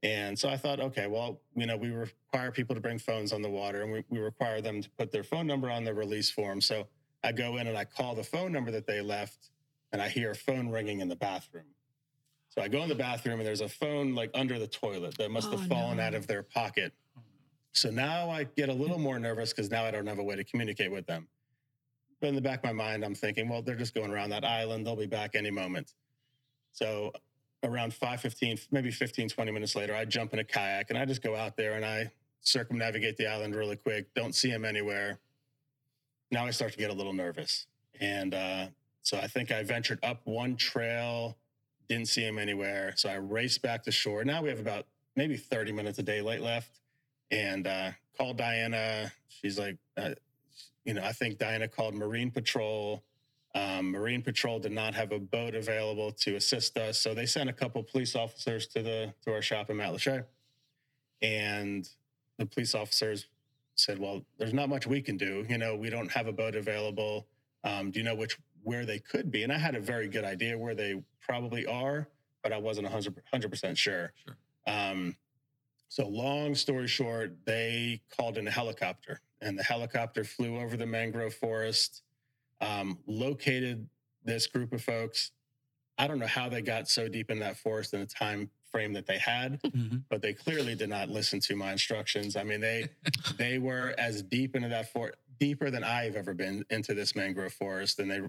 And 0.02 0.38
so 0.38 0.48
I 0.48 0.56
thought, 0.56 0.78
okay, 0.78 1.06
well, 1.08 1.40
you 1.56 1.66
know, 1.66 1.76
we 1.76 1.90
require 1.90 2.52
people 2.52 2.74
to 2.74 2.80
bring 2.80 2.98
phones 2.98 3.32
on 3.32 3.42
the 3.42 3.50
water 3.50 3.82
and 3.82 3.90
we, 3.90 4.04
we 4.08 4.18
require 4.18 4.60
them 4.60 4.82
to 4.82 4.90
put 4.90 5.10
their 5.10 5.24
phone 5.24 5.46
number 5.46 5.70
on 5.70 5.84
the 5.84 5.92
release 5.92 6.30
form. 6.30 6.60
So 6.60 6.86
I 7.24 7.32
go 7.32 7.56
in 7.56 7.66
and 7.66 7.76
I 7.76 7.84
call 7.84 8.14
the 8.14 8.22
phone 8.22 8.52
number 8.52 8.70
that 8.70 8.86
they 8.86 9.00
left 9.00 9.50
and 9.92 10.00
I 10.00 10.08
hear 10.08 10.30
a 10.30 10.34
phone 10.34 10.68
ringing 10.68 11.00
in 11.00 11.08
the 11.08 11.16
bathroom. 11.16 11.64
So 12.56 12.62
I 12.62 12.68
go 12.68 12.82
in 12.82 12.88
the 12.88 12.94
bathroom 12.94 13.38
and 13.38 13.46
there's 13.46 13.60
a 13.60 13.68
phone 13.68 14.14
like 14.14 14.30
under 14.32 14.58
the 14.58 14.66
toilet 14.66 15.18
that 15.18 15.30
must 15.30 15.50
have 15.50 15.60
Oh, 15.60 15.66
fallen 15.66 15.98
no. 15.98 16.04
out 16.04 16.14
of 16.14 16.26
their 16.26 16.42
pocket. 16.42 16.92
So 17.72 17.90
now 17.90 18.30
I 18.30 18.44
get 18.44 18.70
a 18.70 18.72
little 18.72 18.98
more 18.98 19.18
nervous 19.18 19.50
because 19.52 19.70
now 19.70 19.84
I 19.84 19.90
don't 19.90 20.06
have 20.06 20.18
a 20.18 20.22
way 20.24 20.36
to 20.36 20.44
communicate 20.44 20.90
with 20.90 21.06
them. 21.06 21.28
But 22.18 22.28
in 22.28 22.34
the 22.34 22.40
back 22.40 22.60
of 22.60 22.64
my 22.64 22.72
mind, 22.72 23.04
I'm 23.04 23.14
thinking, 23.14 23.50
well, 23.50 23.60
they're 23.60 23.76
just 23.76 23.94
going 23.94 24.10
around 24.10 24.30
that 24.30 24.42
island. 24.42 24.86
They'll 24.86 24.96
be 24.96 25.04
back 25.06 25.34
any 25.34 25.50
moment. 25.50 25.92
So 26.72 27.12
around 27.62 27.92
5.15, 27.92 28.68
maybe 28.70 28.90
15, 28.90 29.28
20 29.28 29.50
minutes 29.52 29.76
later, 29.76 29.94
I 29.94 30.06
jump 30.06 30.32
in 30.32 30.38
a 30.38 30.44
kayak 30.44 30.88
and 30.88 30.98
I 30.98 31.04
just 31.04 31.20
go 31.22 31.36
out 31.36 31.58
there 31.58 31.74
and 31.74 31.84
I 31.84 32.10
circumnavigate 32.40 33.18
the 33.18 33.26
island 33.26 33.54
really 33.54 33.76
quick. 33.76 34.14
Don't 34.14 34.34
see 34.34 34.50
them 34.50 34.64
anywhere. 34.64 35.18
Now 36.30 36.46
I 36.46 36.52
start 36.52 36.72
to 36.72 36.78
get 36.78 36.88
a 36.88 36.94
little 36.94 37.12
nervous. 37.12 37.66
And 38.00 38.32
uh, 38.32 38.68
so 39.02 39.18
I 39.18 39.26
think 39.26 39.50
I 39.52 39.62
ventured 39.62 39.98
up 40.02 40.22
one 40.24 40.56
trail, 40.56 41.36
didn't 41.88 42.08
see 42.08 42.22
him 42.22 42.38
anywhere. 42.38 42.94
So 42.96 43.08
I 43.08 43.14
raced 43.14 43.62
back 43.62 43.82
to 43.84 43.92
shore. 43.92 44.24
Now 44.24 44.42
we 44.42 44.48
have 44.48 44.60
about 44.60 44.86
maybe 45.14 45.36
30 45.36 45.72
minutes 45.72 45.98
of 45.98 46.04
daylight 46.04 46.42
left. 46.42 46.80
And 47.30 47.66
uh, 47.66 47.90
called 48.16 48.38
Diana. 48.38 49.12
She's 49.28 49.58
like, 49.58 49.76
uh, 49.96 50.10
you 50.84 50.94
know, 50.94 51.02
I 51.02 51.12
think 51.12 51.38
Diana 51.38 51.68
called 51.68 51.94
Marine 51.94 52.30
Patrol. 52.30 53.02
Um, 53.54 53.90
Marine 53.90 54.22
Patrol 54.22 54.58
did 54.58 54.72
not 54.72 54.94
have 54.94 55.12
a 55.12 55.18
boat 55.18 55.54
available 55.54 56.12
to 56.12 56.36
assist 56.36 56.76
us, 56.76 56.98
so 56.98 57.14
they 57.14 57.24
sent 57.24 57.48
a 57.48 57.54
couple 57.54 57.82
police 57.82 58.14
officers 58.14 58.66
to 58.68 58.82
the 58.82 59.14
to 59.24 59.32
our 59.32 59.40
shop 59.40 59.70
in 59.70 59.78
Matlacha. 59.78 60.24
And 61.22 61.88
the 62.38 62.44
police 62.44 62.74
officers 62.74 63.26
said, 63.74 63.98
"Well, 63.98 64.26
there's 64.36 64.52
not 64.52 64.68
much 64.68 64.86
we 64.86 65.00
can 65.00 65.16
do. 65.16 65.46
You 65.48 65.56
know, 65.56 65.74
we 65.74 65.88
don't 65.88 66.12
have 66.12 66.26
a 66.26 66.32
boat 66.32 66.54
available. 66.54 67.26
Um, 67.64 67.90
do 67.90 67.98
you 67.98 68.04
know 68.04 68.14
which 68.14 68.38
where 68.66 68.84
they 68.84 68.98
could 68.98 69.30
be?" 69.30 69.42
And 69.44 69.52
I 69.52 69.58
had 69.58 69.74
a 69.74 69.80
very 69.80 70.08
good 70.08 70.24
idea 70.24 70.58
where 70.58 70.74
they 70.74 71.02
probably 71.20 71.64
are, 71.66 72.08
but 72.42 72.52
I 72.52 72.58
wasn't 72.58 72.84
100 72.90 73.48
percent 73.50 73.78
sure. 73.78 74.12
Sure. 74.24 74.36
Um, 74.66 75.16
so, 75.88 76.08
long 76.08 76.54
story 76.56 76.88
short, 76.88 77.36
they 77.46 78.02
called 78.16 78.38
in 78.38 78.46
a 78.48 78.50
helicopter, 78.50 79.20
and 79.40 79.56
the 79.58 79.62
helicopter 79.62 80.24
flew 80.24 80.58
over 80.58 80.76
the 80.76 80.86
mangrove 80.86 81.34
forest, 81.34 82.02
um, 82.60 82.98
located 83.06 83.88
this 84.24 84.46
group 84.48 84.72
of 84.72 84.82
folks. 84.82 85.30
I 85.98 86.08
don't 86.08 86.18
know 86.18 86.26
how 86.26 86.48
they 86.48 86.60
got 86.62 86.88
so 86.88 87.08
deep 87.08 87.30
in 87.30 87.38
that 87.38 87.56
forest 87.56 87.94
in 87.94 88.00
the 88.00 88.06
time 88.06 88.50
frame 88.70 88.92
that 88.94 89.06
they 89.06 89.18
had, 89.18 89.62
Mhm. 89.62 90.02
but 90.10 90.20
they 90.22 90.34
clearly 90.34 90.74
did 90.74 90.88
not 90.90 91.08
listen 91.08 91.38
to 91.40 91.54
my 91.56 91.70
instructions. 91.72 92.34
I 92.36 92.42
mean, 92.42 92.60
they 92.60 92.88
they 93.38 93.58
were 93.58 93.94
as 93.96 94.22
deep 94.22 94.56
into 94.56 94.68
that 94.68 94.90
forest, 94.92 95.18
deeper 95.38 95.70
than 95.70 95.84
I've 95.84 96.16
ever 96.16 96.34
been 96.34 96.64
into 96.70 96.92
this 96.94 97.14
mangrove 97.14 97.52
forest, 97.54 98.00
and 98.00 98.10
they 98.10 98.20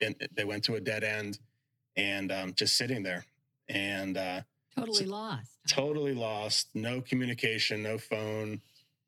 and 0.00 0.14
they 0.36 0.44
went 0.44 0.64
to 0.64 0.74
a 0.74 0.80
dead 0.80 1.04
end, 1.04 1.38
and 1.96 2.30
um, 2.32 2.52
just 2.54 2.76
sitting 2.76 3.02
there, 3.02 3.24
and. 3.68 4.16
Uh, 4.16 4.40
Totally 4.78 5.06
lost. 5.06 5.52
totally 5.66 6.12
lost, 6.14 6.68
no 6.74 7.00
communication, 7.00 7.82
no 7.82 7.96
phone. 7.96 8.60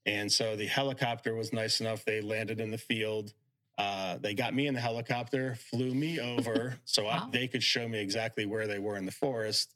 And 0.07 0.33
so 0.33 0.57
the 0.57 0.65
helicopter 0.65 1.35
was 1.35 1.53
nice 1.53 1.83
enough. 1.83 2.07
They 2.07 2.23
landed 2.23 2.59
in 2.59 2.71
the 2.71 2.79
field. 2.79 3.35
Uh, 3.77 4.17
they 4.17 4.33
got 4.33 4.55
me 4.55 4.67
in 4.67 4.73
the 4.73 4.81
helicopter, 4.81 5.57
flew 5.57 5.93
me 5.95 6.21
over 6.21 6.79
so 6.87 7.07
I, 7.07 7.29
they 7.31 7.49
could 7.49 7.63
show 7.63 7.87
me 7.87 7.99
exactly 8.01 8.47
where 8.47 8.67
they 8.67 8.79
were 8.79 8.97
in 8.97 9.05
the 9.05 9.13
forest. 9.13 9.75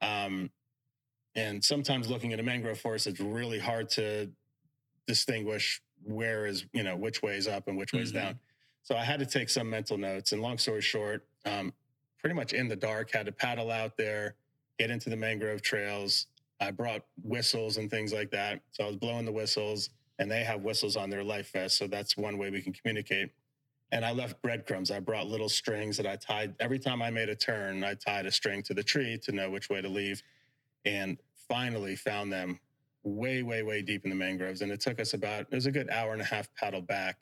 Um, 0.00 0.48
and 1.34 1.62
sometimes 1.62 2.08
looking 2.08 2.32
at 2.32 2.40
a 2.40 2.42
mangrove 2.42 2.80
forest, 2.80 3.06
it's 3.06 3.20
really 3.20 3.58
hard 3.58 3.90
to 3.90 4.30
distinguish 5.06 5.82
where 6.02 6.46
is, 6.46 6.64
you 6.72 6.82
know, 6.82 6.96
which 6.96 7.22
way 7.22 7.36
is 7.36 7.46
up 7.46 7.68
and 7.68 7.76
which 7.76 7.92
way 7.92 8.00
is 8.00 8.10
Mhm. 8.10 8.14
down. 8.14 8.38
So 8.86 8.96
I 8.96 9.02
had 9.02 9.18
to 9.18 9.26
take 9.26 9.50
some 9.50 9.68
mental 9.68 9.98
notes. 9.98 10.30
And 10.30 10.40
long 10.40 10.58
story 10.58 10.80
short, 10.80 11.26
um, 11.44 11.72
pretty 12.20 12.36
much 12.36 12.52
in 12.52 12.68
the 12.68 12.76
dark, 12.76 13.10
had 13.12 13.26
to 13.26 13.32
paddle 13.32 13.72
out 13.72 13.96
there, 13.96 14.36
get 14.78 14.92
into 14.92 15.10
the 15.10 15.16
mangrove 15.16 15.60
trails. 15.60 16.28
I 16.60 16.70
brought 16.70 17.02
whistles 17.24 17.78
and 17.78 17.90
things 17.90 18.12
like 18.12 18.30
that. 18.30 18.60
So 18.70 18.84
I 18.84 18.86
was 18.86 18.96
blowing 18.96 19.24
the 19.26 19.32
whistles. 19.32 19.90
and 20.18 20.30
they 20.30 20.44
have 20.44 20.62
whistles 20.62 20.96
on 20.96 21.10
their 21.10 21.24
life 21.24 21.52
vest. 21.52 21.76
So 21.78 21.86
that's 21.88 22.16
one 22.16 22.38
way 22.38 22.50
we 22.50 22.62
can 22.62 22.72
communicate. 22.72 23.30
And 23.92 24.04
I 24.04 24.12
left 24.12 24.40
breadcrumbs. 24.42 24.90
I 24.90 25.00
brought 25.00 25.26
little 25.26 25.48
strings 25.48 25.96
that 25.98 26.06
I 26.06 26.16
tied 26.16 26.54
every 26.60 26.78
time 26.78 27.02
I 27.02 27.10
made 27.10 27.28
a 27.28 27.36
turn. 27.36 27.84
I 27.84 27.94
tied 27.94 28.26
a 28.26 28.30
string 28.30 28.62
to 28.64 28.74
the 28.74 28.82
tree 28.82 29.18
to 29.24 29.32
know 29.32 29.50
which 29.50 29.68
way 29.68 29.82
to 29.82 29.88
leave, 29.88 30.22
and 30.84 31.18
finally 31.48 31.96
found 31.96 32.32
them 32.32 32.60
way, 33.04 33.42
way, 33.42 33.62
way 33.62 33.82
deep 33.82 34.04
in 34.04 34.10
the 34.10 34.16
mangroves. 34.16 34.62
And 34.62 34.72
it 34.72 34.80
took 34.80 35.00
us 35.00 35.14
about 35.14 35.42
it 35.42 35.54
was 35.54 35.66
a 35.66 35.72
good 35.72 35.90
hour 35.90 36.12
and 36.14 36.22
a 36.22 36.24
half 36.24 36.48
paddle 36.54 36.82
back. 36.82 37.18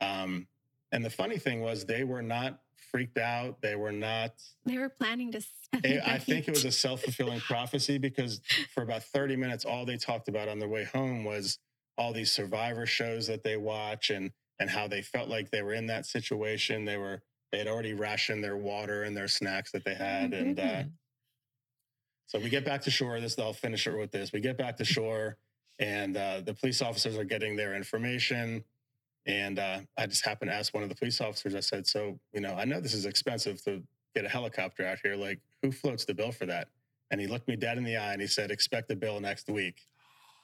Um, 0.00 0.46
and 0.92 1.04
the 1.04 1.10
funny 1.10 1.38
thing 1.38 1.60
was, 1.60 1.84
they 1.84 2.04
were 2.04 2.22
not 2.22 2.60
freaked 2.90 3.18
out. 3.18 3.60
They 3.62 3.74
were 3.74 3.92
not. 3.92 4.34
They 4.66 4.78
were 4.78 4.90
planning 4.90 5.32
to. 5.32 5.42
I 6.06 6.18
think 6.18 6.46
it 6.48 6.50
was 6.54 6.64
a 6.66 6.72
self 6.72 7.02
fulfilling 7.02 7.40
prophecy 7.40 7.98
because 7.98 8.40
for 8.74 8.82
about 8.82 9.02
30 9.02 9.36
minutes, 9.36 9.64
all 9.64 9.84
they 9.86 9.96
talked 9.96 10.28
about 10.28 10.48
on 10.48 10.58
their 10.58 10.68
way 10.68 10.84
home 10.84 11.24
was 11.24 11.58
all 11.98 12.12
these 12.12 12.30
survivor 12.30 12.86
shows 12.86 13.26
that 13.26 13.42
they 13.42 13.56
watch 13.56 14.10
and 14.10 14.30
and 14.60 14.70
how 14.70 14.86
they 14.86 15.02
felt 15.02 15.28
like 15.28 15.50
they 15.50 15.62
were 15.62 15.72
in 15.74 15.86
that 15.86 16.06
situation. 16.06 16.84
They 16.84 16.98
were 16.98 17.22
they 17.50 17.58
had 17.58 17.68
already 17.68 17.94
rationed 17.94 18.44
their 18.44 18.56
water 18.56 19.02
and 19.04 19.16
their 19.16 19.28
snacks 19.28 19.72
that 19.72 19.84
they 19.84 19.92
Oh, 19.92 20.04
had, 20.04 20.32
and 20.34 20.58
uh, 20.60 20.82
so 22.26 22.38
we 22.38 22.48
get 22.48 22.64
back 22.64 22.82
to 22.82 22.90
shore. 22.90 23.18
This 23.20 23.38
I'll 23.38 23.52
finish 23.52 23.86
it 23.86 23.96
with 23.96 24.10
this. 24.10 24.32
We 24.32 24.40
get 24.40 24.56
back 24.56 24.76
to 24.78 24.84
shore, 24.84 25.36
and 25.78 26.16
uh, 26.16 26.40
the 26.40 26.54
police 26.54 26.80
officers 26.80 27.16
are 27.16 27.24
getting 27.24 27.56
their 27.56 27.74
information. 27.74 28.64
And 29.26 29.58
uh, 29.58 29.80
I 29.96 30.06
just 30.06 30.24
happened 30.24 30.50
to 30.50 30.54
ask 30.56 30.74
one 30.74 30.82
of 30.82 30.88
the 30.88 30.94
police 30.94 31.20
officers. 31.20 31.54
I 31.54 31.60
said, 31.60 31.86
"So, 31.86 32.18
you 32.32 32.40
know, 32.40 32.54
I 32.54 32.64
know 32.64 32.80
this 32.80 32.94
is 32.94 33.06
expensive 33.06 33.62
to 33.64 33.82
get 34.14 34.24
a 34.24 34.28
helicopter 34.28 34.84
out 34.86 34.98
here. 35.02 35.14
Like, 35.16 35.40
who 35.62 35.70
floats 35.70 36.04
the 36.04 36.14
bill 36.14 36.32
for 36.32 36.46
that?" 36.46 36.68
And 37.10 37.20
he 37.20 37.26
looked 37.26 37.46
me 37.46 37.56
dead 37.56 37.78
in 37.78 37.84
the 37.84 37.96
eye 37.96 38.12
and 38.12 38.20
he 38.20 38.26
said, 38.26 38.50
"Expect 38.50 38.88
the 38.88 38.96
bill 38.96 39.20
next 39.20 39.48
week." 39.48 39.86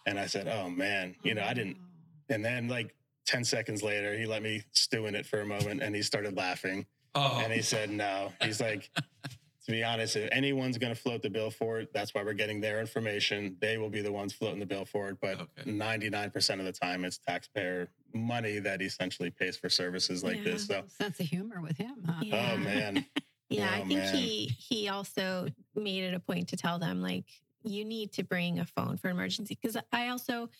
And 0.07 0.19
I 0.19 0.27
said, 0.27 0.47
"Oh 0.49 0.71
man, 0.71 1.17
you 1.25 1.35
know, 1.35 1.43
I 1.43 1.55
didn't." 1.55 1.77
Oh. 1.81 2.35
And 2.35 2.45
then, 2.45 2.69
like 2.69 2.95
ten 3.27 3.43
seconds 3.45 3.83
later, 3.83 4.17
he 4.17 4.27
let 4.27 4.43
me 4.43 4.63
stew 4.73 5.07
in 5.07 5.15
it 5.15 5.27
for 5.27 5.41
a 5.41 5.47
moment, 5.47 5.83
and 5.83 5.95
he 5.95 6.03
started 6.03 6.37
laughing. 6.37 6.87
Oh, 7.15 7.41
And 7.43 7.53
he 7.53 7.63
said, 7.63 7.91
no. 7.91 8.33
He's 8.43 8.61
like, 8.61 8.91
to 9.25 9.73
be 9.73 9.83
honest, 9.83 10.15
if 10.15 10.29
anyone's 10.31 10.77
going 10.79 10.95
to 10.95 11.01
float 11.01 11.23
the 11.23 11.31
bill 11.31 11.51
for 11.51 11.81
it, 11.81 11.91
that's 11.93 12.15
why 12.15 12.23
we're 12.23 12.35
getting 12.35 12.61
their 12.61 12.81
information. 12.81 13.57
They 13.61 13.77
will 13.79 13.89
be 13.89 14.03
the 14.03 14.13
ones 14.13 14.33
floating 14.35 14.61
the 14.61 14.67
bill 14.67 14.85
for 14.85 15.09
it. 15.09 15.17
But 15.21 15.41
Okay. 15.41 15.71
99% 15.71 16.59
of 16.61 16.65
the 16.67 16.71
time, 16.73 17.05
it's 17.05 17.19
taxpayer 17.19 17.89
money 18.15 18.59
that 18.59 18.81
essentially 18.83 19.31
pays 19.31 19.57
for 19.57 19.69
services 19.69 20.23
like 20.25 20.43
this. 20.45 20.67
So, 20.67 20.85
sense 20.89 21.21
of 21.21 21.27
humor 21.27 21.61
with 21.61 21.77
him, 21.77 22.05
huh? 22.07 22.23
Yeah. 22.25 22.53
oh, 22.55 22.57
man. 22.59 23.05
Yeah, 23.51 23.71
I 23.73 23.81
Oh, 23.81 23.85
think 23.87 24.01
man. 24.01 24.15
he 24.15 24.55
he 24.59 24.89
also 24.91 25.49
made 25.75 26.05
it 26.05 26.13
a 26.13 26.21
point 26.21 26.49
to 26.49 26.57
tell 26.59 26.79
them 26.79 27.01
like 27.01 27.25
you 27.65 27.83
need 27.83 28.13
to 28.13 28.23
bring 28.23 28.59
a 28.59 28.67
phone 28.67 28.99
for 28.99 29.09
emergency 29.09 29.57
because 29.59 29.75
I 29.91 30.09
also 30.09 30.51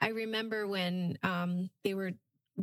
I 0.00 0.10
remember 0.10 0.68
when 0.68 1.18
um 1.24 1.70
they 1.82 1.94
were 1.94 2.12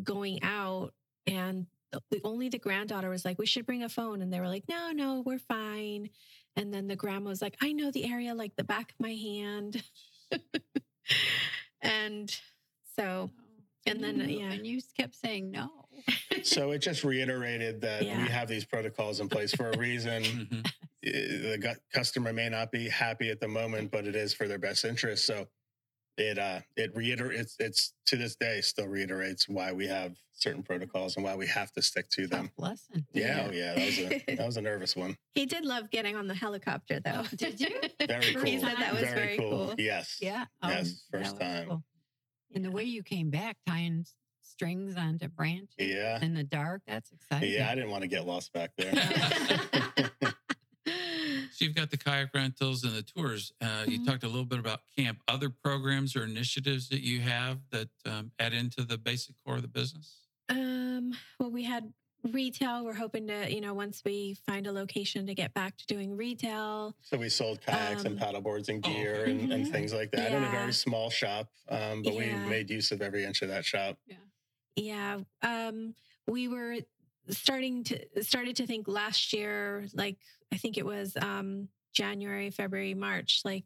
going 0.02 0.41
out 0.41 0.94
and 1.28 1.68
the, 1.91 2.02
the- 2.12 2.22
only 2.24 2.48
the 2.48 2.60
granddaughter 2.60 3.10
was 3.10 3.26
like 3.26 3.38
we 3.38 3.46
should 3.46 3.66
bring 3.66 3.84
a 3.84 3.89
phone 3.89 4.22
and 4.22 4.32
they 4.32 4.39
were 4.39 4.48
like 4.48 4.64
no 4.70 4.91
no 4.94 5.20
we're 5.26 5.38
fine 5.38 6.10
and 6.56 6.74
then 6.74 6.88
the 6.88 6.96
grandma 6.96 7.28
was 7.30 7.41
like 7.41 7.58
I 7.62 7.74
know 7.74 7.91
the 7.91 8.06
area 8.10 8.34
like 8.34 8.56
the 8.56 8.64
back 8.64 8.91
of 8.91 9.00
my 9.02 9.14
hand 9.14 9.84
and 11.82 12.34
so 12.96 13.30
And 13.86 14.03
then, 14.03 14.21
uh, 14.21 14.25
You- 14.25 14.39
yeah. 14.39 14.51
and 14.53 14.65
you 14.67 14.81
kept 14.97 15.15
saying 15.15 15.51
no. 15.51 15.69
So 16.43 16.71
it 16.71 16.79
just 16.79 17.03
reiterated 17.03 17.81
that 17.81 18.03
Yeah. 18.03 18.21
we 18.21 18.29
have 18.29 18.47
these 18.47 18.65
protocols 18.65 19.19
in 19.19 19.29
place 19.29 19.53
for 19.53 19.69
a 19.71 19.77
reason. 19.77 20.23
Mhm. 20.23 20.65
Uh, 20.65 20.71
the 21.03 21.77
customer 21.93 22.34
may 22.34 22.49
not 22.49 22.71
be 22.71 22.89
happy 22.89 23.29
at 23.29 23.39
the 23.39 23.47
moment, 23.47 23.91
but 23.91 24.05
it 24.07 24.15
is 24.15 24.34
for 24.34 24.47
their 24.47 24.57
best 24.57 24.86
interest. 24.86 25.25
So 25.25 25.47
it 26.17 26.38
uh 26.38 26.61
it 26.75 26.95
reiterates 26.95 27.55
it's 27.59 27.93
to 28.05 28.15
this 28.15 28.36
day 28.36 28.61
still 28.61 28.88
reiterates 28.88 29.49
why 29.49 29.71
we 29.71 29.88
have 29.88 30.15
certain 30.34 30.61
protocols 30.61 31.15
and 31.15 31.23
why 31.25 31.36
we 31.36 31.47
have 31.47 31.71
to 31.73 31.81
stick 31.81 32.07
to 32.09 32.27
them. 32.27 32.47
Tough 32.49 32.59
lesson. 32.59 33.07
Yeah, 33.13 33.47
oh 33.49 33.51
yeah, 33.51 33.73
that 33.73 33.86
was 33.86 33.99
a 33.99 34.36
that 34.36 34.45
was 34.45 34.57
a 34.57 34.61
nervous 34.61 34.95
one. 34.95 35.17
he 35.34 35.45
did 35.45 35.65
love 35.65 35.89
getting 35.89 36.15
on 36.15 36.27
the 36.27 36.36
helicopter 36.36 36.99
though. 36.99 37.23
Oh, 37.25 37.36
did 37.36 37.59
you? 37.59 37.79
Very 38.07 38.34
cool. 38.36 38.43
He 38.45 38.59
said 38.59 38.75
that 38.77 38.93
was 38.93 39.01
very, 39.03 39.38
cool. 39.38 39.73
Yes. 39.77 40.17
Yeah. 40.21 40.45
Yes, 40.63 41.03
first 41.11 41.31
was 41.31 41.39
time. 41.39 41.84
And 42.54 42.64
the 42.64 42.72
way 42.72 42.84
you 42.84 43.04
came 43.04 43.30
back 43.30 43.58
tying 43.68 44.06
strings 44.41 44.95
onto 44.95 45.28
branches 45.28 45.76
Yeah. 45.80 46.20
in 46.22 46.34
the 46.34 46.43
dark, 46.43 46.82
that's 46.86 47.12
exciting. 47.12 47.51
Yeah, 47.51 47.70
I 47.70 47.76
didn't 47.76 47.89
want 47.89 48.04
to 48.04 48.08
get 48.08 48.26
lost 48.28 48.54
back 48.54 48.72
there. 48.78 48.93
So 51.51 51.66
you've 51.66 51.76
got 51.76 51.91
the 51.91 51.97
kayak 51.97 52.34
rentals 52.34 52.84
and 52.84 52.93
the 52.93 53.04
tours. 53.04 53.54
Uh, 53.62 53.86
You 53.88 53.99
Mhm. 53.99 54.06
talked 54.06 54.24
a 54.24 54.28
little 54.28 54.45
bit 54.45 54.60
about 54.60 54.82
camp. 54.97 55.22
Other 55.28 55.49
programs 55.49 56.16
or 56.16 56.24
initiatives 56.24 56.89
that 56.89 57.01
you 57.01 57.22
have 57.22 57.60
that 57.70 57.89
um, 58.06 58.32
add 58.39 58.54
into 58.54 58.84
the 58.84 58.97
basic 58.97 59.36
core 59.45 59.58
of 59.58 59.62
the 59.62 59.68
business? 59.68 60.28
Um, 60.49 61.16
well, 61.39 61.51
we 61.51 61.64
had 61.64 61.93
retail. 62.32 62.86
We're 62.86 62.93
hoping 62.93 63.28
to, 63.28 63.53
you 63.53 63.61
know, 63.61 63.74
once 63.74 64.01
we 64.05 64.38
find 64.45 64.67
a 64.67 64.71
location 64.71 65.26
to 65.28 65.34
get 65.36 65.53
back 65.53 65.76
to 65.78 65.86
doing 65.88 66.15
retail. 66.15 66.95
so 67.01 67.17
we 67.17 67.30
sold 67.30 67.61
kayaks 67.61 68.05
and 68.05 68.19
Um, 68.21 68.28
paddleboards 68.34 68.69
and 68.69 68.86
oh, 68.86 68.89
gear 68.89 69.21
okay. 69.24 69.32
and, 69.32 69.51
and 69.51 69.65
Mhm. 69.65 69.71
things 69.71 69.93
like 69.93 70.11
that 70.11 70.32
in 70.32 70.43
a 70.43 70.49
very 70.49 70.74
small 70.74 71.09
shop. 71.09 71.49
Um, 71.69 72.01
but 72.03 72.13
Yeah. 72.13 72.43
we 72.43 72.49
made 72.49 72.69
use 72.69 72.91
of 72.91 73.01
every 73.01 73.26
inch 73.26 73.41
of 73.41 73.49
that 73.49 73.65
shop. 73.65 73.99
Yeah. 74.76 75.21
Um, 75.41 75.93
we 76.28 76.47
were 76.47 76.78
starting 77.30 77.84
to 77.86 78.24
started 78.24 78.55
to 78.57 78.65
think 78.67 78.88
last 78.88 79.32
year, 79.34 79.88
like 79.93 80.17
I 80.51 80.57
think 80.57 80.78
it 80.78 80.86
was 80.86 81.15
um 81.17 81.69
January, 81.93 82.49
February, 82.49 82.93
March, 82.95 83.41
like 83.45 83.65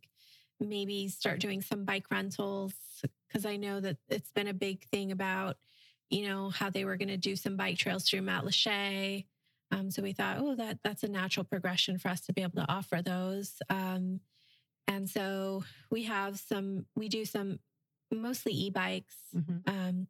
maybe 0.59 1.07
start 1.07 1.39
doing 1.39 1.61
some 1.61 1.85
bike 1.85 2.09
rentals 2.11 2.73
because 3.27 3.45
I 3.45 3.55
know 3.55 3.79
that 3.79 3.97
it's 4.09 4.31
been 4.31 4.47
a 4.47 4.53
big 4.53 4.83
thing 4.89 5.11
about, 5.11 5.57
you 6.09 6.27
know, 6.27 6.49
how 6.49 6.69
they 6.69 6.85
were 6.85 6.97
going 6.97 7.09
to 7.09 7.17
do 7.17 7.35
some 7.35 7.55
bike 7.57 7.77
trails 7.77 8.07
through 8.07 8.21
Matlacha. 8.21 9.25
Um, 9.71 9.91
so 9.91 10.01
we 10.01 10.13
thought, 10.13 10.37
oh, 10.39 10.55
that 10.55 10.79
that's 10.83 11.03
a 11.03 11.09
natural 11.09 11.43
progression 11.43 11.97
for 11.97 12.07
us 12.09 12.21
to 12.21 12.33
be 12.33 12.41
able 12.41 12.61
to 12.61 12.71
offer 12.71 13.01
those. 13.01 13.61
Um, 13.69 14.21
and 14.87 15.09
so 15.09 15.63
we 15.91 16.03
have 16.03 16.39
some, 16.39 16.85
we 16.95 17.09
do 17.09 17.25
some 17.25 17.59
mostly 18.09 18.53
e-bikes, 18.53 19.17
Mhm. 19.35 19.67
um, 19.67 20.07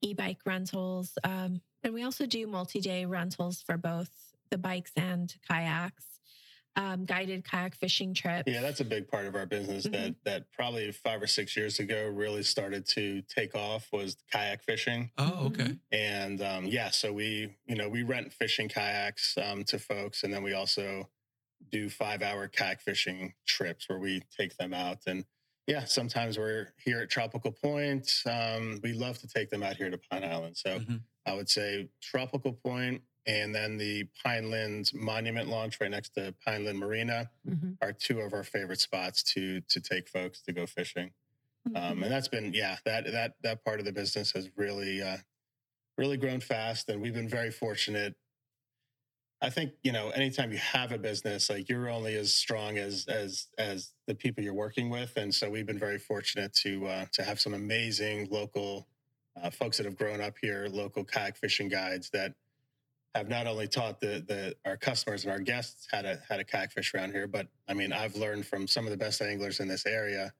e-bike 0.00 0.38
rentals, 0.46 1.18
um, 1.24 1.60
and 1.82 1.92
we 1.92 2.04
also 2.04 2.26
do 2.26 2.46
multi-day 2.46 3.04
rentals 3.04 3.60
for 3.62 3.76
both 3.76 4.34
the 4.50 4.58
bikes 4.58 4.92
and 4.96 5.34
kayaks, 5.48 6.11
um, 6.76 7.04
guided 7.04 7.44
kayak 7.44 7.74
fishing 7.74 8.14
trips. 8.14 8.44
Yeah, 8.50 8.62
that's 8.62 8.80
a 8.80 8.84
big 8.84 9.08
part 9.08 9.26
of 9.26 9.34
our 9.34 9.46
business 9.46 9.86
Mm-hmm. 9.86 9.92
that 9.92 10.14
that 10.24 10.52
probably 10.52 10.90
five 10.92 11.20
or 11.22 11.26
six 11.26 11.56
years 11.56 11.78
ago 11.80 12.08
really 12.08 12.42
started 12.42 12.86
to 12.88 13.22
take 13.22 13.54
off 13.54 13.88
was 13.92 14.16
kayak 14.32 14.62
fishing. 14.62 15.10
Oh, 15.18 15.46
okay. 15.46 15.76
And 15.92 16.40
um, 16.42 16.64
yeah, 16.66 16.90
so 16.90 17.12
we, 17.12 17.56
you 17.66 17.74
know, 17.76 17.88
we 17.88 18.02
rent 18.02 18.32
fishing 18.32 18.68
kayaks 18.68 19.36
um, 19.36 19.64
to 19.64 19.78
folks, 19.78 20.24
and 20.24 20.32
then 20.32 20.42
we 20.42 20.54
also 20.54 21.08
do 21.70 21.88
five-hour 21.88 22.48
kayak 22.48 22.80
fishing 22.80 23.34
trips 23.46 23.88
where 23.88 23.98
we 23.98 24.22
take 24.36 24.56
them 24.56 24.72
out. 24.74 24.98
And 25.06 25.24
yeah, 25.66 25.84
sometimes 25.84 26.38
we're 26.38 26.72
here 26.84 27.00
at 27.00 27.10
Tropical 27.10 27.52
Point. 27.52 28.10
Um, 28.26 28.80
we 28.82 28.92
love 28.94 29.18
to 29.18 29.28
take 29.28 29.48
them 29.50 29.62
out 29.62 29.76
here 29.76 29.90
to 29.90 29.98
Pine 30.10 30.24
Island. 30.24 30.56
So 30.56 30.80
Mhm. 30.80 31.02
I 31.24 31.34
would 31.34 31.48
say 31.48 31.88
Tropical 32.00 32.52
Point, 32.52 33.02
and 33.26 33.54
then 33.54 33.76
the 33.76 34.04
Pinelands 34.24 34.92
Monument 34.94 35.48
Launch 35.48 35.80
right 35.80 35.90
next 35.90 36.10
to 36.14 36.34
Pineland 36.44 36.78
Marina 36.78 37.30
Mhm. 37.48 37.78
are 37.80 37.92
two 37.92 38.20
of 38.20 38.32
our 38.32 38.44
favorite 38.44 38.80
spots 38.80 39.22
to 39.34 39.60
to 39.62 39.80
take 39.80 40.08
folks 40.08 40.42
to 40.42 40.52
go 40.52 40.66
fishing. 40.66 41.12
Mhm. 41.68 41.76
Um, 41.76 42.02
and 42.02 42.10
that's 42.12 42.28
been 42.28 42.52
yeah 42.52 42.78
that 42.84 43.04
that 43.12 43.34
that 43.42 43.64
part 43.64 43.78
of 43.80 43.86
the 43.86 43.92
business 43.92 44.32
has 44.32 44.50
really 44.56 45.00
uh, 45.02 45.18
really 45.96 46.16
grown 46.16 46.40
fast, 46.40 46.88
and 46.88 47.00
we've 47.00 47.14
been 47.14 47.28
very 47.28 47.50
fortunate. 47.50 48.16
I 49.40 49.50
think 49.50 49.72
you 49.82 49.92
know 49.92 50.10
anytime 50.10 50.52
you 50.52 50.58
have 50.58 50.92
a 50.92 50.98
business, 50.98 51.50
like 51.50 51.68
you're 51.68 51.88
only 51.88 52.14
as 52.16 52.32
strong 52.34 52.78
as 52.78 53.06
as 53.08 53.48
as 53.58 53.92
the 54.06 54.14
people 54.14 54.42
you're 54.42 54.54
working 54.54 54.88
with, 54.90 55.16
and 55.16 55.34
so 55.34 55.50
we've 55.50 55.66
been 55.66 55.78
very 55.78 55.98
fortunate 55.98 56.52
to 56.62 56.86
uh, 56.86 57.06
to 57.12 57.22
have 57.24 57.40
some 57.40 57.54
amazing 57.54 58.28
local 58.30 58.88
uh, 59.36 59.50
folks 59.50 59.78
that 59.78 59.86
have 59.86 59.96
grown 59.96 60.20
up 60.20 60.36
here, 60.40 60.68
local 60.68 61.04
kayak 61.04 61.36
fishing 61.36 61.68
guides 61.68 62.10
that 62.10 62.34
have 63.14 63.28
not 63.28 63.46
only 63.46 63.68
taught 63.68 64.00
the 64.00 64.24
the 64.26 64.56
our 64.64 64.76
customers 64.76 65.24
and 65.24 65.32
our 65.32 65.38
guests 65.38 65.86
how 65.90 66.02
to 66.02 66.20
how 66.28 66.36
to 66.36 66.44
kayak 66.44 66.72
fish 66.72 66.94
around 66.94 67.12
here, 67.12 67.26
but 67.26 67.48
I 67.68 67.74
mean 67.74 67.92
I've 67.92 68.14
learned 68.16 68.46
from 68.46 68.66
some 68.66 68.84
of 68.86 68.90
the 68.90 68.96
best 68.96 69.20
anglers 69.20 69.60
in 69.60 69.68
this 69.68 69.86
area, 69.86 70.32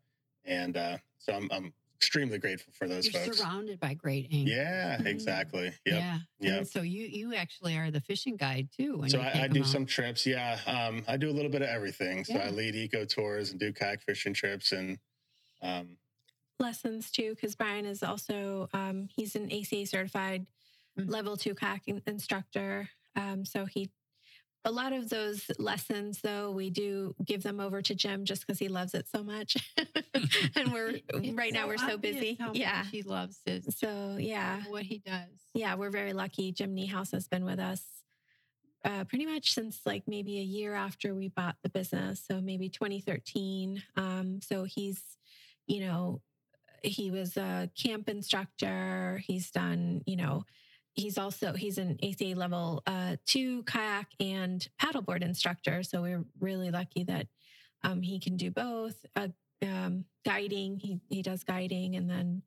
and 0.44 0.76
uh, 0.76 0.98
so 1.18 1.34
I'm 1.34 1.48
I'm 1.52 1.72
extremely 1.96 2.38
grateful 2.38 2.72
for 2.72 2.88
those 2.88 3.04
You're 3.12 3.22
folks. 3.22 3.38
surrounded 3.38 3.78
by 3.78 3.94
great 3.94 4.26
anglers. 4.32 4.56
Yeah, 4.56 4.96
Mhm. 4.98 5.06
exactly. 5.06 5.66
Yep. 5.66 5.74
Yeah. 5.86 6.18
Yep. 6.40 6.58
And 6.58 6.68
so 6.68 6.82
you 6.82 7.04
you 7.06 7.34
actually 7.34 7.76
are 7.76 7.90
the 7.90 8.00
fishing 8.00 8.36
guide 8.36 8.70
too. 8.76 8.96
When 8.98 9.10
So 9.10 9.18
you 9.18 9.24
I, 9.24 9.42
I 9.44 9.48
do 9.48 9.60
out. 9.60 9.66
some 9.66 9.86
trips. 9.86 10.26
Yeah, 10.26 10.58
um, 10.66 11.04
I 11.06 11.16
do 11.16 11.30
a 11.30 11.34
little 11.36 11.50
bit 11.50 11.62
of 11.62 11.68
everything. 11.68 12.24
So 12.24 12.34
Yeah. 12.34 12.46
I 12.46 12.50
lead 12.50 12.74
eco 12.74 13.04
tours 13.04 13.50
and 13.50 13.60
do 13.60 13.72
kayak 13.72 14.00
fishing 14.02 14.34
trips, 14.34 14.72
and 14.72 14.98
um, 15.60 15.98
lessons 16.58 17.10
too, 17.10 17.34
because 17.34 17.54
Bryan 17.54 17.84
is 17.86 18.02
also 18.02 18.68
um, 18.72 19.08
he's 19.14 19.36
an 19.36 19.52
ACA 19.52 19.86
certified 19.86 20.46
Mm. 20.98 21.10
level 21.10 21.36
two 21.36 21.54
in- 21.86 22.02
instructor. 22.06 22.88
Um, 23.16 23.44
so 23.44 23.64
he 23.64 23.90
a 24.64 24.70
lot 24.70 24.92
of 24.92 25.08
those 25.08 25.50
lessons, 25.58 26.20
though, 26.22 26.52
we 26.52 26.70
do 26.70 27.16
give 27.24 27.42
them 27.42 27.58
over 27.58 27.82
to 27.82 27.96
Jim 27.96 28.24
just 28.24 28.46
because 28.46 28.60
he 28.60 28.68
loves 28.68 28.94
it 28.94 29.08
so 29.08 29.24
much. 29.24 29.56
and 30.54 30.72
we're 30.72 30.90
It's 31.08 31.36
right 31.36 31.52
now 31.52 31.66
we're 31.66 31.78
so 31.78 31.98
busy. 31.98 32.38
Yeah. 32.52 32.84
he 32.84 33.02
loves 33.02 33.40
it. 33.44 33.64
So 33.74 34.16
yeah, 34.20 34.62
what 34.68 34.84
he 34.84 34.98
does. 35.04 35.26
yeah, 35.52 35.74
we're 35.74 35.90
very 35.90 36.12
lucky. 36.12 36.52
Jim 36.52 36.76
Niehaus 36.76 37.10
has 37.10 37.26
been 37.26 37.44
with 37.44 37.58
us 37.58 37.82
uh, 38.84 39.04
pretty 39.04 39.26
much 39.26 39.52
since 39.52 39.80
like 39.86 40.04
maybe 40.06 40.38
a 40.38 40.42
year 40.42 40.74
after 40.74 41.14
we 41.14 41.28
bought 41.28 41.56
the 41.62 41.68
business. 41.68 42.22
So 42.26 42.40
maybe 42.40 42.68
2013. 42.68 43.82
Um, 43.96 44.40
so 44.42 44.64
he's, 44.64 45.00
you 45.66 45.80
know, 45.80 46.20
he 46.82 47.10
was 47.10 47.36
a 47.36 47.70
camp 47.80 48.08
instructor. 48.08 49.22
He's 49.24 49.50
done, 49.50 50.02
you 50.06 50.16
know, 50.16 50.44
he's 50.94 51.18
also 51.18 51.52
he's 51.52 51.78
an 51.78 51.98
ACA 52.02 52.34
level 52.36 52.82
uh, 52.86 53.16
two 53.26 53.62
kayak 53.64 54.08
and 54.20 54.68
paddleboard 54.80 55.22
instructor. 55.22 55.82
So 55.82 56.02
we're 56.02 56.24
really 56.40 56.70
lucky 56.70 57.04
that 57.04 57.26
um, 57.82 58.02
he 58.02 58.20
can 58.20 58.36
do 58.36 58.50
both. 58.50 58.96
Uh, 59.16 59.28
um, 59.62 60.04
guiding, 60.24 60.78
he 60.78 61.00
he 61.08 61.22
does 61.22 61.44
guiding, 61.44 61.96
and 61.96 62.10
then 62.10 62.42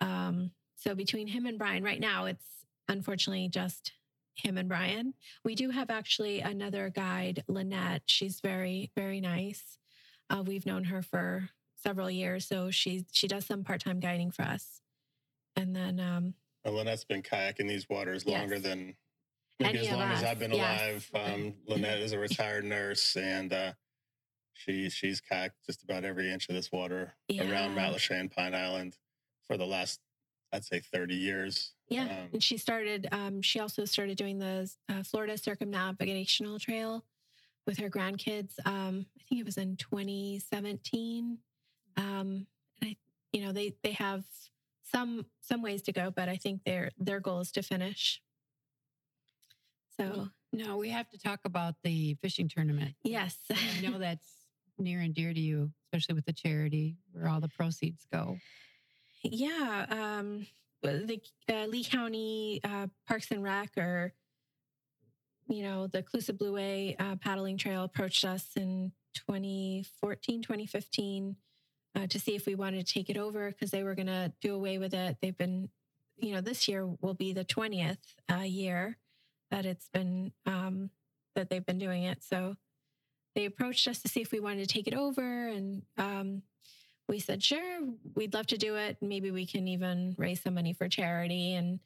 um, 0.00 0.50
so 0.76 0.94
between 0.94 1.26
him 1.26 1.46
and 1.46 1.58
Bryan, 1.58 1.82
right 1.82 2.00
now 2.00 2.26
it's 2.26 2.44
unfortunately 2.88 3.48
just 3.48 3.92
him 4.34 4.56
and 4.56 4.68
Bryan. 4.68 5.14
We 5.44 5.54
do 5.54 5.70
have 5.70 5.90
actually 5.90 6.40
another 6.40 6.90
guide, 6.90 7.44
Lynette. 7.48 8.02
She's 8.06 8.40
very 8.40 8.90
very 8.96 9.20
nice. 9.20 9.78
Uh, 10.30 10.42
we've 10.46 10.66
known 10.66 10.84
her 10.84 11.02
for 11.02 11.48
several 11.76 12.10
years, 12.10 12.46
so 12.46 12.70
she 12.70 13.06
she 13.12 13.28
does 13.28 13.46
some 13.46 13.64
part 13.64 13.82
time 13.82 14.00
guiding 14.00 14.30
for 14.30 14.42
us. 14.42 14.80
And 15.56 15.74
then 15.74 15.98
um, 15.98 16.34
Lynette's 16.70 17.04
been 17.04 17.22
kayaking 17.22 17.68
these 17.68 17.88
waters 17.88 18.24
Yes. 18.26 18.38
longer 18.38 18.58
than 18.58 18.94
maybe 19.60 19.78
Any 19.78 19.88
as 19.88 19.94
long 19.94 20.10
as 20.10 20.22
I've 20.24 20.38
been 20.38 20.52
yes. 20.52 21.10
alive. 21.14 21.32
Um, 21.34 21.54
Lynette 21.66 22.00
is 22.00 22.12
a 22.12 22.18
retired 22.18 22.64
nurse, 22.64 23.16
and 23.16 23.52
uh, 23.52 23.72
she 24.54 24.88
she's 24.90 25.20
kayaked 25.20 25.52
just 25.66 25.82
about 25.82 26.04
every 26.04 26.30
inch 26.32 26.48
of 26.48 26.54
this 26.54 26.70
water 26.72 27.14
around 27.30 27.74
Yeah. 27.74 27.90
Matlacha 27.90 28.18
and 28.20 28.30
Pine 28.30 28.54
Island 28.54 28.96
for 29.46 29.56
the 29.56 29.66
last, 29.66 30.00
I'd 30.52 30.64
say, 30.64 30.80
thirty 30.80 31.14
years. 31.16 31.74
Yeah, 31.88 32.02
Um, 32.04 32.28
and 32.34 32.42
she 32.42 32.58
started. 32.58 33.08
Um, 33.12 33.40
she 33.42 33.60
also 33.60 33.84
started 33.84 34.16
doing 34.18 34.38
the 34.38 34.70
uh, 34.88 35.02
Florida 35.02 35.34
Circumnavigational 35.38 36.60
Trail 36.60 37.04
with 37.66 37.78
her 37.78 37.88
grandkids. 37.88 38.52
Um, 38.66 39.06
I 39.18 39.22
think 39.28 39.40
it 39.40 39.44
was 39.46 39.56
in 39.58 39.76
2017. 39.76 41.38
Um, 41.96 42.46
and 42.80 42.90
I, 42.90 42.96
you 43.32 43.42
know, 43.42 43.52
they 43.52 43.74
they 43.82 43.92
have 43.92 44.24
some 44.90 45.26
some 45.40 45.62
ways 45.62 45.82
to 45.82 45.92
go, 45.92 46.10
but 46.10 46.28
I 46.28 46.36
think 46.36 46.64
their 46.64 46.90
their 46.98 47.20
goal 47.20 47.40
is 47.40 47.52
to 47.52 47.62
finish. 47.62 48.20
So 49.98 50.28
No, 50.52 50.76
we 50.76 50.90
have 50.90 51.08
to 51.10 51.18
talk 51.18 51.40
about 51.44 51.74
the 51.82 52.14
fishing 52.22 52.48
tournament. 52.48 52.94
yes, 53.02 53.36
I 53.50 53.80
know 53.80 53.98
that's 53.98 54.26
near 54.78 55.00
and 55.00 55.14
dear 55.14 55.34
to 55.34 55.40
you, 55.40 55.72
especially 55.86 56.14
with 56.14 56.24
the 56.24 56.32
charity 56.32 56.96
where 57.12 57.28
all 57.28 57.40
the 57.40 57.48
proceeds 57.48 58.06
go. 58.12 58.38
Yeah, 59.24 59.86
um, 59.90 60.46
the 60.82 61.20
uh, 61.52 61.66
Lee 61.66 61.82
County 61.82 62.60
uh, 62.62 62.86
Parks 63.06 63.30
and 63.32 63.42
Rec, 63.42 63.76
or 63.76 64.12
you 65.48 65.62
know, 65.64 65.86
the 65.88 66.02
Calusa 66.02 66.36
Blueway 66.36 66.94
uh, 67.00 67.16
paddling 67.16 67.56
trail 67.56 67.82
approached 67.82 68.24
us 68.24 68.46
in 68.54 68.92
2014, 69.14 70.42
2015 70.42 71.36
uh, 71.98 72.06
to 72.06 72.20
see 72.20 72.34
if 72.34 72.46
we 72.46 72.54
wanted 72.54 72.86
to 72.86 72.92
take 72.92 73.10
it 73.10 73.16
over 73.16 73.50
because 73.50 73.70
they 73.70 73.82
were 73.82 73.94
going 73.94 74.06
to 74.06 74.32
do 74.40 74.54
away 74.54 74.78
with 74.78 74.94
it. 74.94 75.16
They've 75.20 75.36
been, 75.36 75.68
you 76.16 76.32
know, 76.32 76.40
this 76.40 76.68
year 76.68 76.86
will 76.86 77.14
be 77.14 77.32
the 77.32 77.44
20th 77.44 77.98
uh, 78.32 78.42
year 78.42 78.96
that 79.50 79.66
it's 79.66 79.88
been 79.88 80.32
um, 80.46 80.90
that 81.34 81.48
they've 81.50 81.64
been 81.64 81.78
doing 81.78 82.04
it. 82.04 82.22
So 82.22 82.56
they 83.34 83.46
approached 83.46 83.88
us 83.88 84.02
to 84.02 84.08
see 84.08 84.20
if 84.20 84.32
we 84.32 84.40
wanted 84.40 84.68
to 84.68 84.72
take 84.74 84.86
it 84.86 84.94
over, 84.94 85.48
and 85.48 85.82
um, 85.96 86.42
we 87.08 87.18
said, 87.18 87.42
sure, 87.42 87.80
we'd 88.14 88.34
love 88.34 88.46
to 88.48 88.58
do 88.58 88.76
it. 88.76 88.98
Maybe 89.00 89.30
we 89.30 89.46
can 89.46 89.66
even 89.66 90.14
raise 90.18 90.42
some 90.42 90.54
money 90.54 90.72
for 90.72 90.88
charity. 90.88 91.54
And 91.54 91.80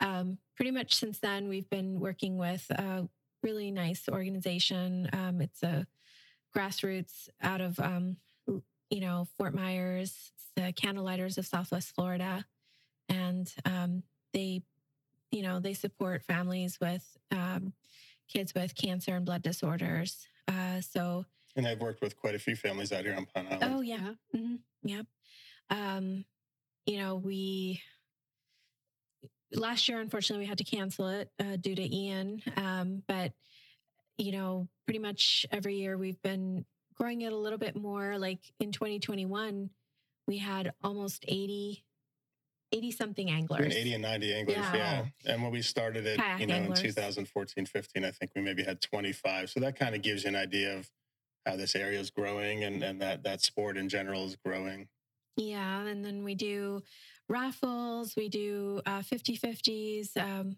um, 0.00 0.38
pretty 0.56 0.72
much 0.72 0.94
since 0.94 1.18
then, 1.20 1.48
we've 1.48 1.68
been 1.70 2.00
working 2.00 2.38
with 2.38 2.68
a 2.70 3.08
really 3.42 3.70
nice 3.70 4.08
organization. 4.08 5.08
Um, 5.12 5.40
it's 5.40 5.62
a 5.62 5.86
grassroots 6.56 7.28
out 7.40 7.60
of, 7.60 7.78
um, 7.78 8.16
you 8.94 9.00
know, 9.00 9.26
Fort 9.36 9.52
Myers, 9.56 10.30
it's 10.36 10.50
the 10.54 10.72
Candlelighters 10.72 11.36
of 11.36 11.44
Southwest 11.44 11.92
Florida. 11.96 12.44
And 13.08 13.52
um, 13.64 14.04
they, 14.32 14.62
you 15.32 15.42
know, 15.42 15.58
they 15.58 15.74
support 15.74 16.22
families 16.22 16.78
with 16.80 17.04
um, 17.32 17.72
kids 18.28 18.54
with 18.54 18.76
cancer 18.76 19.16
and 19.16 19.26
blood 19.26 19.42
disorders. 19.42 20.28
Uh, 20.46 20.80
so, 20.80 21.24
and 21.56 21.66
I've 21.66 21.80
worked 21.80 22.02
with 22.02 22.16
quite 22.16 22.36
a 22.36 22.38
few 22.38 22.54
families 22.54 22.92
out 22.92 23.02
here 23.02 23.16
on 23.16 23.26
Pine 23.26 23.48
Island. 23.50 23.74
Oh 23.74 23.80
yeah, 23.80 24.12
hmm 24.32 24.54
yep. 24.84 25.06
Um, 25.70 26.24
you 26.86 26.98
know, 26.98 27.16
we 27.16 27.82
last 29.52 29.88
year, 29.88 30.00
unfortunately, 30.00 30.44
we 30.44 30.48
had 30.48 30.58
to 30.58 30.64
cancel 30.64 31.08
it 31.08 31.30
uh, 31.40 31.56
due 31.60 31.74
to 31.74 31.96
Ian. 31.96 32.42
Um, 32.56 33.02
but 33.08 33.32
you 34.18 34.30
know, 34.30 34.68
pretty 34.86 35.00
much 35.00 35.46
every 35.50 35.74
year 35.74 35.98
we've 35.98 36.22
been 36.22 36.64
growing 36.96 37.22
it 37.22 37.32
a 37.32 37.36
little 37.36 37.58
bit 37.58 37.76
more. 37.76 38.18
Like 38.18 38.40
in 38.60 38.72
2021, 38.72 39.70
we 40.26 40.38
had 40.38 40.72
almost 40.82 41.24
80, 41.28 41.84
80 42.72 42.90
something 42.92 43.30
anglers. 43.30 43.74
80 43.74 43.94
and 43.94 44.02
90 44.02 44.34
anglers, 44.34 44.56
Yeah. 44.56 44.74
yeah. 44.74 45.32
And 45.32 45.42
when 45.42 45.52
we 45.52 45.62
started 45.62 46.06
it, 46.06 46.18
Kayak 46.18 46.40
you 46.40 46.46
know, 46.46 46.54
anglers. 46.54 46.80
in 46.80 46.86
2014, 46.86 47.66
15, 47.66 48.04
I 48.04 48.10
think 48.10 48.32
we 48.34 48.42
maybe 48.42 48.62
had 48.62 48.80
25. 48.80 49.50
So 49.50 49.60
that 49.60 49.78
kind 49.78 49.94
of 49.94 50.02
gives 50.02 50.24
you 50.24 50.28
an 50.28 50.36
idea 50.36 50.76
of 50.76 50.88
how 51.46 51.56
this 51.56 51.76
area 51.76 52.00
is 52.00 52.10
growing 52.10 52.64
and, 52.64 52.82
and 52.82 53.00
that 53.02 53.22
that 53.24 53.42
sport 53.42 53.76
in 53.76 53.88
general 53.88 54.24
is 54.26 54.36
growing. 54.36 54.88
Yeah. 55.36 55.84
And 55.86 56.04
then 56.04 56.24
we 56.24 56.34
do 56.34 56.80
raffles, 57.28 58.14
we 58.16 58.28
do 58.28 58.80
uh, 58.86 59.02
50 59.02 59.36
50s. 59.36 60.16
Um, 60.16 60.56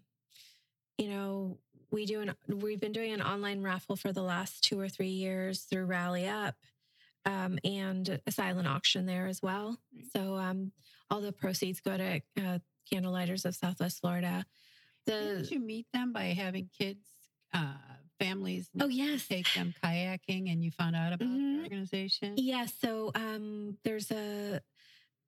you 0.97 1.09
know, 1.09 1.59
we 1.91 2.05
do 2.05 2.21
an, 2.21 2.33
we've 2.47 2.79
been 2.79 2.91
doing 2.91 3.13
an 3.13 3.21
online 3.21 3.61
raffle 3.61 3.95
for 3.95 4.11
the 4.11 4.21
last 4.23 4.63
two 4.63 4.79
or 4.79 4.89
three 4.89 5.09
years 5.09 5.61
through 5.61 5.85
Rally 5.85 6.27
Up 6.27 6.55
um, 7.25 7.57
and 7.63 8.19
a 8.27 8.31
silent 8.31 8.67
auction 8.67 9.05
there 9.05 9.27
as 9.27 9.41
well. 9.41 9.77
Right. 9.95 10.05
So 10.15 10.35
um, 10.35 10.71
all 11.09 11.21
the 11.21 11.31
proceeds 11.31 11.79
go 11.79 11.97
to 11.97 12.21
uh, 12.41 12.59
Candlelighters 12.91 13.45
of 13.45 13.55
Southwest 13.55 14.01
Florida. 14.01 14.45
Did 15.05 15.45
The, 15.45 15.53
you 15.53 15.59
meet 15.59 15.87
them 15.93 16.11
by 16.13 16.25
having 16.25 16.69
kids, 16.77 17.05
uh, 17.53 17.73
families 18.19 18.69
oh, 18.79 18.87
yes. 18.87 19.27
take 19.27 19.47
them 19.53 19.73
kayaking 19.83 20.51
and 20.51 20.63
you 20.63 20.71
found 20.71 20.95
out 20.95 21.13
about 21.13 21.27
Mhm. 21.29 21.57
the 21.57 21.63
organization? 21.63 22.33
Yeah, 22.37 22.65
so 22.65 23.11
um, 23.15 23.77
there's 23.83 24.11
a. 24.11 24.61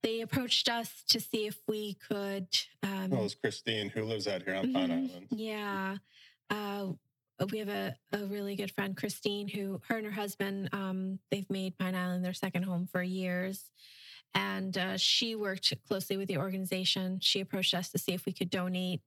They 0.02 0.22
approached 0.22 0.70
us 0.70 1.04
to 1.10 1.20
see 1.20 1.46
if 1.46 1.60
we 1.68 1.96
could. 1.96 2.48
Um, 2.84 3.10
Well, 3.10 3.26
it's 3.26 3.36
Christine 3.36 3.90
who 3.90 4.04
lives 4.06 4.28
out 4.28 4.44
here 4.44 4.56
on 4.56 4.72
Pine 4.74 4.90
Mhm. 4.90 5.10
Island. 5.10 5.28
Yeah. 5.32 5.98
Uh, 6.50 6.88
we 7.52 7.60
have 7.60 7.70
a, 7.70 7.96
a 8.12 8.26
really 8.26 8.56
good 8.56 8.72
friend, 8.72 8.98
Christine, 8.98 9.48
who 9.48 9.82
her 9.88 9.98
and 9.98 10.06
her 10.06 10.12
husband, 10.12 10.70
um, 10.74 11.20
they've 11.32 11.50
made 11.50 11.78
Pine 11.78 11.96
Island 11.96 12.24
their 12.24 12.34
second 12.34 12.64
home 12.64 12.88
for 12.92 13.02
years. 13.02 13.72
And 14.36 14.78
uh, 14.78 14.98
she 14.98 15.36
worked 15.36 15.74
closely 15.88 16.18
with 16.18 16.28
the 16.28 16.38
organization. 16.38 17.20
She 17.22 17.40
approached 17.40 17.74
us 17.74 17.90
to 17.92 17.98
see 17.98 18.14
if 18.14 18.26
we 18.26 18.34
could 18.34 18.50
donate 18.50 19.02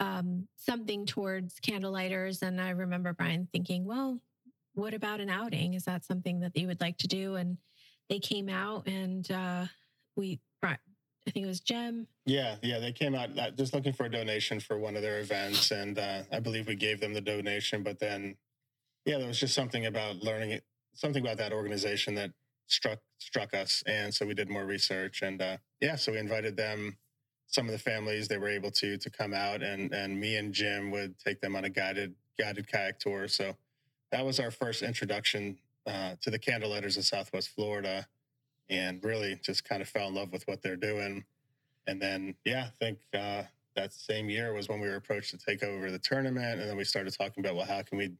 um, 0.00 0.48
something 0.56 1.06
towards 1.06 1.60
candlelighters. 1.60 2.42
And 2.42 2.60
I 2.60 2.70
remember 2.70 3.12
Bryan 3.12 3.48
thinking, 3.52 3.84
well, 3.84 4.20
what 4.74 4.94
about 4.94 5.20
an 5.20 5.30
outing? 5.30 5.74
Is 5.74 5.84
that 5.84 6.04
something 6.04 6.40
that 6.40 6.54
they 6.54 6.66
would 6.66 6.80
like 6.80 6.98
to 6.98 7.06
do? 7.06 7.36
And 7.36 7.58
they 8.08 8.18
came 8.18 8.48
out 8.48 8.86
and 8.88 9.30
uh, 9.30 9.66
we, 10.16 10.40
I 11.26 11.30
think 11.32 11.44
it 11.44 11.48
was 11.48 11.60
Jim. 11.60 12.06
Yeah, 12.24 12.56
yeah, 12.62 12.78
they 12.78 12.92
came 12.92 13.14
out 13.14 13.36
uh, 13.38 13.50
just 13.50 13.74
looking 13.74 13.92
for 13.92 14.06
a 14.06 14.10
donation 14.10 14.60
for 14.60 14.78
one 14.78 14.96
of 14.96 15.02
their 15.02 15.18
events, 15.18 15.72
and 15.72 15.98
uh, 15.98 16.22
I 16.32 16.38
believe 16.38 16.68
we 16.68 16.76
gave 16.76 17.00
them 17.00 17.14
the 17.14 17.20
donation. 17.20 17.82
But 17.82 17.98
then, 17.98 18.36
yeah, 19.04 19.18
there 19.18 19.26
was 19.26 19.40
just 19.40 19.54
something 19.54 19.86
about 19.86 20.16
learning 20.22 20.52
it, 20.52 20.64
something 20.94 21.22
about 21.22 21.38
that 21.38 21.52
organization 21.52 22.14
that 22.14 22.30
struck 22.68 23.00
struck 23.18 23.54
us, 23.54 23.82
and 23.86 24.14
so 24.14 24.24
we 24.24 24.34
did 24.34 24.48
more 24.48 24.64
research, 24.64 25.22
and 25.22 25.42
uh, 25.42 25.56
yeah, 25.80 25.96
so 25.96 26.12
we 26.12 26.18
invited 26.18 26.56
them. 26.56 26.96
Some 27.48 27.66
of 27.66 27.72
the 27.72 27.78
families 27.78 28.28
they 28.28 28.38
were 28.38 28.48
able 28.48 28.70
to 28.72 28.96
to 28.96 29.10
come 29.10 29.34
out, 29.34 29.62
and 29.62 29.92
and 29.92 30.20
me 30.20 30.36
and 30.36 30.52
Jim 30.52 30.92
would 30.92 31.18
take 31.18 31.40
them 31.40 31.56
on 31.56 31.64
a 31.64 31.70
guided 31.70 32.14
guided 32.38 32.70
kayak 32.70 33.00
tour. 33.00 33.26
So 33.26 33.56
that 34.12 34.24
was 34.24 34.38
our 34.38 34.52
first 34.52 34.82
introduction 34.82 35.58
uh, 35.86 36.14
to 36.20 36.30
the 36.30 36.38
candle 36.38 36.70
Candlelighters 36.70 36.96
of 36.96 37.04
Southwest 37.04 37.50
Florida, 37.50 38.06
and 38.68 39.02
really 39.04 39.38
just 39.42 39.64
kind 39.64 39.82
of 39.82 39.88
fell 39.88 40.08
in 40.08 40.14
love 40.14 40.32
with 40.32 40.46
what 40.48 40.62
they're 40.62 40.76
doing. 40.76 41.24
And 41.86 42.00
then, 42.00 42.34
yeah, 42.44 42.66
I 42.66 42.70
think 42.84 42.98
uh, 43.14 43.44
that 43.76 43.92
same 43.92 44.28
year 44.28 44.52
was 44.52 44.68
when 44.68 44.80
we 44.80 44.88
were 44.88 44.96
approached 44.96 45.30
to 45.30 45.38
take 45.38 45.62
over 45.62 45.90
the 45.90 45.98
tournament, 45.98 46.60
and 46.60 46.68
then 46.68 46.76
we 46.76 46.84
started 46.84 47.14
talking 47.16 47.44
about, 47.44 47.54
well, 47.56 47.66
how 47.66 47.82
can 47.82 47.98
we 47.98 48.12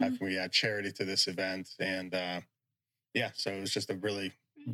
how 0.00 0.08
can 0.08 0.18
we 0.26 0.36
add 0.36 0.50
charity 0.50 0.90
to 0.92 1.04
this 1.04 1.28
event? 1.28 1.70
And 1.78 2.12
uh, 2.12 2.40
yeah, 3.14 3.30
so 3.34 3.52
it 3.52 3.60
was 3.60 3.72
just 3.72 3.90
a 3.90 3.94
really 3.94 4.32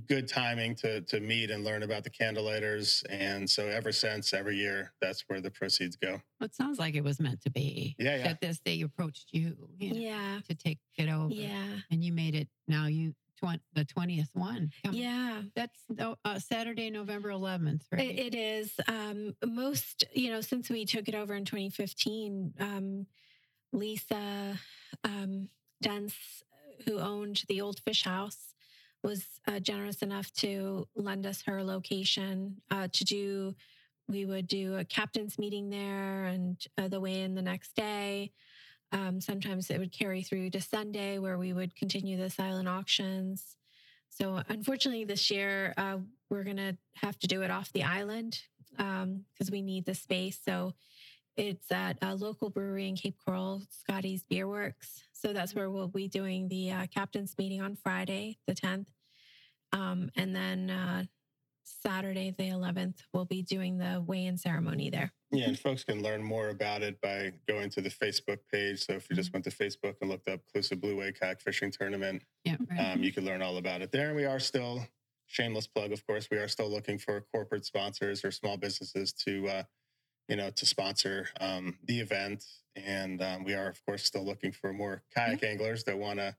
good 0.09 0.27
timing 0.27 0.75
to 0.75 1.03
to 1.03 1.21
meet 1.21 1.51
and 1.51 1.63
learn 1.63 1.83
about 1.83 2.05
the 2.05 2.11
candlelighters. 2.11 3.05
And 3.11 3.49
so 3.49 3.67
ever 3.69 3.93
since, 3.93 4.33
every 4.33 4.57
year, 4.57 4.93
that's 5.03 5.23
where 5.29 5.43
the 5.43 5.51
proceeds 5.51 5.97
go. 5.97 6.13
Well, 6.41 6.47
it 6.47 6.55
sounds 6.55 6.79
like 6.79 6.95
it 6.95 7.05
was 7.05 7.21
meant 7.21 7.43
to 7.43 7.51
be. 7.51 7.95
Yeah, 7.99 8.17
yeah. 8.17 8.23
That 8.29 8.41
this 8.41 8.61
they 8.65 8.81
approached 8.81 9.29
you, 9.33 9.69
you 9.79 9.93
know, 9.93 10.01
Yeah. 10.01 10.39
to 10.49 10.55
take 10.55 10.79
it 10.97 11.11
over. 11.11 11.33
Yeah. 11.35 11.67
And 11.91 12.03
you 12.03 12.13
made 12.15 12.35
it 12.35 12.49
now 12.67 12.87
you 12.87 13.15
the 13.41 13.85
20th 13.85 14.35
one. 14.35 14.71
coming. 14.85 15.01
Yeah. 15.01 15.43
That's 15.55 15.79
uh, 16.25 16.39
Saturday, 16.39 16.91
November 16.91 17.31
11th, 17.31 17.83
right? 17.93 18.03
It, 18.03 18.35
it 18.35 18.35
is. 18.35 18.73
Um, 18.89 19.35
most, 19.45 20.05
you 20.13 20.31
know, 20.31 20.41
since 20.41 20.71
we 20.71 20.85
took 20.85 21.09
it 21.09 21.15
over 21.15 21.35
in 21.35 21.45
2015, 21.45 22.55
um, 22.61 23.07
Lisa 23.73 24.59
um, 25.03 25.49
Dents, 25.83 26.15
who 26.87 26.99
owned 26.99 27.43
the 27.49 27.61
old 27.61 27.81
fish 27.81 28.05
house, 28.05 28.55
was 29.03 29.25
uh, 29.47 29.61
generous 29.61 30.03
enough 30.03 30.33
to 30.33 30.89
lend 30.97 31.27
us 31.27 31.43
her 31.43 31.63
location 31.63 32.57
uh, 32.71 32.89
to 32.93 33.05
do. 33.05 33.55
We 34.09 34.25
would 34.25 34.49
do 34.49 34.77
a 34.77 34.85
captain's 34.85 35.39
meeting 35.39 35.71
there 35.71 36.25
and 36.25 36.57
uh, 36.79 36.89
the 36.89 37.01
weigh 37.01 37.23
in 37.23 37.35
the 37.35 37.43
next 37.43 37.75
day. 37.75 38.33
Um, 38.93 39.21
sometimes 39.21 39.71
it 39.71 39.79
would 39.79 39.93
carry 39.93 40.23
through 40.23 40.51
to 40.51 40.61
Sunday 40.61 41.19
where 41.19 41.39
we 41.39 41.53
would 41.53 41.75
continue 41.75 42.17
the 42.17 42.31
silent 42.31 42.69
auctions. 42.69 43.57
So 44.09 44.41
unfortunately, 44.49 45.05
this 45.05 45.31
year 45.31 45.75
uh, 45.77 45.99
we're 46.31 46.45
going 46.45 46.59
to 46.59 46.77
have 46.97 47.19
to 47.21 47.27
do 47.27 47.43
it 47.43 47.51
off 47.51 47.73
the 47.73 47.83
island 47.83 48.39
because 48.71 49.51
we 49.51 49.63
need 49.63 49.85
the 49.87 49.95
space. 49.95 50.39
So 50.45 50.75
it's 51.37 51.71
at 51.73 51.99
a 52.01 52.15
local 52.15 52.51
brewery 52.51 52.89
in 52.89 52.97
Cape 52.97 53.17
Coral, 53.25 53.63
Scotty's 53.69 54.25
Bierwerks. 54.31 55.03
So 55.13 55.33
that's 55.33 55.55
where 55.55 55.71
we'll 55.71 55.89
be 55.89 56.07
doing 56.07 56.49
the 56.49 56.71
uh, 56.71 56.87
captain's 56.95 57.35
meeting 57.39 57.61
on 57.61 57.77
Friday, 57.77 58.39
the 58.47 58.55
10th. 58.55 58.87
Um, 59.73 60.11
and 60.17 60.35
then 60.35 60.71
uh, 60.71 61.05
Saturday, 61.65 62.35
the 62.37 62.51
11th, 62.51 62.99
we'll 63.13 63.25
be 63.25 63.43
doing 63.43 63.79
the 63.79 64.03
weigh 64.07 64.27
in 64.27 64.37
ceremony 64.37 64.91
there. 64.91 65.13
Yeah, 65.31 65.49
and 65.49 65.59
folks 65.59 65.83
can 65.85 66.03
learn 66.03 66.23
more 66.23 66.49
about 66.49 66.83
it 66.83 67.01
by 67.01 67.33
going 67.49 67.71
to 67.71 67.81
the 67.81 67.89
Facebook 67.89 68.39
page. 68.53 68.87
So 68.87 68.93
if 68.95 69.09
you 69.11 69.17
just 69.17 69.33
went 69.33 69.45
to 69.45 69.51
Facebook 69.51 69.95
and 70.01 70.11
looked 70.11 70.29
up 70.29 70.41
Calusa 70.55 70.81
Blueway 70.81 71.19
Kayak 71.19 71.41
Fishing 71.41 71.71
Tournament, 71.71 72.23
yeah, 72.45 72.57
right. 72.71 72.93
um, 72.93 73.03
you 73.03 73.13
can 73.13 73.25
learn 73.25 73.43
all 73.43 73.57
about 73.57 73.83
it 73.83 73.91
there. 73.91 74.09
And 74.09 74.17
we 74.17 74.25
are 74.25 74.39
still, 74.39 74.87
shameless 75.27 75.67
plug, 75.67 75.93
of 75.93 76.07
course, 76.07 76.29
we 76.31 76.37
are 76.37 76.49
still 76.49 76.71
looking 76.71 76.99
for 76.99 77.21
corporate 77.33 77.65
sponsors 77.65 78.25
or 78.25 78.31
small 78.31 78.57
businesses 78.57 79.13
to, 79.25 79.49
uh, 79.49 79.63
you 80.29 80.37
know, 80.37 80.51
to 80.51 80.67
sponsor 80.67 81.29
um, 81.41 81.79
the 81.85 82.01
event. 82.01 82.45
And 82.77 83.23
um, 83.23 83.45
we 83.45 83.55
are, 83.55 83.69
of 83.69 83.85
course, 83.85 84.05
still 84.05 84.25
looking 84.25 84.53
for 84.53 84.73
more 84.73 85.03
kayak 85.15 85.43
anglers 85.43 85.85
that 85.85 85.99
want 85.99 86.19
to 86.19 86.37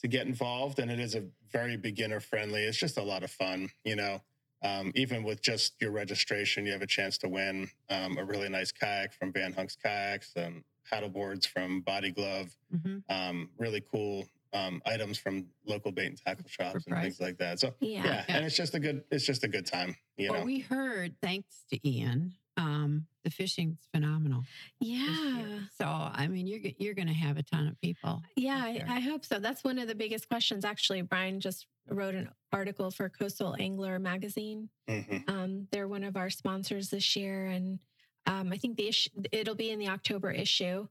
to 0.00 0.08
get 0.08 0.26
involved. 0.26 0.78
And 0.78 0.90
it 0.90 1.00
is 1.00 1.14
a 1.14 1.24
very 1.50 1.76
beginner 1.76 2.20
friendly. 2.20 2.64
It's 2.64 2.76
just 2.76 2.98
a 2.98 3.02
lot 3.02 3.22
of 3.22 3.30
fun, 3.30 3.70
you 3.84 3.96
know. 3.96 4.20
Um, 4.66 4.90
even 4.96 5.22
with 5.22 5.42
just 5.42 5.74
your 5.80 5.92
registration, 5.92 6.66
you 6.66 6.72
have 6.72 6.82
a 6.82 6.86
chance 6.86 7.16
to 7.18 7.28
win 7.28 7.68
um, 7.88 8.18
a 8.18 8.24
really 8.24 8.48
nice 8.48 8.72
kayak 8.72 9.12
from 9.14 9.32
Vanhunks 9.32 9.76
Kayaks, 9.80 10.32
um, 10.36 10.64
paddle 10.90 11.08
boards 11.08 11.46
from 11.46 11.82
Body 11.82 12.10
Glove, 12.10 12.50
Mhm. 12.74 13.02
um, 13.08 13.50
really 13.58 13.80
cool 13.92 14.26
um, 14.52 14.80
items 14.86 15.18
from 15.18 15.46
local 15.66 15.92
bait 15.92 16.06
and 16.06 16.16
tackle 16.18 16.48
shops 16.48 16.86
and 16.86 16.96
things 17.02 17.20
like 17.20 17.36
that. 17.38 17.60
So 17.60 17.74
Yeah. 17.80 18.04
yeah, 18.04 18.24
and 18.28 18.44
it's 18.44 18.56
just 18.56 18.74
a 18.74 18.80
good 18.80 19.04
it's 19.10 19.24
just 19.26 19.44
a 19.44 19.48
good 19.48 19.66
time, 19.66 19.94
you 20.16 20.30
Well, 20.30 20.40
know. 20.40 20.46
we 20.46 20.60
heard, 20.60 21.14
thanks 21.20 21.64
to 21.70 21.88
Ian, 21.88 22.32
um, 22.56 23.06
the 23.24 23.30
fishing's 23.30 23.78
phenomenal. 23.92 24.42
Yeah. 24.80 25.44
So, 25.78 25.84
I 25.86 26.26
mean, 26.28 26.46
you're 26.46 26.60
you're 26.78 26.94
going 26.94 27.08
to 27.08 27.14
have 27.14 27.36
a 27.36 27.42
ton 27.42 27.66
of 27.68 27.80
people. 27.80 28.22
Yeah, 28.36 28.56
I. 28.62 28.82
I 28.88 29.00
hope 29.00 29.24
so. 29.24 29.38
That's 29.38 29.64
one 29.64 29.78
of 29.78 29.88
the 29.88 29.94
biggest 29.94 30.28
questions. 30.28 30.64
Actually, 30.64 31.02
Bryan 31.02 31.40
just 31.40 31.66
wrote 31.88 32.14
an 32.14 32.30
article 32.52 32.90
for 32.90 33.08
Coastal 33.08 33.56
Angler 33.58 33.98
magazine. 33.98 34.68
Mhm. 34.88 35.28
Um, 35.28 35.68
they're 35.70 35.88
one 35.88 36.04
of 36.04 36.16
our 36.16 36.30
sponsors 36.30 36.90
this 36.90 37.16
year, 37.16 37.46
and 37.46 37.78
um, 38.26 38.52
I 38.52 38.56
think 38.56 38.76
the 38.76 38.88
issue, 38.88 39.10
it'll 39.32 39.54
be 39.54 39.70
in 39.70 39.78
the 39.78 39.88
October 39.88 40.30
issue 40.30 40.88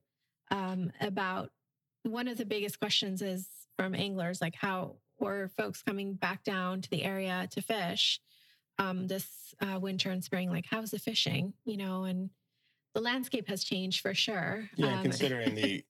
um, 0.51 0.91
about 1.01 1.51
one 2.03 2.27
of 2.27 2.37
the 2.37 2.45
biggest 2.45 2.79
questions 2.79 3.21
is 3.21 3.49
from 3.77 3.95
anglers, 3.95 4.41
like 4.41 4.55
how 4.55 4.97
or 5.17 5.49
folks 5.57 5.81
coming 5.81 6.13
back 6.13 6.43
down 6.43 6.81
to 6.81 6.89
the 6.89 7.03
area 7.03 7.47
to 7.51 7.61
fish 7.61 8.19
um, 8.77 9.07
this 9.07 9.53
uh, 9.61 9.79
winter 9.79 10.09
and 10.11 10.23
spring, 10.23 10.49
like 10.49 10.65
how's 10.69 10.91
the 10.91 10.99
fishing, 10.99 11.53
you 11.65 11.77
know, 11.77 12.03
and 12.03 12.29
the 12.93 13.01
landscape 13.01 13.47
has 13.47 13.63
changed 13.63 14.01
for 14.01 14.13
sure. 14.13 14.69
Yeah, 14.75 14.97
Um, 14.97 15.03
considering 15.03 15.55
the 15.55 15.83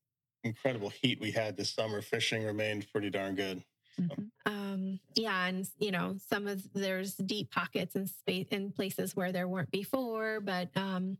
incredible 0.43 0.89
heat 0.89 1.19
we 1.19 1.31
had 1.31 1.57
this 1.57 1.71
summer, 1.71 2.01
fishing 2.01 2.43
remained 2.43 2.91
pretty 2.91 3.09
darn 3.09 3.35
good. 3.35 3.63
Mhm. 3.99 4.29
um 4.45 4.99
yeah 5.15 5.45
and 5.45 5.65
you 5.79 5.89
know 5.89 6.17
some 6.27 6.47
of 6.47 6.61
there's 6.73 7.15
deep 7.15 7.49
pockets 7.49 7.95
and 7.95 8.09
space 8.09 8.45
in 8.51 8.73
places 8.73 9.15
where 9.15 9.31
there 9.31 9.47
weren't 9.47 9.71
before 9.71 10.41
but 10.41 10.67
um 10.75 11.17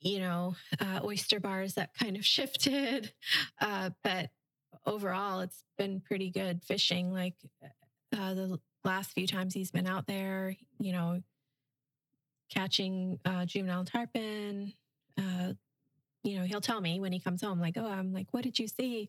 you 0.00 0.18
know 0.18 0.56
uh, 0.80 0.98
oyster 1.04 1.38
bars 1.38 1.74
that 1.74 1.94
kind 1.94 2.16
of 2.16 2.24
shifted 2.36 3.12
uh 3.60 3.90
but 4.02 4.30
overall 4.84 5.42
it's 5.42 5.62
been 5.78 6.00
pretty 6.00 6.28
good 6.30 6.64
fishing 6.64 7.12
like 7.12 7.34
uh 8.18 8.34
the 8.34 8.58
last 8.84 9.12
few 9.12 9.26
times 9.26 9.54
he's 9.54 9.70
been 9.70 9.86
out 9.86 10.06
there 10.06 10.56
you 10.78 10.92
know 10.92 11.22
catching 12.50 13.18
uh 13.24 13.44
juvenile 13.46 13.84
tarpon 13.84 14.72
uh 15.18 15.52
you 16.22 16.38
know 16.38 16.44
he'll 16.44 16.60
tell 16.60 16.80
me 16.80 17.00
when 17.00 17.12
he 17.12 17.18
comes 17.20 17.40
home 17.42 17.60
like 17.60 17.76
oh 17.78 17.86
i'm 17.86 18.12
like 18.12 18.26
what 18.32 18.42
did 18.42 18.58
you 18.58 18.68
see 18.68 19.08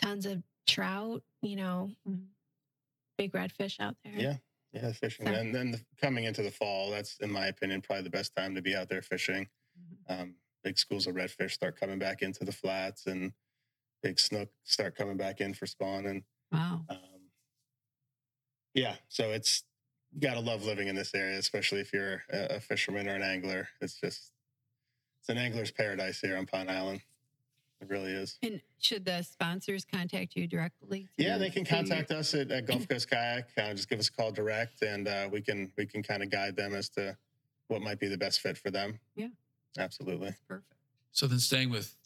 tons 0.00 0.26
of 0.26 0.42
trout 0.66 1.22
you 1.42 1.56
know 1.56 1.90
Mhm. 2.08 2.26
big 3.18 3.32
redfish 3.32 3.78
out 3.80 3.96
there 4.04 4.14
Yeah. 4.14 4.36
Yeah, 4.72 4.92
fishing. 4.92 5.26
So- 5.26 5.32
And 5.32 5.52
then 5.52 5.72
the, 5.72 5.80
coming 6.00 6.24
into 6.24 6.44
the 6.44 6.50
fall, 6.52 6.92
that's 6.92 7.16
in 7.18 7.28
my 7.32 7.48
opinion 7.48 7.82
probably 7.82 8.04
the 8.04 8.10
best 8.10 8.36
time 8.36 8.54
to 8.54 8.62
be 8.62 8.76
out 8.76 8.88
there 8.88 9.02
fishing. 9.02 9.48
Mhm. 9.76 10.20
Um, 10.22 10.34
big 10.62 10.78
schools 10.78 11.08
of 11.08 11.16
redfish 11.16 11.50
start 11.50 11.74
coming 11.76 11.98
back 11.98 12.22
into 12.22 12.44
the 12.44 12.52
flats, 12.52 13.08
and 13.08 13.32
big 14.00 14.20
snook 14.20 14.48
start 14.62 14.94
coming 14.94 15.16
back 15.16 15.40
in 15.40 15.54
for 15.54 15.66
spawn. 15.66 16.06
And 16.06 16.22
Wow. 16.52 16.84
um, 16.88 17.09
yeah, 18.74 18.94
so 19.08 19.30
it's 19.30 19.64
you 20.12 20.20
gotta 20.20 20.40
love 20.40 20.64
living 20.64 20.88
in 20.88 20.96
this 20.96 21.14
area, 21.14 21.38
especially 21.38 21.80
if 21.80 21.92
you're 21.92 22.22
a, 22.32 22.56
a 22.56 22.60
fisherman 22.60 23.08
or 23.08 23.14
an 23.14 23.22
angler. 23.22 23.68
It's 23.80 24.00
just 24.00 24.32
it's 25.20 25.28
an 25.28 25.38
angler's 25.38 25.70
paradise 25.70 26.20
here 26.20 26.36
on 26.36 26.46
Pine 26.46 26.68
Island. 26.68 27.00
It 27.80 27.88
really 27.88 28.12
is. 28.12 28.38
And 28.42 28.60
should 28.78 29.06
the 29.06 29.22
sponsors 29.22 29.86
contact 29.90 30.36
you 30.36 30.46
directly? 30.46 31.08
Yeah, 31.16 31.38
they 31.38 31.48
can 31.48 31.64
contact 31.64 32.10
us 32.10 32.34
at, 32.34 32.50
at 32.50 32.66
Gulf 32.66 32.86
Coast 32.86 33.08
Kayak. 33.08 33.48
Uh, 33.56 33.72
just 33.72 33.88
give 33.88 33.98
us 33.98 34.08
a 34.08 34.12
call 34.12 34.30
direct, 34.30 34.82
and 34.82 35.08
uh, 35.08 35.28
we 35.32 35.40
can 35.40 35.72
we 35.78 35.86
can 35.86 36.02
kind 36.02 36.22
of 36.22 36.30
guide 36.30 36.56
them 36.56 36.74
as 36.74 36.88
to 36.90 37.16
what 37.68 37.80
might 37.80 37.98
be 37.98 38.08
the 38.08 38.18
best 38.18 38.40
fit 38.40 38.58
for 38.58 38.70
them. 38.70 38.98
Yeah. 39.14 39.28
absolutely. 39.78 40.28
That's 40.28 40.42
perfect. 40.46 40.74
So 41.12 41.26
then 41.26 41.38
staying 41.38 41.70
with 41.70 41.96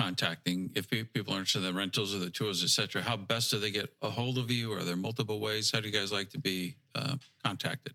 contacting, 0.00 0.70
if 0.74 0.88
people 0.88 1.34
are 1.34 1.38
interested 1.38 1.58
in 1.58 1.64
the 1.64 1.78
rentals 1.78 2.14
or 2.14 2.18
the 2.18 2.30
tours, 2.30 2.64
et 2.64 2.70
cetera, 2.70 3.02
how 3.02 3.16
best 3.16 3.50
do 3.50 3.58
they 3.58 3.70
get 3.70 3.92
a 4.00 4.08
hold 4.08 4.38
of 4.38 4.50
you? 4.50 4.72
Are 4.72 4.82
there 4.82 4.96
multiple 4.96 5.40
ways? 5.40 5.70
How 5.70 5.80
do 5.80 5.88
you 5.88 5.92
guys 5.92 6.10
like 6.10 6.30
to 6.30 6.38
be 6.38 6.76
uh, 6.94 7.16
contacted? 7.44 7.92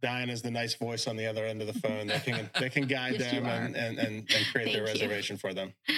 Diana's 0.00 0.42
the 0.42 0.50
nice 0.50 0.74
voice 0.74 1.06
on 1.06 1.16
the 1.16 1.26
other 1.26 1.44
end 1.44 1.60
of 1.60 1.66
the 1.66 1.78
phone. 1.80 2.06
They 2.06 2.18
can 2.20 2.50
they 2.58 2.70
can 2.70 2.86
guide 2.86 3.14
Yes, 3.18 3.32
them 3.32 3.46
and, 3.46 3.76
and, 3.76 3.98
and, 3.98 4.14
and 4.34 4.46
create 4.52 4.72
their 4.72 4.84
Thank 4.84 5.00
you. 5.00 5.08
reservation 5.08 5.36
for 5.36 5.52
them. 5.54 5.72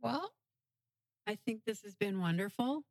Well, 0.00 0.30
I 1.26 1.36
think 1.46 1.60
this 1.64 1.82
has 1.82 1.94
been 1.94 2.20
wonderful. 2.20 2.82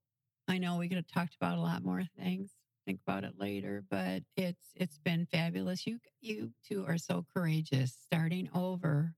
I 0.47 0.57
know 0.57 0.77
we 0.77 0.87
could 0.87 0.97
have 0.97 1.07
talked 1.07 1.35
about 1.35 1.57
a 1.57 1.61
lot 1.61 1.83
more 1.83 2.03
things. 2.17 2.51
Think 2.85 3.01
about 3.05 3.23
it 3.23 3.33
later, 3.37 3.83
but 3.89 4.23
it's 4.37 4.71
it's 4.75 4.97
been 4.97 5.25
fabulous. 5.25 5.85
You 5.85 5.99
you 6.21 6.51
two 6.67 6.85
are 6.87 6.97
so 6.97 7.25
courageous, 7.33 7.95
starting 8.01 8.49
over. 8.55 9.13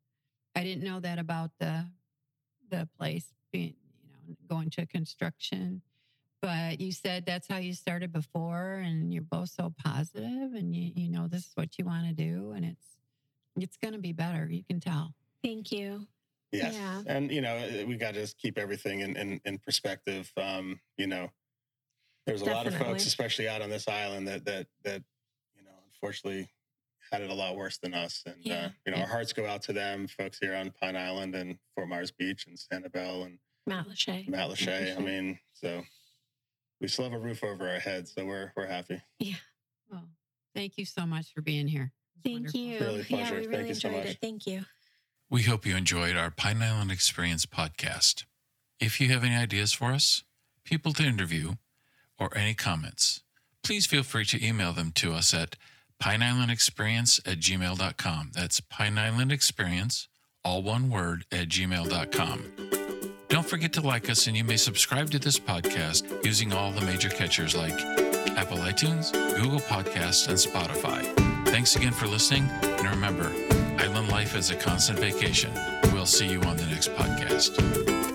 I 0.55 0.63
didn't 0.63 0.83
know 0.83 0.99
that 0.99 1.19
about 1.19 1.51
the 1.59 1.85
the 2.69 2.89
place 2.97 3.33
being, 3.51 3.75
you 4.01 4.09
know, 4.09 4.35
going 4.49 4.69
to 4.71 4.85
construction. 4.85 5.81
But 6.43 6.81
you 6.81 6.91
said 6.91 7.25
that's 7.25 7.47
how 7.47 7.55
you 7.57 7.73
started 7.73 8.11
before, 8.11 8.73
and 8.73 9.13
you're 9.13 9.23
both 9.23 9.47
so 9.49 9.73
positive, 9.81 10.53
and 10.53 10.75
you 10.75 10.91
you 10.93 11.09
know 11.09 11.27
this 11.29 11.47
is 11.47 11.51
what 11.55 11.79
you 11.79 11.85
want 11.85 12.05
to 12.05 12.13
do, 12.13 12.51
and 12.51 12.65
it's 12.65 12.85
it's 13.55 13.77
going 13.77 13.93
to 13.93 13.99
be 13.99 14.11
better. 14.11 14.45
You 14.51 14.63
can 14.63 14.81
tell. 14.81 15.13
thank 15.41 15.71
you 15.71 16.05
Yes. 16.53 16.75
Yeah. 16.75 17.01
And, 17.07 17.31
you 17.31 17.41
know, 17.41 17.55
uh, 17.57 17.85
we 17.87 17.97
got 17.97 18.13
to 18.13 18.21
just 18.21 18.37
keep 18.37 18.59
everything 18.59 18.99
in, 18.99 19.17
in, 19.17 19.41
in 19.43 19.57
perspective. 19.57 20.31
Um, 20.37 20.79
you 20.97 21.07
know, 21.07 21.31
there's 22.27 22.43
a 22.43 22.45
lot 22.45 22.67
of 22.67 22.75
folks, 22.75 23.07
especially 23.07 23.49
out 23.49 23.63
on 23.63 23.71
this 23.71 23.87
island 23.87 24.27
that, 24.27 24.45
that, 24.45 24.67
that, 24.83 25.01
you 25.55 25.63
know, 25.63 25.71
unfortunately 25.91 26.47
had 27.11 27.21
it 27.23 27.31
a 27.31 27.33
lot 27.33 27.55
worse 27.57 27.79
than 27.79 27.95
us. 27.95 28.21
And, 28.27 28.35
uh, 28.35 28.69
you 28.85 28.91
know, 28.91 28.97
Yeah. 28.97 29.01
our 29.01 29.07
hearts 29.07 29.33
go 29.33 29.47
out 29.47 29.63
to 29.63 29.73
them, 29.73 30.07
folks 30.07 30.37
here 30.37 30.53
on 30.55 30.71
Pine 30.79 30.95
Island 30.95 31.33
and 31.33 31.57
Fort 31.73 31.87
Myers 31.87 32.11
Beach 32.11 32.45
and 32.45 32.55
Sanibel 32.55 33.25
and 33.25 33.39
Matlacha. 33.67 34.29
Matt 34.29 34.49
Lachey. 34.49 34.91
I 34.91 34.95
Lachey. 34.95 35.03
mean, 35.03 35.39
so 35.53 35.81
we 36.83 36.89
still 36.89 37.05
have 37.05 37.13
a 37.13 37.17
roof 37.17 37.43
over 37.45 37.67
our 37.67 37.79
heads, 37.79 38.13
so 38.13 38.25
we're 38.25 38.51
we're 38.57 38.67
happy. 38.67 39.01
Yeah. 39.17 39.35
Well, 39.89 40.03
thank 40.53 40.77
you 40.77 40.85
so 40.85 41.05
much 41.05 41.33
for 41.33 41.41
being 41.41 41.65
here. 41.65 41.93
Thank 42.23 42.53
wonderful. 42.53 42.59
you. 42.59 42.79
Really 42.79 42.95
a 42.95 42.97
yeah, 42.97 43.03
pleasure. 43.05 43.35
we 43.35 43.41
Thank 43.41 43.51
really 43.51 43.67
you 43.69 43.73
so 43.73 43.87
enjoyed 43.87 44.03
much. 44.03 44.13
it. 44.13 44.17
Thank 44.21 44.45
you. 44.45 44.65
We 45.29 45.43
hope 45.43 45.65
you 45.65 45.75
enjoyed 45.77 46.17
our 46.17 46.29
Pine 46.29 46.61
Island 46.61 46.91
Experience 46.91 47.45
podcast. 47.45 48.25
If 48.81 48.99
you 48.99 49.07
have 49.13 49.23
any 49.23 49.35
ideas 49.35 49.71
for 49.71 49.93
us, 49.93 50.23
people 50.65 50.91
to 50.93 51.03
interview, 51.03 51.53
or 52.19 52.37
any 52.37 52.53
comments, 52.53 53.21
please 53.63 53.85
feel 53.85 54.03
free 54.03 54.25
to 54.25 54.45
email 54.45 54.73
them 54.73 54.91
to 54.95 55.13
us 55.13 55.33
at 55.33 55.55
pineislandexperience 56.01 57.25
at 57.25 57.39
gmail.com. 57.39 58.31
That's 58.33 58.59
Pine 58.59 58.97
Island 58.97 59.31
Experience, 59.31 60.09
all 60.43 60.61
one 60.61 60.89
word, 60.89 61.23
at 61.31 61.47
gmail.com. 61.47 62.82
Don't 63.29 63.45
forget 63.45 63.73
to 63.73 63.81
like 63.81 64.09
us, 64.09 64.27
and 64.27 64.37
you 64.37 64.43
may 64.43 64.57
subscribe 64.57 65.09
to 65.11 65.19
this 65.19 65.39
podcast 65.39 66.23
using 66.23 66.53
all 66.53 66.71
the 66.71 66.81
major 66.81 67.09
catchers 67.09 67.55
like 67.55 67.73
Apple 68.37 68.57
iTunes, 68.57 69.11
Google 69.41 69.59
Podcasts, 69.59 70.27
and 70.27 70.37
Spotify. 70.37 71.03
Thanks 71.47 71.75
again 71.75 71.93
for 71.93 72.07
listening, 72.07 72.47
and 72.61 72.87
remember, 72.89 73.31
island 73.79 74.09
life 74.09 74.35
is 74.35 74.51
a 74.51 74.55
constant 74.55 74.99
vacation. 74.99 75.51
We'll 75.93 76.05
see 76.05 76.27
you 76.27 76.41
on 76.41 76.57
the 76.57 76.65
next 76.67 76.91
podcast. 76.91 78.12